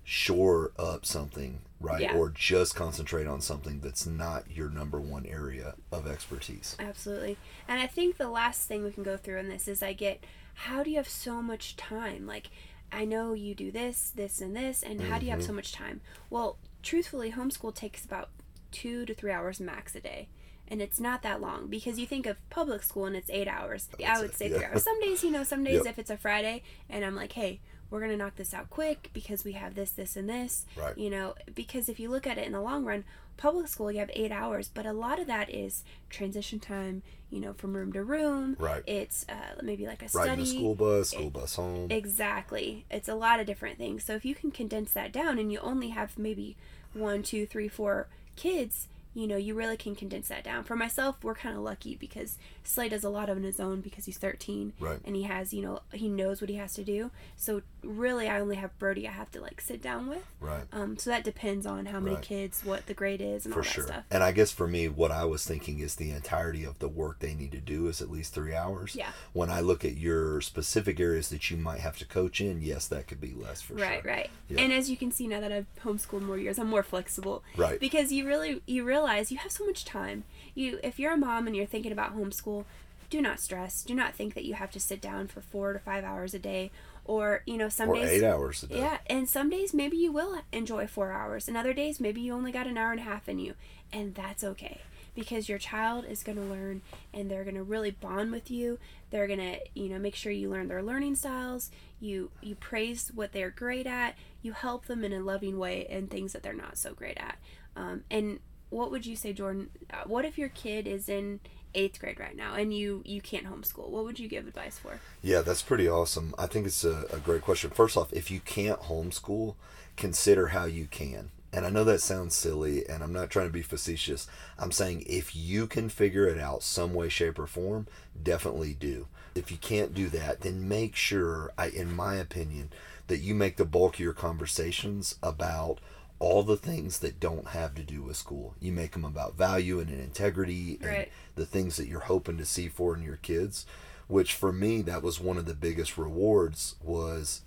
shore 0.04 0.72
up 0.78 1.06
something, 1.06 1.60
right? 1.80 2.02
Yeah. 2.02 2.16
Or 2.16 2.28
just 2.28 2.76
concentrate 2.76 3.26
on 3.26 3.40
something 3.40 3.80
that's 3.80 4.06
not 4.06 4.50
your 4.50 4.68
number 4.68 5.00
one 5.00 5.26
area 5.26 5.74
of 5.90 6.06
expertise. 6.06 6.76
Absolutely. 6.78 7.38
And 7.66 7.80
I 7.80 7.86
think 7.86 8.18
the 8.18 8.28
last 8.28 8.68
thing 8.68 8.84
we 8.84 8.92
can 8.92 9.02
go 9.02 9.16
through 9.16 9.38
in 9.38 9.48
this 9.48 9.66
is 9.66 9.82
I 9.82 9.94
get 9.94 10.24
how 10.54 10.82
do 10.82 10.90
you 10.90 10.96
have 10.96 11.08
so 11.08 11.42
much 11.42 11.76
time? 11.76 12.26
Like, 12.26 12.50
I 12.92 13.04
know 13.04 13.32
you 13.32 13.54
do 13.54 13.72
this, 13.72 14.12
this, 14.14 14.40
and 14.40 14.54
this, 14.54 14.82
and 14.82 15.00
how 15.00 15.18
do 15.18 15.24
you 15.24 15.30
have 15.32 15.40
mm-hmm. 15.40 15.48
so 15.48 15.54
much 15.54 15.72
time? 15.72 16.00
Well, 16.30 16.58
truthfully, 16.82 17.32
homeschool 17.32 17.74
takes 17.74 18.04
about 18.04 18.28
two 18.70 19.04
to 19.06 19.14
three 19.14 19.32
hours 19.32 19.58
max 19.58 19.94
a 19.96 20.00
day. 20.00 20.28
And 20.68 20.80
it's 20.80 20.98
not 20.98 21.22
that 21.22 21.40
long 21.40 21.66
because 21.66 21.98
you 21.98 22.06
think 22.06 22.24
of 22.26 22.36
public 22.50 22.82
school 22.82 23.04
and 23.04 23.16
it's 23.16 23.28
eight 23.30 23.48
hours. 23.48 23.88
I 23.98 24.02
That's 24.02 24.20
would 24.20 24.30
it, 24.30 24.36
say 24.36 24.48
yeah. 24.48 24.56
three 24.56 24.66
hours. 24.66 24.82
Some 24.82 25.00
days, 25.00 25.22
you 25.22 25.30
know, 25.30 25.44
some 25.44 25.64
days 25.64 25.82
Yep. 25.84 25.86
if 25.86 25.98
it's 25.98 26.10
a 26.10 26.16
Friday 26.16 26.62
and 26.88 27.04
I'm 27.04 27.14
like, 27.14 27.32
hey, 27.32 27.60
we're 27.94 28.00
going 28.00 28.10
to 28.10 28.16
knock 28.18 28.34
this 28.34 28.52
out 28.52 28.68
quick 28.70 29.10
because 29.12 29.44
we 29.44 29.52
have 29.52 29.76
this, 29.76 29.92
this, 29.92 30.16
and 30.16 30.28
this. 30.28 30.66
Right. 30.76 30.98
You 30.98 31.10
know, 31.10 31.34
because 31.54 31.88
if 31.88 32.00
you 32.00 32.10
look 32.10 32.26
at 32.26 32.38
it 32.38 32.44
in 32.44 32.52
the 32.52 32.60
long 32.60 32.84
run, 32.84 33.04
public 33.36 33.68
school, 33.68 33.92
you 33.92 34.00
have 34.00 34.10
eight 34.14 34.32
hours, 34.32 34.68
but 34.68 34.84
a 34.84 34.92
lot 34.92 35.20
of 35.20 35.28
that 35.28 35.48
is 35.48 35.84
transition 36.10 36.58
time, 36.58 37.02
you 37.30 37.40
know, 37.40 37.52
from 37.52 37.72
room 37.72 37.92
to 37.92 38.02
room. 38.02 38.56
Right. 38.58 38.82
It's 38.84 39.24
uh, 39.28 39.62
maybe 39.62 39.86
like 39.86 40.02
a 40.02 40.08
Riding 40.12 40.40
the 40.40 40.46
study. 40.46 40.58
school 40.58 40.74
bus, 40.74 41.10
school 41.10 41.30
bus 41.30 41.54
home. 41.54 41.86
Exactly. 41.88 42.84
It's 42.90 43.08
a 43.08 43.14
lot 43.14 43.38
of 43.38 43.46
different 43.46 43.78
things. 43.78 44.02
So 44.02 44.14
if 44.16 44.24
you 44.24 44.34
can 44.34 44.50
condense 44.50 44.92
that 44.94 45.12
down 45.12 45.38
and 45.38 45.52
you 45.52 45.60
only 45.60 45.90
have 45.90 46.18
maybe 46.18 46.56
one, 46.94 47.22
two, 47.22 47.46
three, 47.46 47.68
four 47.68 48.08
kids, 48.34 48.88
you 49.14 49.26
know, 49.26 49.36
you 49.36 49.54
really 49.54 49.76
can 49.76 49.94
condense 49.94 50.28
that 50.28 50.42
down. 50.44 50.64
For 50.64 50.76
myself, 50.76 51.16
we're 51.22 51.34
kind 51.34 51.56
of 51.56 51.62
lucky 51.62 51.94
because 51.96 52.36
Slay 52.64 52.88
does 52.88 53.04
a 53.04 53.08
lot 53.08 53.30
on 53.30 53.42
his 53.42 53.60
own 53.60 53.80
because 53.80 54.04
he's 54.06 54.18
13 54.18 54.72
Right. 54.80 54.98
and 55.04 55.14
he 55.14 55.22
has, 55.22 55.54
you 55.54 55.62
know, 55.62 55.80
he 55.92 56.08
knows 56.08 56.40
what 56.40 56.50
he 56.50 56.56
has 56.56 56.74
to 56.74 56.84
do. 56.84 57.10
So 57.36 57.62
really, 57.82 58.28
I 58.28 58.40
only 58.40 58.56
have 58.56 58.76
Brody 58.78 59.06
I 59.06 59.12
have 59.12 59.30
to 59.32 59.40
like 59.40 59.60
sit 59.60 59.80
down 59.80 60.08
with. 60.08 60.24
Right. 60.40 60.64
Um, 60.72 60.96
so 60.98 61.10
that 61.10 61.22
depends 61.24 61.66
on 61.66 61.86
how 61.86 62.00
many 62.00 62.16
Right. 62.16 62.24
kids, 62.24 62.62
what 62.64 62.86
the 62.86 62.94
grade 62.94 63.20
is, 63.20 63.44
and 63.44 63.54
for 63.54 63.60
all 63.60 63.64
that 63.64 63.70
sure. 63.72 63.86
stuff. 63.86 64.04
And 64.10 64.22
I 64.22 64.32
guess 64.32 64.50
for 64.50 64.66
me, 64.66 64.88
what 64.88 65.10
I 65.12 65.24
was 65.24 65.44
thinking 65.46 65.78
is 65.78 65.94
the 65.94 66.10
entirety 66.10 66.64
of 66.64 66.78
the 66.80 66.88
work 66.88 67.20
they 67.20 67.34
need 67.34 67.52
to 67.52 67.60
do 67.60 67.86
is 67.88 68.00
at 68.02 68.10
least 68.10 68.34
three 68.34 68.54
hours. 68.54 68.96
Yeah. 68.96 69.10
When 69.32 69.50
I 69.50 69.60
look 69.60 69.84
at 69.84 69.96
your 69.96 70.40
specific 70.40 70.98
areas 70.98 71.28
that 71.28 71.50
you 71.50 71.56
might 71.56 71.80
have 71.80 71.96
to 71.98 72.04
coach 72.04 72.40
in, 72.40 72.60
yes, 72.62 72.88
that 72.88 73.06
could 73.06 73.20
be 73.20 73.32
less 73.34 73.60
for 73.62 73.74
right 73.74 74.02
sure. 74.02 74.10
right 74.12 74.30
Yeah. 74.48 74.60
and 74.62 74.72
as 74.72 74.90
you 74.90 74.96
can 74.96 75.10
see 75.12 75.26
now 75.26 75.40
that 75.40 75.52
i've 75.52 75.66
homeschooled 75.84 76.22
more 76.22 76.38
years 76.38 76.58
i'm 76.58 76.68
more 76.68 76.82
flexible 76.82 77.42
Right. 77.56 77.78
because 77.78 78.12
you 78.12 78.26
really 78.26 78.62
you 78.66 78.84
realize 79.04 79.30
you 79.30 79.38
have 79.38 79.52
so 79.52 79.64
much 79.66 79.84
time. 79.84 80.24
You 80.54 80.78
if 80.82 80.98
you're 80.98 81.12
a 81.12 81.16
mom 81.16 81.46
and 81.46 81.54
you're 81.54 81.66
thinking 81.66 81.92
about 81.92 82.16
homeschool 82.16 82.64
do 83.10 83.20
not 83.20 83.38
stress. 83.38 83.84
Do 83.84 83.94
not 83.94 84.14
think 84.14 84.34
that 84.34 84.44
you 84.44 84.54
have 84.54 84.70
to 84.72 84.80
sit 84.80 85.00
down 85.00 85.28
for 85.28 85.40
four 85.40 85.72
to 85.72 85.78
five 85.78 86.04
hours 86.04 86.34
a 86.34 86.38
day 86.38 86.70
or 87.04 87.42
you 87.46 87.56
know 87.58 87.68
some 87.68 87.90
Or 87.90 87.96
days 87.96 88.10
eight 88.22 88.24
hours 88.26 88.62
a 88.62 88.66
day. 88.66 88.78
yeah 88.78 88.98
and 89.08 89.28
some 89.28 89.50
days 89.50 89.74
maybe 89.74 89.96
you 89.96 90.10
will 90.10 90.40
enjoy 90.52 90.86
four 90.86 91.12
hours. 91.12 91.46
And 91.46 91.56
other 91.56 91.72
days 91.74 92.00
maybe 92.00 92.20
you 92.20 92.32
only 92.32 92.50
got 92.50 92.66
an 92.66 92.78
hour 92.78 92.90
and 92.92 93.00
a 93.00 93.04
half 93.04 93.28
in 93.28 93.38
you. 93.38 93.54
And 93.92 94.14
that's 94.14 94.42
okay 94.42 94.80
because 95.14 95.48
your 95.48 95.58
child 95.58 96.04
is 96.06 96.24
going 96.24 96.38
to 96.38 96.44
learn 96.44 96.82
and 97.12 97.30
they're 97.30 97.44
going 97.44 97.54
to 97.54 97.62
really 97.62 97.92
bond 97.92 98.32
with 98.32 98.50
you. 98.50 98.78
They're 99.10 99.28
going 99.28 99.38
to 99.38 99.58
you 99.74 99.90
know 99.90 99.98
make 99.98 100.14
sure 100.16 100.32
you 100.32 100.48
learn 100.50 100.68
their 100.68 100.82
learning 100.82 101.16
styles. 101.16 101.70
You 102.00 102.30
you 102.40 102.54
praise 102.54 103.12
what 103.14 103.32
they're 103.32 103.50
great 103.50 103.86
at. 103.86 104.16
You 104.42 104.52
help 104.54 104.86
them 104.86 105.04
in 105.04 105.12
a 105.12 105.20
loving 105.20 105.58
way 105.58 105.86
and 105.88 106.10
things 106.10 106.32
that 106.32 106.42
they're 106.42 106.52
not 106.54 106.78
so 106.78 106.94
great 106.94 107.18
at. 107.18 107.36
Um, 107.76 108.04
and 108.10 108.38
what 108.74 108.90
would 108.90 109.06
you 109.06 109.16
say 109.16 109.32
jordan 109.32 109.70
uh, 109.92 110.02
what 110.06 110.24
if 110.24 110.36
your 110.36 110.48
kid 110.50 110.86
is 110.86 111.08
in 111.08 111.40
eighth 111.74 111.98
grade 111.98 112.20
right 112.20 112.36
now 112.36 112.54
and 112.54 112.72
you 112.72 113.02
you 113.04 113.20
can't 113.20 113.46
homeschool 113.46 113.88
what 113.88 114.04
would 114.04 114.18
you 114.18 114.28
give 114.28 114.46
advice 114.46 114.78
for 114.78 115.00
Yeah, 115.22 115.40
that's 115.40 115.62
pretty 115.62 115.88
awesome. 115.88 116.34
I 116.38 116.46
think 116.46 116.66
it's 116.66 116.84
a, 116.84 117.06
a 117.10 117.18
great 117.18 117.42
question. 117.42 117.70
First 117.70 117.96
off, 117.96 118.12
if 118.12 118.30
you 118.30 118.40
can't 118.40 118.78
homeschool, 118.80 119.54
consider 119.96 120.48
how 120.48 120.66
you 120.66 120.86
can. 120.86 121.30
And 121.52 121.64
I 121.64 121.70
know 121.70 121.84
that 121.84 122.00
sounds 122.00 122.34
silly, 122.34 122.86
and 122.88 123.02
I'm 123.02 123.12
not 123.12 123.30
trying 123.30 123.46
to 123.46 123.52
be 123.52 123.62
facetious. 123.62 124.26
I'm 124.58 124.72
saying 124.72 125.04
if 125.06 125.36
you 125.36 125.66
can 125.66 125.88
figure 125.88 126.26
it 126.26 126.38
out 126.38 126.62
some 126.62 126.92
way, 126.92 127.08
shape, 127.08 127.38
or 127.38 127.46
form, 127.46 127.86
definitely 128.20 128.74
do. 128.74 129.06
If 129.36 129.50
you 129.50 129.56
can't 129.56 129.94
do 129.94 130.08
that, 130.08 130.40
then 130.40 130.68
make 130.68 130.96
sure, 130.96 131.52
I, 131.56 131.68
in 131.68 131.94
my 131.94 132.16
opinion, 132.16 132.70
that 133.06 133.18
you 133.18 133.34
make 133.34 133.56
the 133.56 133.64
bulk 133.64 133.94
of 133.94 134.00
your 134.00 134.12
conversations 134.12 135.14
about 135.22 135.78
all 136.18 136.42
the 136.42 136.56
things 136.56 137.00
that 137.00 137.18
don't 137.20 137.48
have 137.48 137.74
to 137.74 137.82
do 137.82 138.00
with 138.02 138.16
school. 138.16 138.54
You 138.60 138.72
make 138.72 138.92
them 138.92 139.04
about 139.04 139.36
value 139.36 139.80
and 139.80 139.90
integrity 139.90 140.78
and 140.80 140.88
Right. 140.90 141.12
the 141.34 141.44
things 141.46 141.76
that 141.76 141.88
you're 141.88 142.00
hoping 142.00 142.38
to 142.38 142.44
see 142.46 142.68
for 142.68 142.96
in 142.96 143.02
your 143.02 143.16
kids 143.16 143.66
which 144.06 144.34
for 144.34 144.52
me 144.52 144.82
that 144.82 145.02
was 145.02 145.18
one 145.18 145.38
of 145.38 145.46
the 145.46 145.54
biggest 145.54 145.96
rewards 145.96 146.74
was 146.82 147.40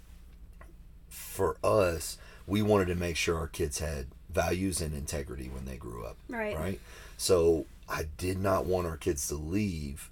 for 1.10 1.58
us 1.63 2.17
we 2.45 2.62
wanted 2.62 2.88
to 2.88 2.95
make 2.95 3.15
sure 3.15 3.38
our 3.38 3.47
kids 3.47 3.80
had 3.80 4.08
values 4.30 4.82
and 4.82 4.93
integrity 4.93 5.49
when 5.49 5.65
they 5.65 5.77
grew 5.77 6.03
up 6.03 6.17
Right. 6.30 6.56
right 6.58 6.80
so 7.17 7.65
i 7.88 8.06
did 8.17 8.38
not 8.39 8.65
want 8.65 8.88
our 8.88 8.97
kids 8.97 9.27
to 9.30 9.36
leave 9.36 10.10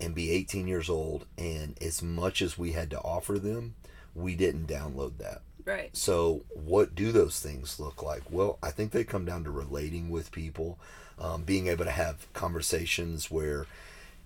and 0.00 0.14
be 0.14 0.30
18 0.30 0.66
years 0.66 0.88
old 0.88 1.26
and 1.36 1.76
as 1.82 2.02
much 2.02 2.40
as 2.40 2.56
we 2.58 2.72
had 2.72 2.90
to 2.90 3.00
offer 3.00 3.38
them 3.38 3.74
we 4.14 4.34
didn't 4.34 4.66
download 4.66 5.18
that 5.18 5.42
right 5.70 5.90
so, 5.92 6.42
what 6.54 6.94
do 6.94 7.12
those 7.12 7.40
things 7.40 7.80
look 7.80 8.02
like? 8.02 8.22
Well, 8.30 8.58
I 8.62 8.70
think 8.70 8.92
they 8.92 9.04
come 9.04 9.24
down 9.24 9.44
to 9.44 9.50
relating 9.50 10.10
with 10.10 10.32
people, 10.32 10.78
um, 11.18 11.42
being 11.42 11.66
able 11.66 11.84
to 11.84 11.90
have 11.90 12.32
conversations 12.32 13.30
where, 13.30 13.66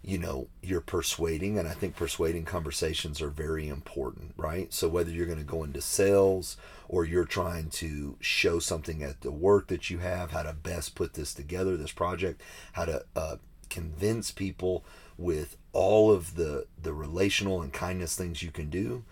you 0.03 0.19
know, 0.19 0.49
you're 0.63 0.81
persuading, 0.81 1.59
and 1.59 1.67
I 1.67 1.73
think 1.73 1.97
persuading 1.97 2.45
conversations 2.45 3.23
are 3.23 3.31
very 3.31 3.69
important, 3.69 4.35
right? 4.37 4.73
So, 4.73 4.89
whether 4.89 5.11
you're 5.11 5.27
going 5.27 5.39
to 5.39 5.45
go 5.45 5.65
into 5.65 5.81
sales 5.81 6.57
or 6.89 7.05
you're 7.05 7.25
trying 7.25 7.71
to 7.71 8.17
show 8.21 8.59
something 8.59 9.03
at 9.03 9.23
the 9.23 9.33
work 9.33 9.69
that 9.69 9.91
you 9.91 9.99
have, 9.99 10.33
how 10.33 10.43
to 10.43 10.53
best 10.53 10.95
put 10.95 11.15
this 11.15 11.33
together, 11.33 11.77
this 11.77 11.93
project, 11.93 12.41
how 12.73 12.85
to 12.85 13.05
uh, 13.17 13.37
convince 13.71 14.31
people 14.31 14.85
with 15.17 15.57
all 15.73 16.13
of 16.13 16.37
the 16.37 16.67
the 16.81 16.93
relational 16.93 17.63
and 17.63 17.73
kindness 17.73 18.17
things 18.17 18.43
you 18.43 18.51
can 18.51 18.69
do 18.69 19.03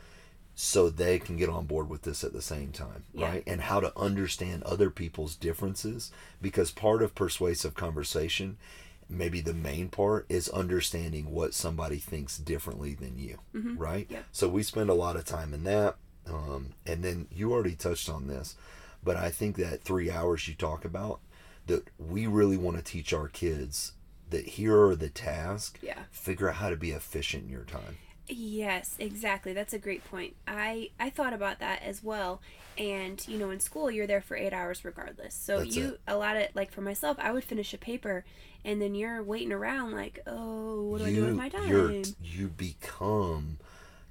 so 0.55 0.91
they 0.91 1.19
can 1.19 1.37
get 1.37 1.49
on 1.49 1.67
board 1.67 1.89
with 1.89 2.03
this 2.03 2.23
at 2.25 2.33
the 2.33 2.43
same 2.43 2.73
time, 2.73 3.05
Yeah. 3.15 3.27
right? 3.29 3.43
And 3.47 3.63
how 3.63 3.81
to 3.81 3.97
understand 3.99 4.63
other 4.65 4.91
people's 4.91 5.35
differences 5.35 6.11
because 6.41 6.71
part 6.71 7.03
of 7.03 7.15
persuasive 7.15 7.75
conversation, 7.75 8.59
maybe 9.09 9.41
the 9.41 9.55
main 9.55 9.89
part, 9.89 10.27
is 10.29 10.49
understanding 10.51 11.31
what 11.33 11.55
somebody 11.55 11.97
thinks 11.99 12.37
differently 12.39 12.95
than 12.95 13.19
you, 13.19 13.39
right? 13.55 14.07
Yep. 14.11 14.25
So 14.33 14.49
we 14.49 14.63
spend 14.63 14.91
a 14.91 14.95
lot 14.95 15.17
of 15.17 15.25
time 15.25 15.55
in 15.55 15.65
that. 15.65 15.97
Um, 16.27 16.75
and 16.87 17.03
then 17.03 17.27
you 17.33 17.53
already 17.53 17.75
touched 17.75 18.09
on 18.09 18.27
this, 18.29 18.55
but 19.03 19.17
I 19.17 19.31
think 19.31 19.57
that 19.57 19.83
three 19.83 20.11
hours 20.11 20.47
you 20.47 20.55
talk 20.55 20.85
about, 20.85 21.21
that 21.67 21.89
we 21.99 22.27
really 22.27 22.57
want 22.57 22.77
to 22.77 22.83
teach 22.83 23.13
our 23.13 23.29
kids 23.29 23.93
that 24.31 24.47
here 24.47 24.81
are 24.87 24.95
the 24.97 25.09
tasks. 25.11 25.81
Yeah. 25.83 25.99
Figure 26.11 26.49
out 26.49 26.57
how 26.57 26.71
to 26.71 26.77
be 26.77 26.91
efficient 26.93 27.45
in 27.45 27.49
your 27.51 27.65
time. 27.65 27.97
Yes, 28.35 28.97
exactly. 28.99 29.53
That's 29.53 29.73
a 29.73 29.79
great 29.79 30.05
point. 30.05 30.37
I 30.47 30.91
I 30.99 31.11
thought 31.11 31.33
about 31.33 31.59
that 31.61 31.83
as 31.83 32.03
well. 32.03 32.41
And 32.79 33.27
you 33.29 33.39
know, 33.39 33.51
in 33.51 33.61
school, 33.61 33.91
you're 33.91 34.07
there 34.07 34.23
for 34.23 34.37
eight 34.37 34.53
hours 34.53 34.85
regardless. 34.85 35.35
So 35.35 35.59
That's 35.59 35.77
you 35.77 35.89
it. 35.95 36.01
a 36.07 36.17
lot 36.17 36.37
of 36.37 36.47
like 36.55 36.71
for 36.73 36.81
myself, 36.81 37.19
I 37.21 37.33
would 37.33 37.45
finish 37.45 37.75
a 37.75 37.79
paper, 37.79 38.25
and 38.65 38.81
then 38.81 38.95
you're 38.95 39.23
waiting 39.23 39.53
around 39.53 39.93
like, 39.93 40.21
oh, 40.27 40.83
what 40.85 40.99
do 40.99 41.05
I 41.05 41.13
do 41.13 41.25
with 41.27 41.37
my 41.37 41.49
time? 41.49 41.69
you 42.23 42.49
become 42.49 43.59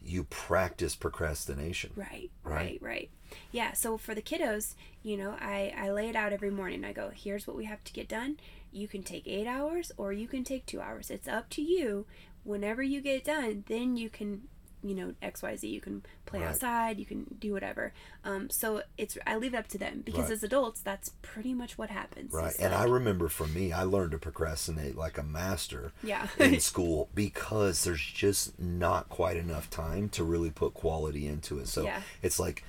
you 0.03 0.23
practice 0.25 0.95
procrastination 0.95 1.91
Right, 1.95 2.31
Right. 2.43 2.53
right, 2.53 2.79
right. 2.81 3.09
Yeah, 3.51 3.73
so 3.73 3.97
for 3.97 4.13
the 4.15 4.21
kiddos, 4.21 4.73
you 5.03 5.15
know, 5.15 5.35
I, 5.39 5.73
I 5.77 5.91
lay 5.91 6.09
it 6.09 6.15
out 6.15 6.33
every 6.33 6.49
morning. 6.49 6.83
I 6.83 6.91
go, 6.91 7.11
here's 7.13 7.47
what 7.47 7.55
we 7.55 7.65
have 7.65 7.83
to 7.85 7.93
get 7.93 8.07
done. 8.09 8.37
You 8.73 8.87
can 8.87 9.03
take 9.03 9.27
eight 9.27 9.47
hours 9.47 9.91
or 9.97 10.11
you 10.11 10.27
can 10.27 10.43
take 10.43 10.65
two 10.65 10.81
hours. 10.81 11.09
It's 11.11 11.27
up 11.27 11.49
to 11.51 11.61
you. 11.61 12.05
Whenever 12.43 12.81
you 12.83 13.01
get 13.01 13.23
done, 13.23 13.63
then 13.67 13.95
you 13.97 14.09
can, 14.09 14.43
you 14.83 14.95
know, 14.95 15.13
XYZ. 15.21 15.69
You 15.69 15.79
can 15.81 16.03
play 16.25 16.39
Right. 16.39 16.49
outside, 16.49 16.97
you 16.99 17.05
can 17.05 17.25
do 17.39 17.53
whatever. 17.53 17.93
Um, 18.23 18.49
so 18.49 18.81
it's 18.97 19.17
I 19.27 19.35
leave 19.37 19.53
it 19.53 19.57
up 19.57 19.67
to 19.69 19.77
them 19.77 20.01
because 20.03 20.23
Right. 20.25 20.31
as 20.31 20.43
adults, 20.43 20.81
that's 20.81 21.11
pretty 21.21 21.53
much 21.53 21.77
what 21.77 21.89
happens. 21.89 22.33
right 22.33 22.55
and 22.59 22.73
i 22.73 22.83
remember 22.83 23.27
for 23.29 23.47
me 23.47 23.71
i 23.71 23.83
learned 23.83 24.11
to 24.11 24.17
procrastinate 24.17 24.95
like 24.97 25.17
a 25.17 25.23
master 25.23 25.91
Yeah. 26.03 26.27
in 26.39 26.59
school 26.71 27.09
because 27.15 27.83
there's 27.83 28.01
just 28.01 28.59
not 28.59 29.07
quite 29.09 29.37
enough 29.37 29.69
time 29.69 30.09
to 30.09 30.23
really 30.23 30.49
put 30.51 30.73
quality 30.73 31.27
into 31.27 31.59
it 31.59 31.67
so 31.67 31.83
Yeah. 31.83 32.01
it's 32.21 32.39
like 32.39 32.63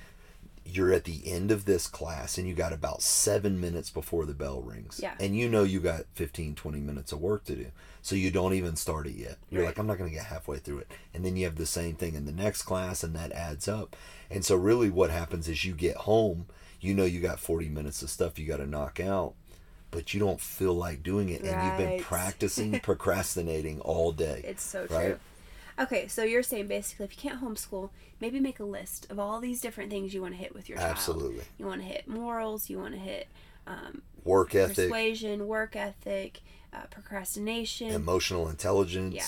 you're 0.65 0.93
at 0.93 1.03
the 1.03 1.29
end 1.29 1.51
of 1.51 1.65
this 1.65 1.87
class 1.87 2.37
and 2.37 2.47
you 2.47 2.53
got 2.53 2.71
about 2.71 3.01
seven 3.01 3.59
minutes 3.59 3.89
before 3.89 4.25
the 4.25 4.33
bell 4.33 4.61
rings. 4.61 4.97
Yeah. 5.03 5.13
And 5.19 5.35
you 5.35 5.49
know 5.49 5.63
you 5.63 5.81
got 5.81 6.05
15, 6.13 6.55
20 6.55 6.79
minutes 6.79 7.11
of 7.11 7.19
work 7.19 7.43
to 7.45 7.55
do. 7.55 7.67
So 8.03 8.15
you 8.15 8.31
don't 8.31 8.53
even 8.53 8.75
start 8.75 9.07
it 9.07 9.15
yet. 9.15 9.37
You're 9.49 9.61
Right. 9.61 9.69
like, 9.69 9.77
I'm 9.79 9.87
not 9.87 9.97
going 9.97 10.09
to 10.09 10.15
get 10.15 10.25
halfway 10.25 10.57
through 10.57 10.79
it. 10.79 10.91
And 11.13 11.23
then 11.25 11.37
you 11.37 11.45
have 11.45 11.55
the 11.55 11.65
same 11.65 11.95
thing 11.95 12.15
in 12.15 12.25
the 12.25 12.33
next 12.33 12.63
class 12.63 13.01
and 13.01 13.15
that 13.15 13.31
adds 13.31 13.67
up. 13.67 13.95
And 14.29 14.43
so 14.43 14.57
really 14.57 14.89
what 14.89 15.09
happens 15.09 15.47
is 15.47 15.63
you 15.63 15.73
get 15.73 15.95
home, 15.95 16.47
you 16.81 16.93
know 16.93 17.05
you 17.05 17.21
got 17.21 17.39
40 17.39 17.69
minutes 17.69 18.01
of 18.03 18.09
stuff 18.09 18.37
you 18.37 18.45
got 18.45 18.57
to 18.57 18.67
knock 18.67 18.99
out, 18.99 19.35
but 19.89 20.13
you 20.13 20.19
don't 20.19 20.41
feel 20.41 20.73
like 20.73 21.01
doing 21.01 21.29
it. 21.29 21.43
And 21.43 21.63
you've 21.63 21.77
been 21.77 22.03
practicing 22.03 22.77
procrastinating 22.81 23.79
all 23.79 24.11
day. 24.11 24.41
It's 24.45 24.63
so 24.63 24.85
true. 24.85 25.17
Okay, 25.79 26.07
so 26.07 26.23
you're 26.23 26.43
saying 26.43 26.67
basically 26.67 27.05
if 27.05 27.11
you 27.15 27.29
can't 27.29 27.41
homeschool, 27.41 27.89
maybe 28.19 28.39
make 28.39 28.59
a 28.59 28.65
list 28.65 29.09
of 29.09 29.17
all 29.17 29.39
these 29.39 29.61
different 29.61 29.89
things 29.89 30.13
you 30.13 30.21
want 30.21 30.33
to 30.33 30.39
hit 30.39 30.53
with 30.53 30.67
your 30.67 30.77
child. 30.77 30.91
Absolutely. 30.91 31.45
You 31.57 31.65
want 31.65 31.81
to 31.81 31.87
hit 31.87 32.07
morals, 32.07 32.69
you 32.69 32.77
want 32.79 32.93
to 32.95 32.99
hit 32.99 33.27
um, 33.67 34.01
Work 34.23 34.55
ethic, 34.55 34.75
persuasion, 34.89 35.47
work 35.47 35.75
ethic, 35.75 36.41
uh, 36.73 36.83
procrastination. 36.89 37.89
emotional 37.91 38.47
intelligence. 38.49 39.15
Yeah. 39.15 39.25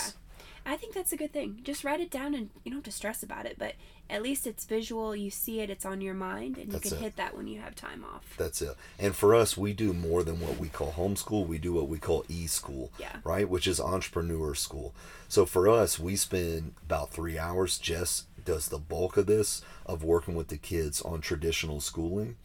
I 0.68 0.76
think 0.76 0.94
that's 0.94 1.12
a 1.12 1.16
good 1.16 1.32
thing. 1.32 1.60
Just 1.62 1.84
write 1.84 2.00
it 2.00 2.10
down 2.10 2.34
and 2.34 2.50
you 2.64 2.72
don't 2.72 2.78
have 2.78 2.84
to 2.84 2.90
stress 2.90 3.22
about 3.22 3.46
it, 3.46 3.54
but 3.56 3.74
at 4.10 4.20
least 4.22 4.48
it's 4.48 4.64
visual, 4.64 5.14
you 5.14 5.30
see 5.30 5.60
it, 5.60 5.70
it's 5.70 5.84
on 5.86 6.00
your 6.00 6.14
mind, 6.14 6.58
and 6.58 6.72
you 6.72 6.80
can 6.80 6.94
it. 6.94 6.98
hit 7.00 7.16
that 7.16 7.36
when 7.36 7.46
you 7.46 7.60
have 7.60 7.76
time 7.76 8.04
off. 8.04 8.34
That's 8.36 8.60
it. 8.62 8.74
And 8.98 9.14
for 9.14 9.32
us, 9.32 9.56
we 9.56 9.72
do 9.72 9.92
more 9.92 10.24
than 10.24 10.40
what 10.40 10.58
we 10.58 10.68
call 10.68 10.92
homeschool. 10.92 11.46
We 11.46 11.58
do 11.58 11.72
what 11.72 11.88
we 11.88 11.98
call 11.98 12.24
e-school, 12.28 12.90
Yeah. 12.98 13.16
right? 13.22 13.48
Which 13.48 13.68
is 13.68 13.80
entrepreneur 13.80 14.54
school. 14.56 14.92
So 15.28 15.46
for 15.46 15.68
us, 15.68 16.00
we 16.00 16.16
spend 16.16 16.74
about 16.84 17.10
three 17.12 17.38
hours. 17.38 17.78
Jess 17.78 18.24
does 18.44 18.68
the 18.68 18.78
bulk 18.78 19.16
of 19.16 19.26
this 19.26 19.62
of 19.84 20.02
working 20.02 20.34
with 20.34 20.48
the 20.48 20.56
kids 20.56 21.00
on 21.00 21.20
traditional 21.20 21.80
schooling. 21.80 22.36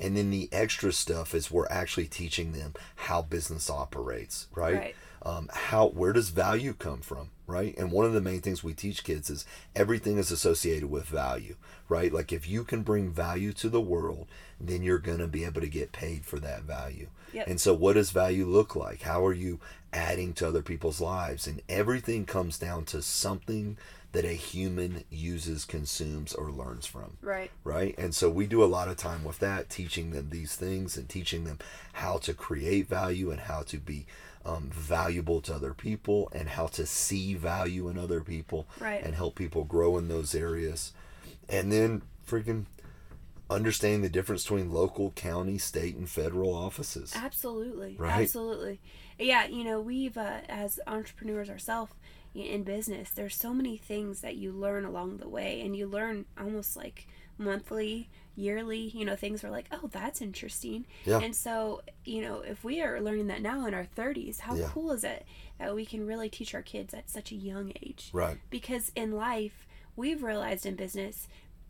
And 0.00 0.16
then 0.16 0.30
the 0.30 0.48
extra 0.52 0.92
stuff 0.92 1.34
is 1.34 1.50
we're 1.50 1.68
actually 1.68 2.06
teaching 2.06 2.52
them 2.52 2.74
how 2.96 3.22
business 3.22 3.70
operates, 3.70 4.46
right? 4.54 4.74
Right. 4.74 4.96
Um, 5.20 5.50
how 5.52 5.88
where 5.88 6.12
does 6.12 6.28
value 6.28 6.72
come 6.72 7.00
from, 7.00 7.30
right? 7.46 7.76
And 7.76 7.90
one 7.90 8.06
of 8.06 8.12
the 8.12 8.20
main 8.20 8.40
things 8.40 8.62
we 8.62 8.72
teach 8.72 9.02
kids 9.02 9.28
is 9.28 9.44
everything 9.74 10.16
is 10.16 10.30
associated 10.30 10.88
with 10.90 11.06
value, 11.06 11.56
right? 11.88 12.12
Like 12.12 12.32
if 12.32 12.48
you 12.48 12.62
can 12.62 12.82
bring 12.82 13.10
value 13.10 13.52
to 13.54 13.68
the 13.68 13.80
world, 13.80 14.28
then 14.60 14.82
you're 14.82 14.98
gonna 14.98 15.26
be 15.26 15.44
able 15.44 15.60
to 15.60 15.68
get 15.68 15.90
paid 15.92 16.24
for 16.24 16.38
that 16.38 16.62
value. 16.62 17.08
Yep. 17.32 17.48
And 17.48 17.60
so, 17.60 17.74
what 17.74 17.94
does 17.94 18.10
value 18.10 18.46
look 18.46 18.74
like? 18.76 19.02
How 19.02 19.24
are 19.26 19.34
you 19.34 19.60
adding 19.92 20.32
to 20.34 20.48
other 20.48 20.62
people's 20.62 21.00
lives? 21.00 21.46
And 21.46 21.62
everything 21.68 22.24
comes 22.24 22.58
down 22.58 22.84
to 22.86 23.02
something 23.02 23.76
that 24.12 24.24
a 24.24 24.32
human 24.32 25.04
uses, 25.10 25.64
consumes, 25.64 26.32
or 26.32 26.50
learns 26.50 26.86
from 26.86 27.18
Right. 27.20 27.50
right? 27.62 27.94
And 27.98 28.14
so 28.14 28.30
we 28.30 28.46
do 28.46 28.64
a 28.64 28.66
lot 28.66 28.88
of 28.88 28.96
time 28.96 29.22
with 29.22 29.38
that, 29.40 29.68
teaching 29.68 30.10
them 30.12 30.30
these 30.30 30.56
things 30.56 30.96
and 30.96 31.08
teaching 31.08 31.44
them 31.44 31.58
how 31.92 32.16
to 32.18 32.32
create 32.32 32.88
value 32.88 33.30
and 33.30 33.40
how 33.40 33.62
to 33.64 33.76
be 33.78 34.06
um, 34.46 34.70
valuable 34.72 35.42
to 35.42 35.54
other 35.54 35.74
people 35.74 36.30
and 36.34 36.48
how 36.48 36.68
to 36.68 36.86
see 36.86 37.34
value 37.34 37.88
in 37.88 37.98
other 37.98 38.22
people 38.22 38.66
Right. 38.80 39.02
and 39.04 39.14
help 39.14 39.34
people 39.34 39.64
grow 39.64 39.98
in 39.98 40.08
those 40.08 40.34
areas. 40.34 40.92
And 41.48 41.70
then 41.70 42.00
freaking 42.26 42.64
understanding 43.50 44.02
the 44.02 44.08
difference 44.08 44.42
between 44.44 44.70
local, 44.72 45.10
county, 45.12 45.58
state, 45.58 45.96
and 45.96 46.08
federal 46.08 46.54
offices. 46.54 47.12
Absolutely. 47.16 47.96
Right. 47.98 48.20
Absolutely. 48.22 48.80
Yeah, 49.18 49.46
you 49.46 49.64
know, 49.64 49.80
we've, 49.80 50.16
uh, 50.18 50.40
as 50.48 50.78
entrepreneurs 50.86 51.48
ourselves 51.50 51.92
in 52.34 52.62
business, 52.62 53.10
there's 53.10 53.34
so 53.34 53.52
many 53.54 53.76
things 53.76 54.20
that 54.20 54.36
you 54.36 54.52
learn 54.52 54.84
along 54.84 55.16
the 55.16 55.28
way, 55.28 55.60
and 55.62 55.74
you 55.76 55.86
learn 55.86 56.24
almost 56.38 56.76
like 56.76 57.06
monthly, 57.38 58.08
yearly, 58.36 58.78
you 58.94 59.04
know, 59.04 59.16
things 59.16 59.42
are 59.42 59.50
like, 59.50 59.66
oh, 59.72 59.88
that's 59.90 60.20
interesting. 60.20 60.86
Yeah. 61.04 61.20
And 61.20 61.34
so, 61.34 61.82
you 62.04 62.20
know, 62.22 62.40
if 62.40 62.62
we 62.62 62.80
are 62.82 63.00
learning 63.00 63.28
that 63.28 63.42
now 63.42 63.66
in 63.66 63.74
our 63.74 63.86
30s, 63.96 64.40
how 64.40 64.54
Yeah. 64.54 64.68
cool 64.72 64.92
is 64.92 65.02
it 65.04 65.24
that 65.58 65.74
we 65.74 65.84
can 65.86 66.06
really 66.06 66.28
teach 66.28 66.54
our 66.54 66.62
kids 66.62 66.94
at 66.94 67.10
such 67.10 67.32
a 67.32 67.36
young 67.36 67.72
age? 67.82 68.10
Right. 68.12 68.38
because 68.50 68.92
in 68.94 69.12
life 69.12 69.66
we've 69.96 70.22
realized 70.22 70.64
in 70.66 70.76
business 70.76 71.26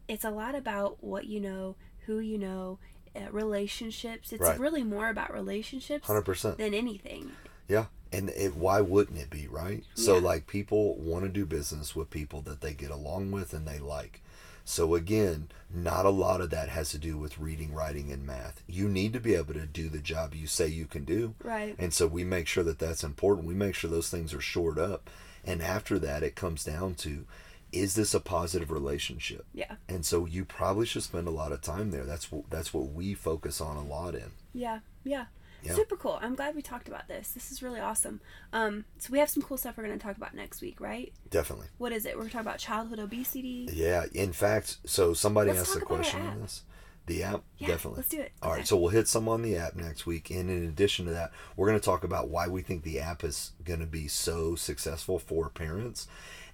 it's 0.09 0.25
a 0.25 0.31
lot 0.31 0.55
about 0.55 1.03
what 1.03 1.27
you 1.27 1.41
know 1.41 1.77
who 2.07 2.19
you 2.19 2.39
know 2.39 2.79
uh, 3.17 3.31
relationships 3.31 4.33
it's 4.33 4.43
Right. 4.43 4.59
really 4.59 4.83
more 4.85 5.09
about 5.09 5.33
relationships 5.33 6.09
100%. 6.09 6.57
than 6.57 6.75
anything 6.75 7.33
Yeah. 7.69 7.87
And 8.11 8.31
it, 8.31 8.57
why 8.57 8.81
wouldn't 8.81 9.19
it 9.19 9.29
be, 9.29 9.47
right? 9.49 9.85
So, 9.93 10.17
like, 10.17 10.47
people 10.47 10.95
want 10.97 11.25
to 11.25 11.29
do 11.29 11.45
business 11.45 11.95
with 11.95 12.09
people 12.09 12.41
that 12.43 12.63
they 12.63 12.73
get 12.73 12.91
along 12.91 13.33
with 13.33 13.53
and 13.53 13.69
they 13.69 13.79
like. 13.79 14.23
So, 14.65 14.95
again, 14.95 15.49
not 15.71 16.07
a 16.07 16.11
lot 16.11 16.41
of 16.41 16.49
that 16.49 16.71
has 16.71 16.89
to 16.93 16.99
do 16.99 17.19
with 17.19 17.39
reading, 17.39 17.75
writing, 17.75 18.11
and 18.11 18.25
math. 18.27 18.63
You 18.67 18.89
need 18.89 19.13
to 19.13 19.21
be 19.21 19.35
able 19.35 19.53
to 19.53 19.67
do 19.67 19.91
the 19.91 19.99
job 19.99 20.35
you 20.35 20.47
say 20.47 20.69
you 20.69 20.87
can 20.87 21.05
do. 21.05 21.35
right 21.45 21.77
And 21.79 21.93
so, 21.93 22.07
we 22.07 22.25
make 22.25 22.47
sure 22.47 22.65
that 22.65 22.79
that's 22.79 23.05
important. 23.05 23.47
We 23.47 23.53
make 23.53 23.75
sure 23.75 23.91
those 23.91 24.09
things 24.09 24.33
are 24.33 24.41
shored 24.41 24.79
up. 24.79 25.11
And 25.45 25.61
after 25.61 25.99
that, 25.99 26.23
it 26.23 26.35
comes 26.35 26.65
down 26.65 26.95
to 27.05 27.27
is 27.73 27.95
this 27.95 28.14
a 28.14 28.21
positive 28.21 28.71
relationship? 28.71 29.45
yeah 29.53 29.75
And 29.89 30.05
so, 30.07 30.27
you 30.27 30.45
probably 30.45 30.87
should 30.87 31.03
spend 31.03 31.27
a 31.29 31.31
lot 31.33 31.53
of 31.53 31.61
time 31.61 31.91
there. 31.91 32.05
That's 32.05 32.31
what, 32.33 32.49
that's 32.51 32.73
what 32.73 32.93
we 32.93 33.14
focus 33.14 33.61
on 33.61 33.77
a 33.77 33.85
lot 33.85 34.14
in. 34.14 34.31
yeah 34.55 34.81
yeah 35.05 35.27
Yeah. 35.62 35.75
super 35.75 35.97
cool 35.97 36.19
i'm 36.23 36.35
glad 36.35 36.55
we 36.55 36.62
talked 36.62 36.87
about 36.89 37.09
this 37.09 37.31
this 37.31 37.51
is 37.53 37.62
really 37.62 37.81
awesome 37.81 38.21
um 38.53 38.85
so 38.99 39.11
we 39.12 39.19
have 39.19 39.29
some 39.31 39.43
cool 39.43 39.57
stuff 39.57 39.77
we're 39.77 39.87
going 39.87 39.99
to 39.99 40.05
talk 40.05 40.16
about 40.16 40.35
next 40.35 40.61
week 40.61 40.81
right 40.81 41.12
Definitely. 41.31 41.66
what 41.79 41.93
is 41.93 42.05
it 42.07 42.16
we're 42.16 42.25
talking 42.25 42.41
about 42.41 42.59
childhood 42.59 42.99
obesity 42.99 43.69
Yeah, 43.73 44.05
in 44.12 44.33
fact, 44.33 44.79
so 44.85 45.14
somebody 45.14 45.51
Let's 45.51 45.61
asked 45.62 45.77
a 45.77 45.81
talk 45.81 45.89
about 45.91 45.95
our 45.97 46.03
question 46.03 46.27
on 46.27 46.41
this. 46.43 46.62
The 47.07 47.23
app, 47.23 47.43
yeah 47.57 47.69
definitely. 47.69 47.97
let's 47.99 48.09
do 48.11 48.21
it 48.21 48.33
All 48.43 48.51
right, 48.51 48.59
Okay. 48.59 48.66
so 48.66 48.77
we'll 48.77 48.91
hit 48.91 49.09
some 49.09 49.29
on 49.29 49.41
the 49.43 49.57
app 49.57 49.75
next 49.77 50.05
week, 50.05 50.29
and 50.31 50.51
in 50.51 50.64
addition 50.64 51.07
to 51.07 51.12
that, 51.12 51.31
we're 51.57 51.66
going 51.69 51.81
to 51.81 51.85
talk 51.85 52.05
about 52.05 52.29
why 52.29 52.47
we 52.49 52.61
think 52.61 52.83
the 52.83 53.01
app 53.01 53.25
is 53.25 53.53
going 53.64 53.81
to 53.81 53.87
be 53.87 54.09
so 54.09 54.55
successful 54.57 55.19
for 55.19 55.49
parents. 55.49 56.07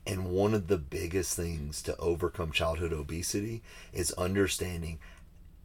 And 0.06 0.26
one 0.26 0.52
of 0.52 0.68
the 0.68 0.76
biggest 0.76 1.34
things 1.34 1.80
to 1.82 1.96
overcome 1.96 2.52
childhood 2.52 2.92
obesity 2.92 3.62
is 3.92 4.12
understanding 4.12 4.98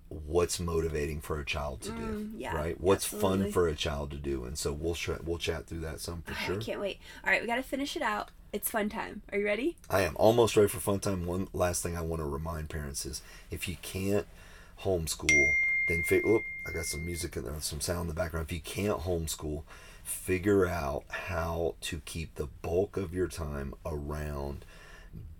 what's 0.07 0.59
motivating 0.59 1.21
for 1.21 1.39
a 1.39 1.45
child 1.45 1.81
to 1.81 1.89
do. 1.89 2.01
Mm, 2.01 2.31
yeah, 2.37 2.55
right? 2.55 2.79
What's 2.79 3.05
absolutely. 3.13 3.43
fun 3.43 3.51
for 3.51 3.67
a 3.67 3.75
child 3.75 4.11
to 4.11 4.17
do, 4.17 4.43
and 4.45 4.57
so 4.57 4.71
we'll 4.71 4.95
sh- 4.95 5.09
we'll 5.23 5.37
chat 5.37 5.67
through 5.67 5.81
that 5.81 5.99
some 5.99 6.23
for 6.23 6.33
sure. 6.33 6.55
I 6.55 6.63
can't 6.63 6.79
wait 6.79 6.99
all 7.23 7.29
right 7.29 7.41
we 7.41 7.47
got 7.47 7.57
to 7.57 7.63
finish 7.63 7.95
it 7.95 8.01
out 8.01 8.31
it's 8.51 8.71
fun 8.71 8.89
time 8.89 9.21
are 9.31 9.37
you 9.37 9.45
ready 9.45 9.77
I 9.89 10.01
am 10.01 10.15
almost 10.17 10.57
ready 10.57 10.67
for 10.67 10.79
fun 10.79 10.99
time. 10.99 11.25
One 11.25 11.47
last 11.53 11.83
thing 11.83 11.95
I 11.95 12.01
want 12.01 12.21
to 12.21 12.25
remind 12.25 12.69
parents 12.69 13.05
is 13.05 13.21
if 13.51 13.67
you 13.67 13.77
can't 13.81 14.25
homeschool, 14.81 15.53
then 15.87 16.03
fi- 16.03 16.23
oop, 16.25 16.43
I 16.65 16.71
got 16.71 16.85
some 16.85 17.05
music 17.05 17.35
and 17.35 17.61
some 17.61 17.81
sound 17.81 18.01
in 18.01 18.07
the 18.07 18.13
background. 18.13 18.47
If 18.47 18.53
you 18.53 18.61
can't 18.61 18.99
homeschool, 18.99 19.63
figure 20.09 20.65
out 20.65 21.03
how 21.09 21.75
to 21.81 21.99
keep 22.05 22.35
the 22.35 22.47
bulk 22.61 22.97
of 22.97 23.13
your 23.13 23.27
time 23.27 23.73
around 23.85 24.65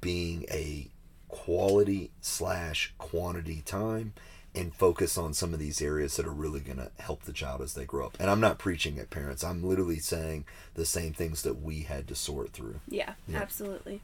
being 0.02 0.46
a 0.50 0.88
quality 1.28 2.12
slash 2.22 2.94
quantity 2.98 3.62
time 3.66 4.14
and 4.56 4.74
focus 4.74 5.18
on 5.18 5.34
some 5.34 5.54
of 5.54 5.60
these 5.60 5.82
areas 5.82 6.16
that 6.18 6.26
are 6.26 6.32
really 6.32 6.60
going 6.60 6.78
to 6.78 6.90
help 7.00 7.24
the 7.24 7.34
child 7.34 7.62
as 7.62 7.74
they 7.76 7.86
grow 7.86 8.06
up. 8.08 8.18
And 8.20 8.30
I'm 8.30 8.40
not 8.40 8.58
preaching 8.58 8.98
at 8.98 9.10
parents. 9.10 9.44
I'm 9.44 9.64
literally 9.64 10.00
saying 10.00 10.46
the 10.74 10.86
same 10.86 11.14
things 11.14 11.44
that 11.44 11.62
we 11.62 11.82
had 11.82 12.08
to 12.08 12.16
sort 12.16 12.52
through. 12.52 12.80
yeah, 12.88 13.14
Yeah. 13.28 13.40
absolutely 13.40 14.02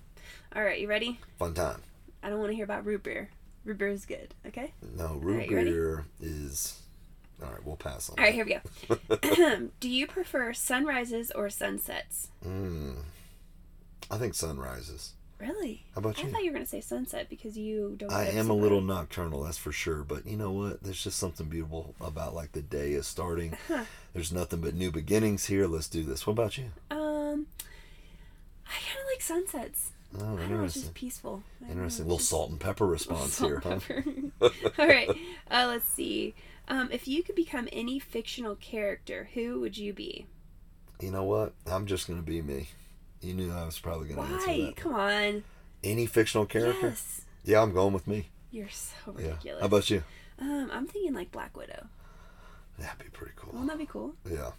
all 0.55 0.63
right 0.63 0.80
you 0.80 0.88
ready 0.88 1.20
Fun 1.38 1.53
time. 1.53 1.82
I 2.24 2.30
don't 2.30 2.39
want 2.39 2.51
to 2.51 2.55
hear 2.55 2.63
about 2.66 2.86
root 2.86 3.03
beer. 3.03 3.30
Root 3.66 3.78
beer 3.78 3.89
is 3.89 4.05
good. 4.05 4.34
Okay. 4.47 4.72
No, 4.97 5.16
root 5.16 5.38
right, 5.38 5.49
beer 5.49 6.05
is. 6.22 6.80
All 7.44 7.52
right, 7.52 7.66
we'll 7.66 7.76
pass 7.76 8.10
on. 8.10 8.16
All 8.18 8.24
right, 8.26 8.34
here 8.34 8.46
we 8.46 8.58
go. 9.20 9.60
Do 9.80 9.90
you 9.90 10.08
prefer 10.08 10.54
sunrises 10.54 11.32
or 11.32 11.50
sunsets? 11.50 12.30
Mm, 12.46 12.96
I 14.10 14.18
think 14.18 14.34
sunrises. 14.34 15.14
Really? 15.38 15.84
How 15.94 16.00
about 16.00 16.22
you? 16.22 16.30
I 16.30 16.32
thought 16.32 16.44
you 16.46 16.52
were 16.52 16.56
gonna 16.56 16.66
say 16.66 16.80
sunset 16.80 17.28
because 17.30 17.58
you 17.58 17.96
don't. 17.98 18.12
I 18.12 18.28
am 18.28 18.50
a 18.50 18.54
little 18.54 18.80
nocturnal, 18.80 19.44
that's 19.44 19.58
for 19.58 19.74
sure. 19.74 20.04
But 20.04 20.26
you 20.26 20.38
know 20.38 20.52
what? 20.52 20.82
There's 20.82 21.04
just 21.04 21.20
something 21.20 21.48
beautiful 21.48 21.94
about 22.00 22.34
like 22.34 22.54
the 22.54 22.62
day 22.62 22.94
is 22.94 23.06
starting. 23.06 23.58
There's 24.14 24.32
nothing 24.32 24.62
but 24.62 24.74
new 24.76 24.92
beginnings 24.92 25.46
here. 25.48 25.68
Let's 25.68 25.90
do 25.90 26.04
this. 26.04 26.26
What 26.26 26.34
about 26.34 26.58
you? 26.58 26.72
Um, 26.90 27.48
I 28.66 28.72
kind 28.72 29.02
of 29.02 29.08
like 29.12 29.22
sunsets. 29.22 29.92
Oh, 30.18 30.20
I 30.20 30.22
don't 30.22 30.36
know, 30.38 30.42
it's 30.44 30.52
interesting. 30.52 30.82
just 30.84 30.94
peaceful. 30.94 31.44
I 31.62 31.68
don't 31.68 31.68
know, 31.68 31.74
Interesting. 31.84 32.06
little 32.06 32.18
just- 32.20 32.30
salt 32.30 32.50
and 32.52 32.60
pepper 32.60 32.86
response 32.88 33.38
here, 33.38 33.60
huh? 33.62 33.80
All 34.80 34.88
right. 34.88 35.10
Uh, 35.52 35.66
let's 35.68 35.90
see. 35.90 36.34
Um, 36.68 36.89
if 36.91 37.07
you 37.07 37.22
could 37.24 37.36
become 37.36 37.68
any 37.72 37.99
fictional 37.99 38.55
character, 38.55 39.30
who 39.34 39.59
would 39.59 39.78
you 39.78 39.93
be? 39.93 40.26
You 40.99 41.11
know 41.11 41.24
what? 41.24 41.53
I'm 41.68 41.86
just 41.86 42.07
gonna 42.07 42.22
be 42.22 42.41
me. 42.41 42.70
You 43.22 43.34
knew 43.34 43.51
I 43.51 43.66
was 43.66 43.78
probably 43.80 44.07
gonna 44.09 44.22
answer 44.34 44.47
Why? 44.47 44.61
that. 44.66 44.76
Come 44.76 44.95
on. 44.95 45.43
Any 45.84 46.05
fictional 46.05 46.45
character? 46.45 46.88
Yes. 46.88 47.22
Yeah, 47.43 47.61
I'm 47.61 47.74
going 47.74 47.93
with 47.93 48.07
me. 48.07 48.30
You're 48.51 48.70
so 48.70 48.95
Yeah. 49.20 49.28
ridiculous. 49.28 49.59
How 49.61 49.66
about 49.68 49.89
you? 49.89 50.03
Um, 50.39 50.70
I'm 50.74 50.88
thinking 50.88 51.13
like 51.13 51.32
Black 51.32 51.55
Widow. 51.55 51.88
That'd 52.80 52.99
be 52.99 53.09
pretty 53.09 53.34
cool. 53.36 53.51
Wouldn't 53.53 53.70
that 53.70 53.78
be 53.78 53.86
cool? 53.86 54.16
Yeah. 54.30 54.51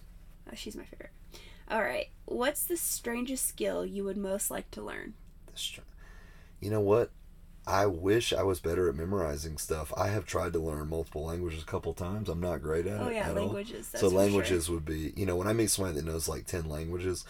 Oh, 0.50 0.54
she's 0.54 0.76
my 0.76 0.84
favorite. 0.84 1.11
All 1.68 1.82
right. 1.82 2.09
What's 2.26 2.64
the 2.64 2.76
strangest 2.76 3.46
skill 3.46 3.84
you 3.84 4.04
would 4.04 4.16
most 4.16 4.50
like 4.50 4.70
to 4.72 4.82
learn? 4.82 5.14
The 5.46 5.59
str- 5.59 5.80
You 6.61 6.70
know 6.70 6.80
what? 6.80 7.11
I 7.66 7.86
wish 7.86 8.32
I 8.32 8.42
was 8.44 8.60
better 8.60 8.88
at 8.88 8.94
memorizing 8.94 9.58
stuff. 9.58 9.92
I 9.96 10.08
have 10.08 10.24
tried 10.24 10.52
to 10.52 10.58
learn 10.60 10.88
multiple 10.88 11.24
languages 11.24 11.62
a 11.62 11.66
couple 11.66 11.92
times. 11.94 12.28
I'm 12.28 12.40
not 12.40 12.62
great 12.62 12.86
at 12.86 13.00
Oh 13.00 13.08
it. 13.08 13.14
yeah, 13.16 13.28
at 13.28 13.34
languages. 13.34 13.90
So 13.92 14.08
languages 14.08 14.66
Sure. 14.66 14.74
would 14.76 14.84
be, 14.84 15.12
you 15.16 15.26
know, 15.26 15.34
when 15.36 15.48
I 15.48 15.52
meet 15.52 15.70
somebody 15.70 15.96
that 15.96 16.04
knows 16.06 16.28
like 16.28 16.46
ten 16.46 16.68
languages, 16.68 17.24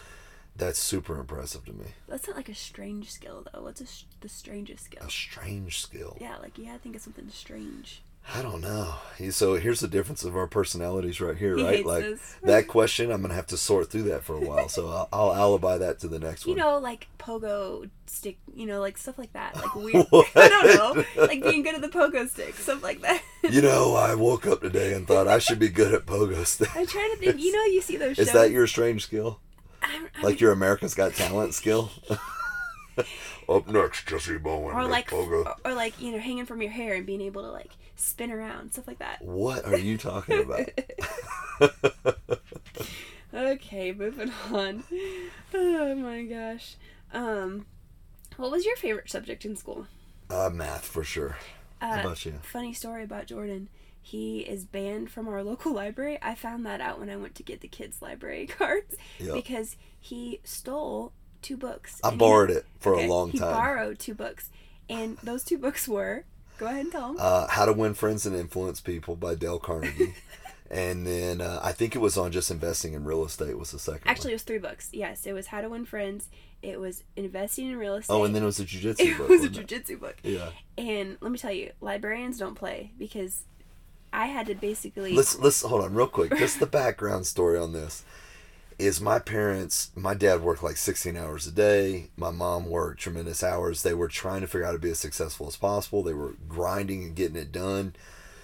that's 0.55 0.79
super 0.79 1.19
impressive 1.19 1.65
to 1.65 1.73
me. 1.73 1.85
That's 2.07 2.27
not 2.27 2.37
like 2.37 2.49
a 2.49 2.55
strange 2.55 3.11
skill 3.11 3.45
though. 3.51 3.63
What's 3.63 3.81
a 3.81 3.85
the 4.21 4.29
strangest 4.29 4.85
skill? 4.85 5.03
A 5.05 5.09
strange 5.09 5.81
skill. 5.81 6.17
Yeah, 6.21 6.37
like 6.37 6.57
yeah, 6.57 6.67
gotta 6.67 6.79
think 6.79 6.95
it's 6.95 7.03
something 7.03 7.29
strange. 7.29 8.01
I 8.33 8.41
don't 8.41 8.61
know. 8.61 8.95
So 9.31 9.55
here's 9.55 9.79
the 9.79 9.87
difference 9.87 10.23
of 10.23 10.35
our 10.35 10.47
personalities 10.47 11.21
right 11.21 11.37
here, 11.37 11.55
right? 11.63 11.77
hates 11.77 11.87
Like 11.87 12.19
that 12.43 12.67
question, 12.67 13.11
I'm 13.11 13.21
gonna 13.21 13.33
have 13.33 13.47
to 13.47 13.57
sort 13.57 13.89
through 13.89 14.03
that 14.03 14.23
for 14.23 14.35
a 14.35 14.41
while. 14.41 14.67
So 14.69 14.87
I'll, 14.87 15.09
I'll 15.13 15.33
alibi 15.33 15.77
that 15.77 15.99
to 15.99 16.07
the 16.07 16.19
next 16.19 16.45
You 16.45 16.51
one. 16.51 16.57
You 16.57 16.63
know, 16.63 16.77
like 16.77 17.07
pogo 17.17 17.89
stick. 18.05 18.37
You 18.53 18.65
know, 18.65 18.81
like 18.81 18.97
stuff 18.97 19.17
like 19.17 19.33
that. 19.33 19.55
Like 19.55 19.75
weird. 19.75 20.05
I 20.35 20.49
don't 20.49 20.75
know. 20.75 21.25
Like 21.25 21.41
being 21.41 21.63
good 21.63 21.75
at 21.75 21.81
the 21.81 21.87
pogo 21.87 22.29
stick, 22.29 22.55
stuff 22.55 22.83
like 22.83 23.01
that. 23.01 23.21
You 23.49 23.61
know, 23.61 23.95
I 23.95 24.13
woke 24.13 24.45
up 24.45 24.61
today 24.61 24.93
and 24.93 25.07
thought 25.07 25.27
I 25.27 25.39
should 25.39 25.59
be 25.59 25.69
good 25.69 25.93
at 25.93 26.05
pogo 26.05 26.45
stick. 26.45 26.75
I'm 26.75 26.85
trying 26.85 27.11
to 27.11 27.17
think. 27.17 27.39
You 27.39 27.53
know, 27.53 27.63
you 27.65 27.81
see 27.81 27.97
those. 27.97 28.19
Is 28.19 28.33
that 28.33 28.51
your 28.51 28.67
strange 28.67 29.03
skill? 29.03 29.39
I'm, 29.81 30.09
I'm, 30.15 30.23
Like 30.23 30.41
your 30.41 30.51
America's 30.51 30.95
Got 30.95 31.13
Talent 31.13 31.53
skill? 31.53 31.91
Up 33.47 33.67
next, 33.67 34.07
Jesse 34.07 34.37
Bowen. 34.37 34.75
or 34.75 34.85
like, 34.85 35.09
pogo. 35.09 35.55
or 35.63 35.73
like 35.73 36.01
you 36.01 36.11
know, 36.11 36.17
hanging 36.17 36.45
from 36.45 36.61
your 36.61 36.71
hair 36.71 36.95
and 36.95 37.05
being 37.05 37.21
able 37.21 37.43
to 37.43 37.49
like 37.49 37.71
spin 37.97 38.31
around, 38.31 38.71
stuff 38.71 38.87
like 38.87 38.99
that. 38.99 39.21
What 39.21 39.65
are 39.65 39.77
you 39.77 39.97
talking 39.97 40.39
about? 40.41 40.69
Okay, 43.33 43.91
moving 43.91 44.31
on. 44.51 44.83
Oh 45.53 45.95
my 45.95 46.23
gosh. 46.23 46.75
Um, 47.13 47.65
what 48.37 48.51
was 48.51 48.65
your 48.65 48.77
favorite 48.77 49.09
subject 49.11 49.43
in 49.45 49.55
school? 49.55 49.85
uh, 50.29 50.49
math 50.51 50.85
for 50.85 51.03
sure. 51.03 51.37
How 51.79 51.97
Uh, 51.97 51.99
about 52.01 52.25
you? 52.25 52.39
funny 52.41 52.73
story 52.73 53.03
about 53.03 53.27
Jordan. 53.27 53.67
He 54.01 54.39
is 54.39 54.63
banned 54.65 55.11
from 55.11 55.27
our 55.27 55.43
local 55.51 55.73
library. 55.73 56.17
I 56.21 56.35
found 56.35 56.65
that 56.65 56.79
out 56.81 56.99
when 56.99 57.09
I 57.09 57.17
went 57.17 57.35
to 57.35 57.43
get 57.43 57.59
the 57.61 57.67
kids' 57.67 58.01
library 58.01 58.47
cards 58.57 58.95
Yep. 59.19 59.33
because 59.33 59.75
he 59.99 60.39
stole 60.45 61.11
two 61.41 61.57
books. 61.57 61.99
I 62.03 62.07
and 62.09 62.15
he- 62.15 62.19
borrowed 62.19 62.49
it 62.49 62.65
for 62.79 62.95
okay, 62.95 63.05
a 63.05 63.09
long 63.09 63.31
time. 63.33 63.49
He 63.49 63.53
borrowed 63.55 63.99
two 63.99 64.13
books, 64.15 64.49
and 64.89 65.17
those 65.21 65.43
two 65.43 65.57
books 65.57 65.87
were. 65.87 66.23
Go 66.57 66.65
ahead 66.65 66.81
and 66.81 66.91
tell 66.91 67.09
him. 67.11 67.17
uh, 67.19 67.47
How 67.47 67.65
to 67.65 67.73
Win 67.73 67.93
Friends 67.93 68.25
and 68.25 68.35
Influence 68.35 68.81
People 68.81 69.15
by 69.15 69.35
Dale 69.35 69.59
Carnegie. 69.59 70.15
and 70.71 71.05
then 71.07 71.39
uh, 71.41 71.59
I 71.63 71.71
think 71.71 71.95
it 71.95 71.99
was 71.99 72.17
on 72.17 72.31
just 72.31 72.49
investing 72.51 72.93
in 72.93 73.03
real 73.05 73.23
estate 73.25 73.57
was 73.57 73.71
the 73.71 73.79
second 73.79 74.01
Actually, 74.05 74.31
it 74.31 74.35
was 74.35 74.43
three 74.43 74.57
books. 74.57 74.89
Yes, 74.91 75.25
it 75.25 75.33
was 75.33 75.47
How 75.47 75.61
to 75.61 75.69
Win 75.69 75.85
Friends. 75.85 76.29
It 76.63 76.79
was 76.79 77.03
Investing 77.15 77.69
in 77.69 77.77
Real 77.77 77.95
Estate. 77.95 78.13
Oh, 78.13 78.23
and 78.23 78.35
then 78.35 78.41
it 78.41 78.47
was 78.47 78.59
a 78.59 78.65
jujitsu 78.65 78.95
it 78.99 79.17
book. 79.17 79.29
was 79.29 79.43
a 79.43 79.45
it? 79.45 79.53
jujitsu 79.53 79.99
book. 79.99 80.15
Yeah. 80.23 80.49
And 80.77 81.17
let 81.21 81.31
me 81.31 81.37
tell 81.37 81.51
you, 81.51 81.71
librarians 81.81 82.39
don't 82.39 82.55
play 82.55 82.91
because 82.97 83.43
I 84.11 84.25
had 84.25 84.47
to 84.47 84.55
basically. 84.55 85.13
Let's 85.13 85.37
let's 85.37 85.61
hold 85.61 85.83
on 85.83 85.93
real 85.93 86.07
quick. 86.07 86.35
Just 86.37 86.59
the 86.59 86.65
background 86.81 87.27
story 87.27 87.59
on 87.59 87.73
this 87.73 88.03
is 88.79 89.01
my 89.01 89.19
parents. 89.19 89.91
My 89.95 90.13
dad 90.13 90.41
worked 90.41 90.63
like 90.63 90.77
sixteen 90.77 91.17
hours 91.17 91.47
a 91.47 91.51
day. 91.51 92.09
My 92.15 92.31
mom 92.31 92.69
worked 92.69 92.99
tremendous 92.99 93.43
hours. 93.43 93.81
They 93.81 93.93
were 93.93 94.07
trying 94.07 94.41
to 94.41 94.47
figure 94.47 94.65
out 94.65 94.67
how 94.67 94.73
to 94.73 94.79
be 94.79 94.91
as 94.91 94.99
successful 94.99 95.47
as 95.47 95.55
possible. 95.55 96.03
They 96.03 96.13
were 96.13 96.35
grinding 96.47 97.03
and 97.03 97.15
getting 97.15 97.37
it 97.37 97.51
done. 97.51 97.95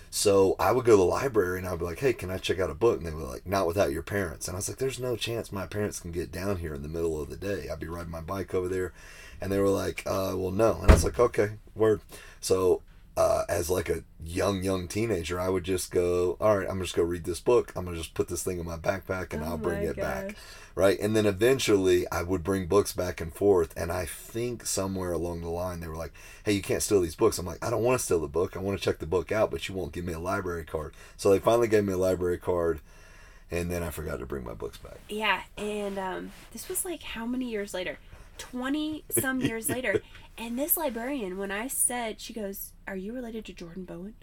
So 0.09 0.55
I 0.59 0.71
would 0.71 0.85
go 0.85 0.91
to 0.91 0.97
the 0.97 1.03
library 1.03 1.57
and 1.57 1.67
I'd 1.67 1.79
be 1.79 1.85
like, 1.85 1.99
"Hey, 1.99 2.13
can 2.13 2.29
I 2.29 2.37
check 2.37 2.59
out 2.59 2.69
a 2.69 2.75
book?" 2.75 2.97
And 2.97 3.07
they 3.07 3.13
were 3.13 3.23
like, 3.23 3.45
"Not 3.47 3.67
without 3.67 3.91
your 3.91 4.03
parents." 4.03 4.47
And 4.47 4.55
I 4.55 4.59
was 4.59 4.69
like, 4.69 4.77
"There's 4.77 4.99
no 4.99 5.15
chance 5.15 5.51
my 5.51 5.65
parents 5.65 5.99
can 5.99 6.11
get 6.11 6.31
down 6.31 6.57
here 6.57 6.73
in 6.73 6.83
the 6.83 6.87
middle 6.87 7.21
of 7.21 7.29
the 7.29 7.37
day. 7.37 7.67
I'd 7.69 7.79
be 7.79 7.87
riding 7.87 8.11
my 8.11 8.21
bike 8.21 8.53
over 8.53 8.67
there." 8.67 8.93
And 9.41 9.51
they 9.51 9.59
were 9.59 9.69
like, 9.69 10.03
uh, 10.05 10.33
"Well, 10.35 10.51
no." 10.51 10.79
And 10.81 10.91
I 10.91 10.93
was 10.93 11.03
like, 11.03 11.19
"Okay, 11.19 11.53
word." 11.75 12.01
So 12.41 12.81
uh, 13.15 13.43
as 13.47 13.69
like 13.69 13.89
a 13.89 14.03
young 14.23 14.63
young 14.63 14.87
teenager, 14.87 15.39
I 15.39 15.49
would 15.49 15.63
just 15.63 15.91
go, 15.91 16.35
all 16.39 16.57
right, 16.57 16.67
I'm 16.67 16.81
just 16.81 16.95
gonna 16.95 17.07
read 17.07 17.25
this 17.25 17.39
book. 17.39 17.71
I'm 17.75 17.85
gonna 17.85 17.97
just 17.97 18.15
put 18.15 18.27
this 18.27 18.43
thing 18.43 18.59
in 18.59 18.65
my 18.65 18.77
backpack 18.77 19.33
and 19.33 19.43
Oh 19.43 19.49
I'll 19.49 19.57
bring 19.57 19.83
it 19.83 19.95
back, 19.95 20.35
right? 20.73 20.99
And 20.99 21.15
then 21.15 21.25
eventually, 21.27 22.09
I 22.11 22.23
would 22.23 22.43
bring 22.43 22.65
books 22.65 22.91
back 22.91 23.21
and 23.21 23.33
forth. 23.33 23.73
And 23.77 23.91
I 23.91 24.05
think 24.05 24.65
somewhere 24.65 25.11
along 25.11 25.41
the 25.41 25.49
line, 25.49 25.79
they 25.79 25.87
were 25.87 25.95
like, 25.95 26.13
"Hey, 26.43 26.53
you 26.53 26.61
can't 26.63 26.81
steal 26.81 27.01
these 27.01 27.15
books." 27.15 27.37
I'm 27.37 27.45
like, 27.45 27.63
"I 27.63 27.69
don't 27.69 27.83
want 27.83 27.99
to 27.99 28.03
steal 28.03 28.19
the 28.19 28.27
book. 28.27 28.57
I 28.57 28.59
want 28.59 28.79
to 28.79 28.83
check 28.83 28.97
the 28.97 29.05
book 29.05 29.31
out, 29.31 29.51
but 29.51 29.67
you 29.69 29.75
won't 29.75 29.93
give 29.93 30.05
me 30.05 30.13
a 30.13 30.19
library 30.19 30.65
card." 30.65 30.95
So 31.15 31.29
they 31.29 31.39
finally 31.39 31.67
gave 31.67 31.83
me 31.85 31.93
a 31.93 31.97
library 31.97 32.39
card, 32.39 32.79
and 33.51 33.69
then 33.69 33.83
I 33.83 33.91
forgot 33.91 34.19
to 34.19 34.25
bring 34.25 34.43
my 34.43 34.55
books 34.55 34.79
back. 34.79 34.99
Yeah, 35.07 35.41
and 35.55 35.99
um, 35.99 36.31
this 36.51 36.67
was 36.67 36.83
like 36.83 37.03
how 37.03 37.27
many 37.27 37.49
years 37.51 37.75
later? 37.75 37.99
20 38.37 39.05
some 39.09 39.41
years 39.41 39.69
later. 39.69 40.01
And 40.35 40.57
this 40.57 40.75
librarian, 40.75 41.37
when 41.37 41.51
I 41.51 41.67
said, 41.67 42.19
she 42.19 42.33
goes, 42.33 42.73
Are 42.87 42.95
you 42.95 43.13
related 43.13 43.45
to 43.45 43.53
Jordan 43.53 43.85
Bowen? 43.85 44.15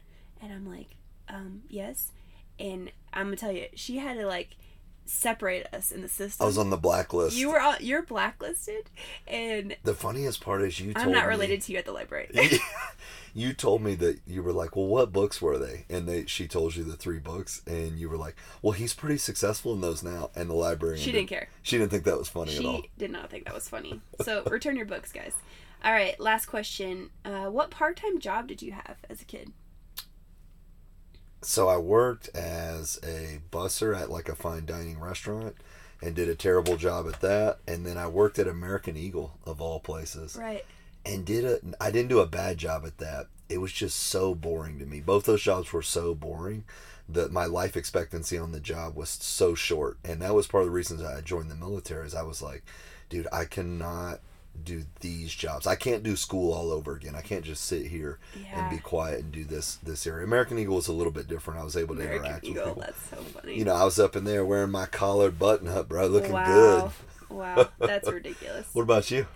And 0.43 0.53
I'm 0.53 0.69
like, 0.69 0.97
um, 1.29 1.63
Yes. 1.69 2.11
And 2.59 2.91
I'm 3.13 3.27
going 3.27 3.37
to 3.37 3.41
tell 3.41 3.53
you, 3.53 3.67
she 3.77 3.99
had 3.99 4.17
to 4.17 4.27
like 4.27 4.57
separate 5.11 5.67
us 5.73 5.91
in 5.91 6.03
the 6.03 6.09
system. 6.09 6.45
I 6.45 6.47
was 6.47 6.57
on 6.59 6.71
the 6.71 6.77
blacklist. 6.77 7.37
you 7.37 7.51
were 7.51 7.61
on, 7.61 7.77
you're 7.81 8.03
blacklisted, 8.03 8.89
and 9.27 9.77
the 9.85 9.95
funniest 9.95 10.41
part 10.41 10.63
is 10.63 10.79
you. 10.81 10.95
Told 10.95 11.07
I'm 11.07 11.13
not 11.13 11.25
me- 11.25 11.31
related 11.31 11.63
to 11.63 11.73
you 11.73 11.79
at 11.79 11.85
the 11.85 11.93
library. 11.93 12.29
you 13.35 13.53
told 13.53 13.83
me 13.83 13.95
that 13.97 14.21
you 14.27 14.43
were 14.43 14.53
like, 14.53 14.77
well, 14.77 14.87
what 14.87 15.13
books 15.13 15.43
were 15.43 15.59
they? 15.59 15.85
And 15.89 16.09
they, 16.09 16.27
she 16.27 16.47
told 16.47 16.77
you 16.77 16.85
the 16.85 16.97
three 16.97 17.19
books, 17.19 17.63
and 17.67 17.99
you 17.99 18.09
were 18.09 18.17
like, 18.17 18.37
well, 18.63 18.73
he's 18.73 18.95
pretty 18.95 19.19
successful 19.19 19.73
in 19.73 19.81
those 19.81 20.03
now. 20.03 20.31
And 20.35 20.49
the 20.49 20.55
librarian, 20.55 21.01
She 21.03 21.13
didn't 21.13 21.29
care. 21.29 21.49
She 21.63 21.79
didn't 21.79 21.91
think 21.91 22.05
that 22.05 22.19
was 22.19 22.29
funny 22.29 22.57
at 22.57 22.65
all. 22.65 22.83
She 22.83 22.91
did 22.99 23.11
not 23.11 23.31
think 23.31 23.45
that 23.45 23.55
was 23.55 23.69
funny. 23.69 24.01
So 24.23 24.43
return 24.45 24.77
your 24.77 24.87
books, 24.87 25.13
guys. 25.13 25.35
All 25.83 25.93
right, 25.93 26.19
last 26.21 26.45
question. 26.47 27.09
Uh, 27.25 27.47
what 27.47 27.71
part 27.71 27.97
time 27.97 28.19
job 28.19 28.47
did 28.49 28.61
you 28.61 28.73
have 28.73 28.97
as 29.09 29.23
a 29.23 29.25
kid? 29.25 29.51
So 31.43 31.69
I 31.69 31.79
worked 31.79 32.29
as 32.35 32.99
a 33.03 33.41
busser 33.51 33.99
at 33.99 34.11
like 34.11 34.29
a 34.29 34.35
fine 34.35 34.67
dining 34.67 35.01
restaurant, 35.01 35.57
and 36.03 36.15
did 36.15 36.29
a 36.29 36.35
terrible 36.35 36.77
job 36.77 37.07
at 37.09 37.21
that. 37.21 37.59
And 37.67 37.85
then 37.87 37.97
I 37.99 38.07
worked 38.09 38.39
at 38.39 38.47
American 38.49 38.97
Eagle 38.97 39.39
of 39.47 39.61
all 39.61 39.81
places, 39.81 40.37
Right. 40.37 40.65
and 41.05 41.25
did 41.25 41.45
a. 41.45 41.61
I 41.81 41.91
didn't 41.91 42.09
do 42.09 42.21
a 42.21 42.27
bad 42.27 42.59
job 42.59 42.85
at 42.85 42.99
that. 42.99 43.27
It 43.49 43.59
was 43.59 43.73
just 43.73 43.99
so 43.99 44.35
boring 44.35 44.79
to 44.79 44.87
me. 44.87 45.01
Both 45.01 45.25
those 45.25 45.43
jobs 45.43 45.73
were 45.73 45.83
so 45.83 46.15
boring 46.15 46.65
that 47.09 47.33
my 47.33 47.45
life 47.47 47.77
expectancy 47.77 48.39
on 48.39 48.53
the 48.53 48.61
job 48.61 48.95
was 48.95 49.09
so 49.09 49.55
short, 49.55 49.99
and 50.05 50.23
that 50.23 50.35
was 50.35 50.47
part 50.47 50.63
of 50.63 50.69
the 50.69 50.73
reasons 50.73 51.03
I 51.03 51.21
joined 51.23 51.51
the 51.51 51.57
military. 51.57 52.07
Is 52.07 52.15
I 52.15 52.23
was 52.23 52.41
like, 52.43 52.63
dude, 53.09 53.27
I 53.33 53.45
cannot 53.47 54.21
do 54.63 54.85
these 55.01 55.35
jobs. 55.35 55.67
I 55.67 55.75
can't 55.75 56.03
do 56.03 56.17
school 56.17 56.53
all 56.53 56.71
over 56.71 56.95
again. 56.95 57.15
I 57.15 57.23
can't 57.23 57.45
just 57.45 57.65
sit 57.65 57.87
here 57.87 58.19
Yeah. 58.41 58.61
and 58.61 58.71
be 58.71 58.83
quiet 58.83 59.21
and 59.21 59.33
do 59.33 59.45
this 59.45 59.77
this 59.77 60.07
area. 60.07 60.25
American 60.25 60.59
Eagle 60.59 60.77
was 60.77 60.89
a 60.89 60.93
little 60.93 61.13
bit 61.13 61.29
different. 61.29 61.61
I 61.61 61.65
was 61.65 61.77
able 61.77 61.95
to 61.97 62.03
American 62.03 62.27
interact 62.27 62.43
with 62.45 62.51
Eagle. 62.53 62.65
people. 62.67 62.83
That's 62.83 63.09
so 63.11 63.17
funny. 63.17 63.59
You 63.59 63.65
know, 63.65 63.75
I 63.75 63.85
was 63.85 63.99
up 63.99 64.17
in 64.17 64.25
there 64.25 64.45
wearing 64.45 64.71
my 64.71 64.87
collared 64.87 65.39
button 65.39 65.69
up, 65.69 65.89
bro, 65.89 66.07
looking 66.07 66.33
wow. 66.33 66.93
good. 67.29 67.37
wow, 67.37 67.69
that's 67.79 68.11
ridiculous. 68.11 68.67
What 68.73 68.83
about 68.83 69.11
you? 69.11 69.27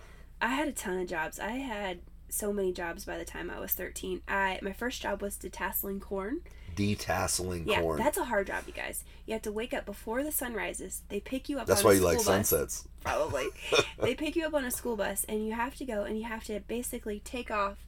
I 0.43 0.49
had 0.49 0.69
a 0.69 0.73
ton 0.73 0.99
of 0.99 1.09
jobs. 1.09 1.39
I 1.41 1.53
had 1.53 2.01
so 2.29 2.53
many 2.53 2.73
jobs 2.73 3.05
by 3.05 3.17
the 3.17 3.25
time 3.25 3.49
I 3.51 3.61
was 3.61 3.73
13. 3.73 4.21
I 4.29 4.59
my 4.63 4.73
first 4.73 5.01
job 5.01 5.23
was 5.23 5.37
detasseling 5.37 6.01
corn. 6.01 6.41
Detasseling 6.75 7.67
Yeah, 7.67 7.81
corn. 7.81 7.99
that's 7.99 8.19
a 8.19 8.25
hard 8.25 8.47
job, 8.49 8.65
you 8.67 8.73
guys. 8.73 9.05
You 9.27 9.33
have 9.35 9.43
to 9.43 9.53
wake 9.53 9.73
up 9.75 9.85
before 9.87 10.23
the 10.23 10.33
sun 10.33 10.55
rises. 10.55 11.03
They 11.09 11.21
pick 11.21 11.49
you 11.49 11.59
up. 11.59 11.67
That's 11.67 11.85
why 11.85 11.93
you 11.93 12.01
like 12.01 12.19
bus. 12.19 12.27
sunsets. 12.27 12.89
probably. 13.05 13.47
they 14.01 14.15
pick 14.15 14.37
you 14.37 14.47
up 14.47 14.55
on 14.55 14.65
a 14.65 14.71
school 14.71 14.97
bus 14.97 15.25
and 15.29 15.47
you 15.47 15.53
have 15.53 15.75
to 15.77 15.85
go 15.85 16.03
and 16.05 16.19
you 16.19 16.25
have 16.25 16.45
to 16.45 16.61
basically 16.61 17.21
take 17.21 17.51
off 17.51 17.79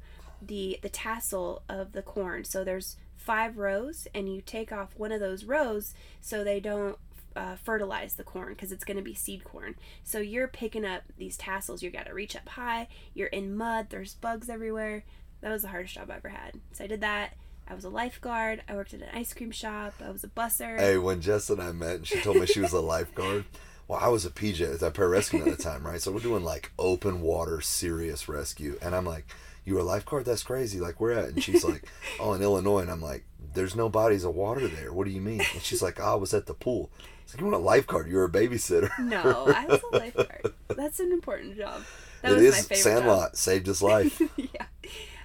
the 0.43 0.78
the 0.82 0.89
tassel 0.89 1.62
of 1.68 1.93
the 1.93 2.03
corn. 2.03 2.45
So 2.45 2.62
there's 2.64 2.97
five 3.16 3.57
rows 3.57 4.07
and 4.14 4.32
you 4.32 4.41
take 4.41 4.70
off 4.72 4.91
one 4.97 5.11
of 5.12 5.20
those 5.20 5.45
rows 5.45 5.95
so 6.20 6.45
they 6.45 6.61
don't 6.61 6.99
uh, 7.34 7.57
fertilize 7.57 8.14
the 8.14 8.24
corn 8.24 8.51
because 8.55 8.72
it's 8.72 8.84
going 8.84 8.97
to 8.97 9.03
be 9.03 9.14
seed 9.14 9.45
corn. 9.45 9.74
So 10.05 10.18
you're 10.20 10.49
picking 10.49 10.84
up 10.84 11.03
these 11.18 11.37
tassels. 11.37 11.82
You 11.82 11.91
got 11.91 12.07
to 12.07 12.14
reach 12.14 12.37
up 12.37 12.49
high. 12.49 12.89
You're 13.14 13.28
in 13.28 13.57
mud. 13.57 13.89
There's 13.91 14.14
bugs 14.14 14.49
everywhere. 14.49 15.05
That 15.43 15.51
was 15.53 15.62
the 15.62 15.68
hardest 15.68 15.95
job 15.95 16.11
I 16.11 16.16
ever 16.16 16.30
had. 16.30 16.55
So 16.72 16.84
I 16.84 16.87
did 16.87 17.01
that. 17.03 17.34
I 17.69 17.75
was 17.75 17.85
a 17.85 17.89
lifeguard. 17.91 18.62
I 18.69 18.75
worked 18.75 18.95
at 18.95 19.01
an 19.03 19.09
ice 19.12 19.35
cream 19.35 19.51
shop. 19.51 19.95
I 20.05 20.11
was 20.11 20.23
a 20.25 20.29
busser. 20.29 20.79
Hey, 20.79 20.99
when 20.99 21.21
Jess 21.21 21.51
and 21.51 21.61
I 21.61 21.73
met 21.73 21.97
and 21.97 22.07
she 22.07 22.21
told 22.21 22.37
me 22.37 22.47
she 22.47 22.61
was 22.61 22.73
a 22.73 22.81
lifeguard, 22.95 23.45
well, 23.89 23.99
I 24.01 24.09
was 24.09 24.25
a 24.25 24.31
PJ, 24.31 24.61
at 24.75 24.83
a 24.83 24.91
pararescue 24.91 25.47
at 25.47 25.57
the 25.57 25.62
time, 25.62 25.85
right? 25.87 26.01
So 26.01 26.12
we're 26.12 26.21
doing 26.21 26.45
like 26.45 26.73
open 26.79 27.21
water, 27.21 27.61
serious 27.61 28.29
rescue. 28.29 28.79
And 28.83 28.95
I'm 28.95 29.05
like, 29.05 29.27
You 29.64 29.75
were 29.75 29.81
a 29.81 29.85
lifeguard? 29.85 30.25
That's 30.25 30.43
crazy. 30.43 30.81
Like, 30.81 31.01
where 31.01 31.12
at? 31.12 31.29
And 31.31 31.43
she's 31.43 31.64
like, 31.64 31.89
Oh, 32.21 32.33
in 32.35 32.43
Illinois. 32.43 32.81
And 32.81 32.91
I'm 32.91 33.03
like, 33.03 33.25
There's 33.55 33.75
no 33.77 33.89
bodies 33.89 34.25
of 34.25 34.35
water 34.35 34.67
there. 34.69 34.93
What 34.93 35.05
do 35.07 35.11
you 35.12 35.21
mean? 35.21 35.41
And 35.53 35.62
she's 35.62 35.83
like, 35.83 35.99
oh, 36.01 36.12
I 36.12 36.14
was 36.14 36.35
at 36.35 36.47
the 36.47 36.55
pool. 36.55 36.91
It's 37.25 37.35
like, 37.35 37.41
You 37.41 37.47
weren't 37.49 37.62
a 37.62 37.64
lifeguard. 37.64 38.09
You 38.09 38.17
were 38.17 38.25
a 38.25 38.31
babysitter. 38.31 38.91
No, 38.99 39.47
I 39.55 39.67
was 39.67 39.81
a 39.93 39.97
lifeguard. 39.97 40.55
That's 40.69 41.01
an 41.01 41.11
important 41.12 41.57
job. 41.57 41.83
That 42.23 42.33
It 42.33 42.35
was 42.37 42.43
is 42.45 42.55
my 42.55 42.61
favorite 42.62 42.79
Sandlot 42.79 43.37
saved 43.37 43.67
his 43.67 43.83
life. 43.83 44.21
yeah. 44.37 44.67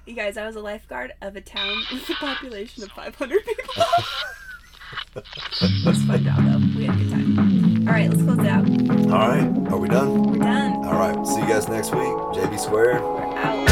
You 0.05 0.13
guys, 0.15 0.35
I 0.37 0.45
was 0.45 0.55
a 0.55 0.59
lifeguard 0.61 1.13
of 1.21 1.35
a 1.35 1.41
town 1.41 1.77
with 1.91 2.09
a 2.09 2.13
population 2.15 2.83
of 2.83 2.91
500 2.91 3.45
people. 3.45 3.83
it 5.15 5.85
was 5.85 6.03
a 6.03 6.07
fun 6.07 6.23
job, 6.23 6.37
though. 6.37 6.77
We 6.77 6.85
had 6.85 6.95
a 6.95 7.03
good 7.03 7.11
time. 7.35 7.87
All 7.87 7.93
right, 7.93 8.09
let's 8.09 8.23
close 8.23 8.39
it 8.39 8.47
out. 8.47 8.67
All 9.11 9.29
right, 9.29 9.71
are 9.71 9.77
we 9.77 9.87
done? 9.87 10.23
We're 10.23 10.39
done. 10.39 10.85
All 10.85 10.93
right, 10.93 11.27
see 11.27 11.39
you 11.41 11.47
guys 11.47 11.67
next 11.67 11.91
week. 11.91 12.01
JB 12.01 12.59
Square. 12.59 13.01
We're 13.01 13.37
out. 13.37 13.70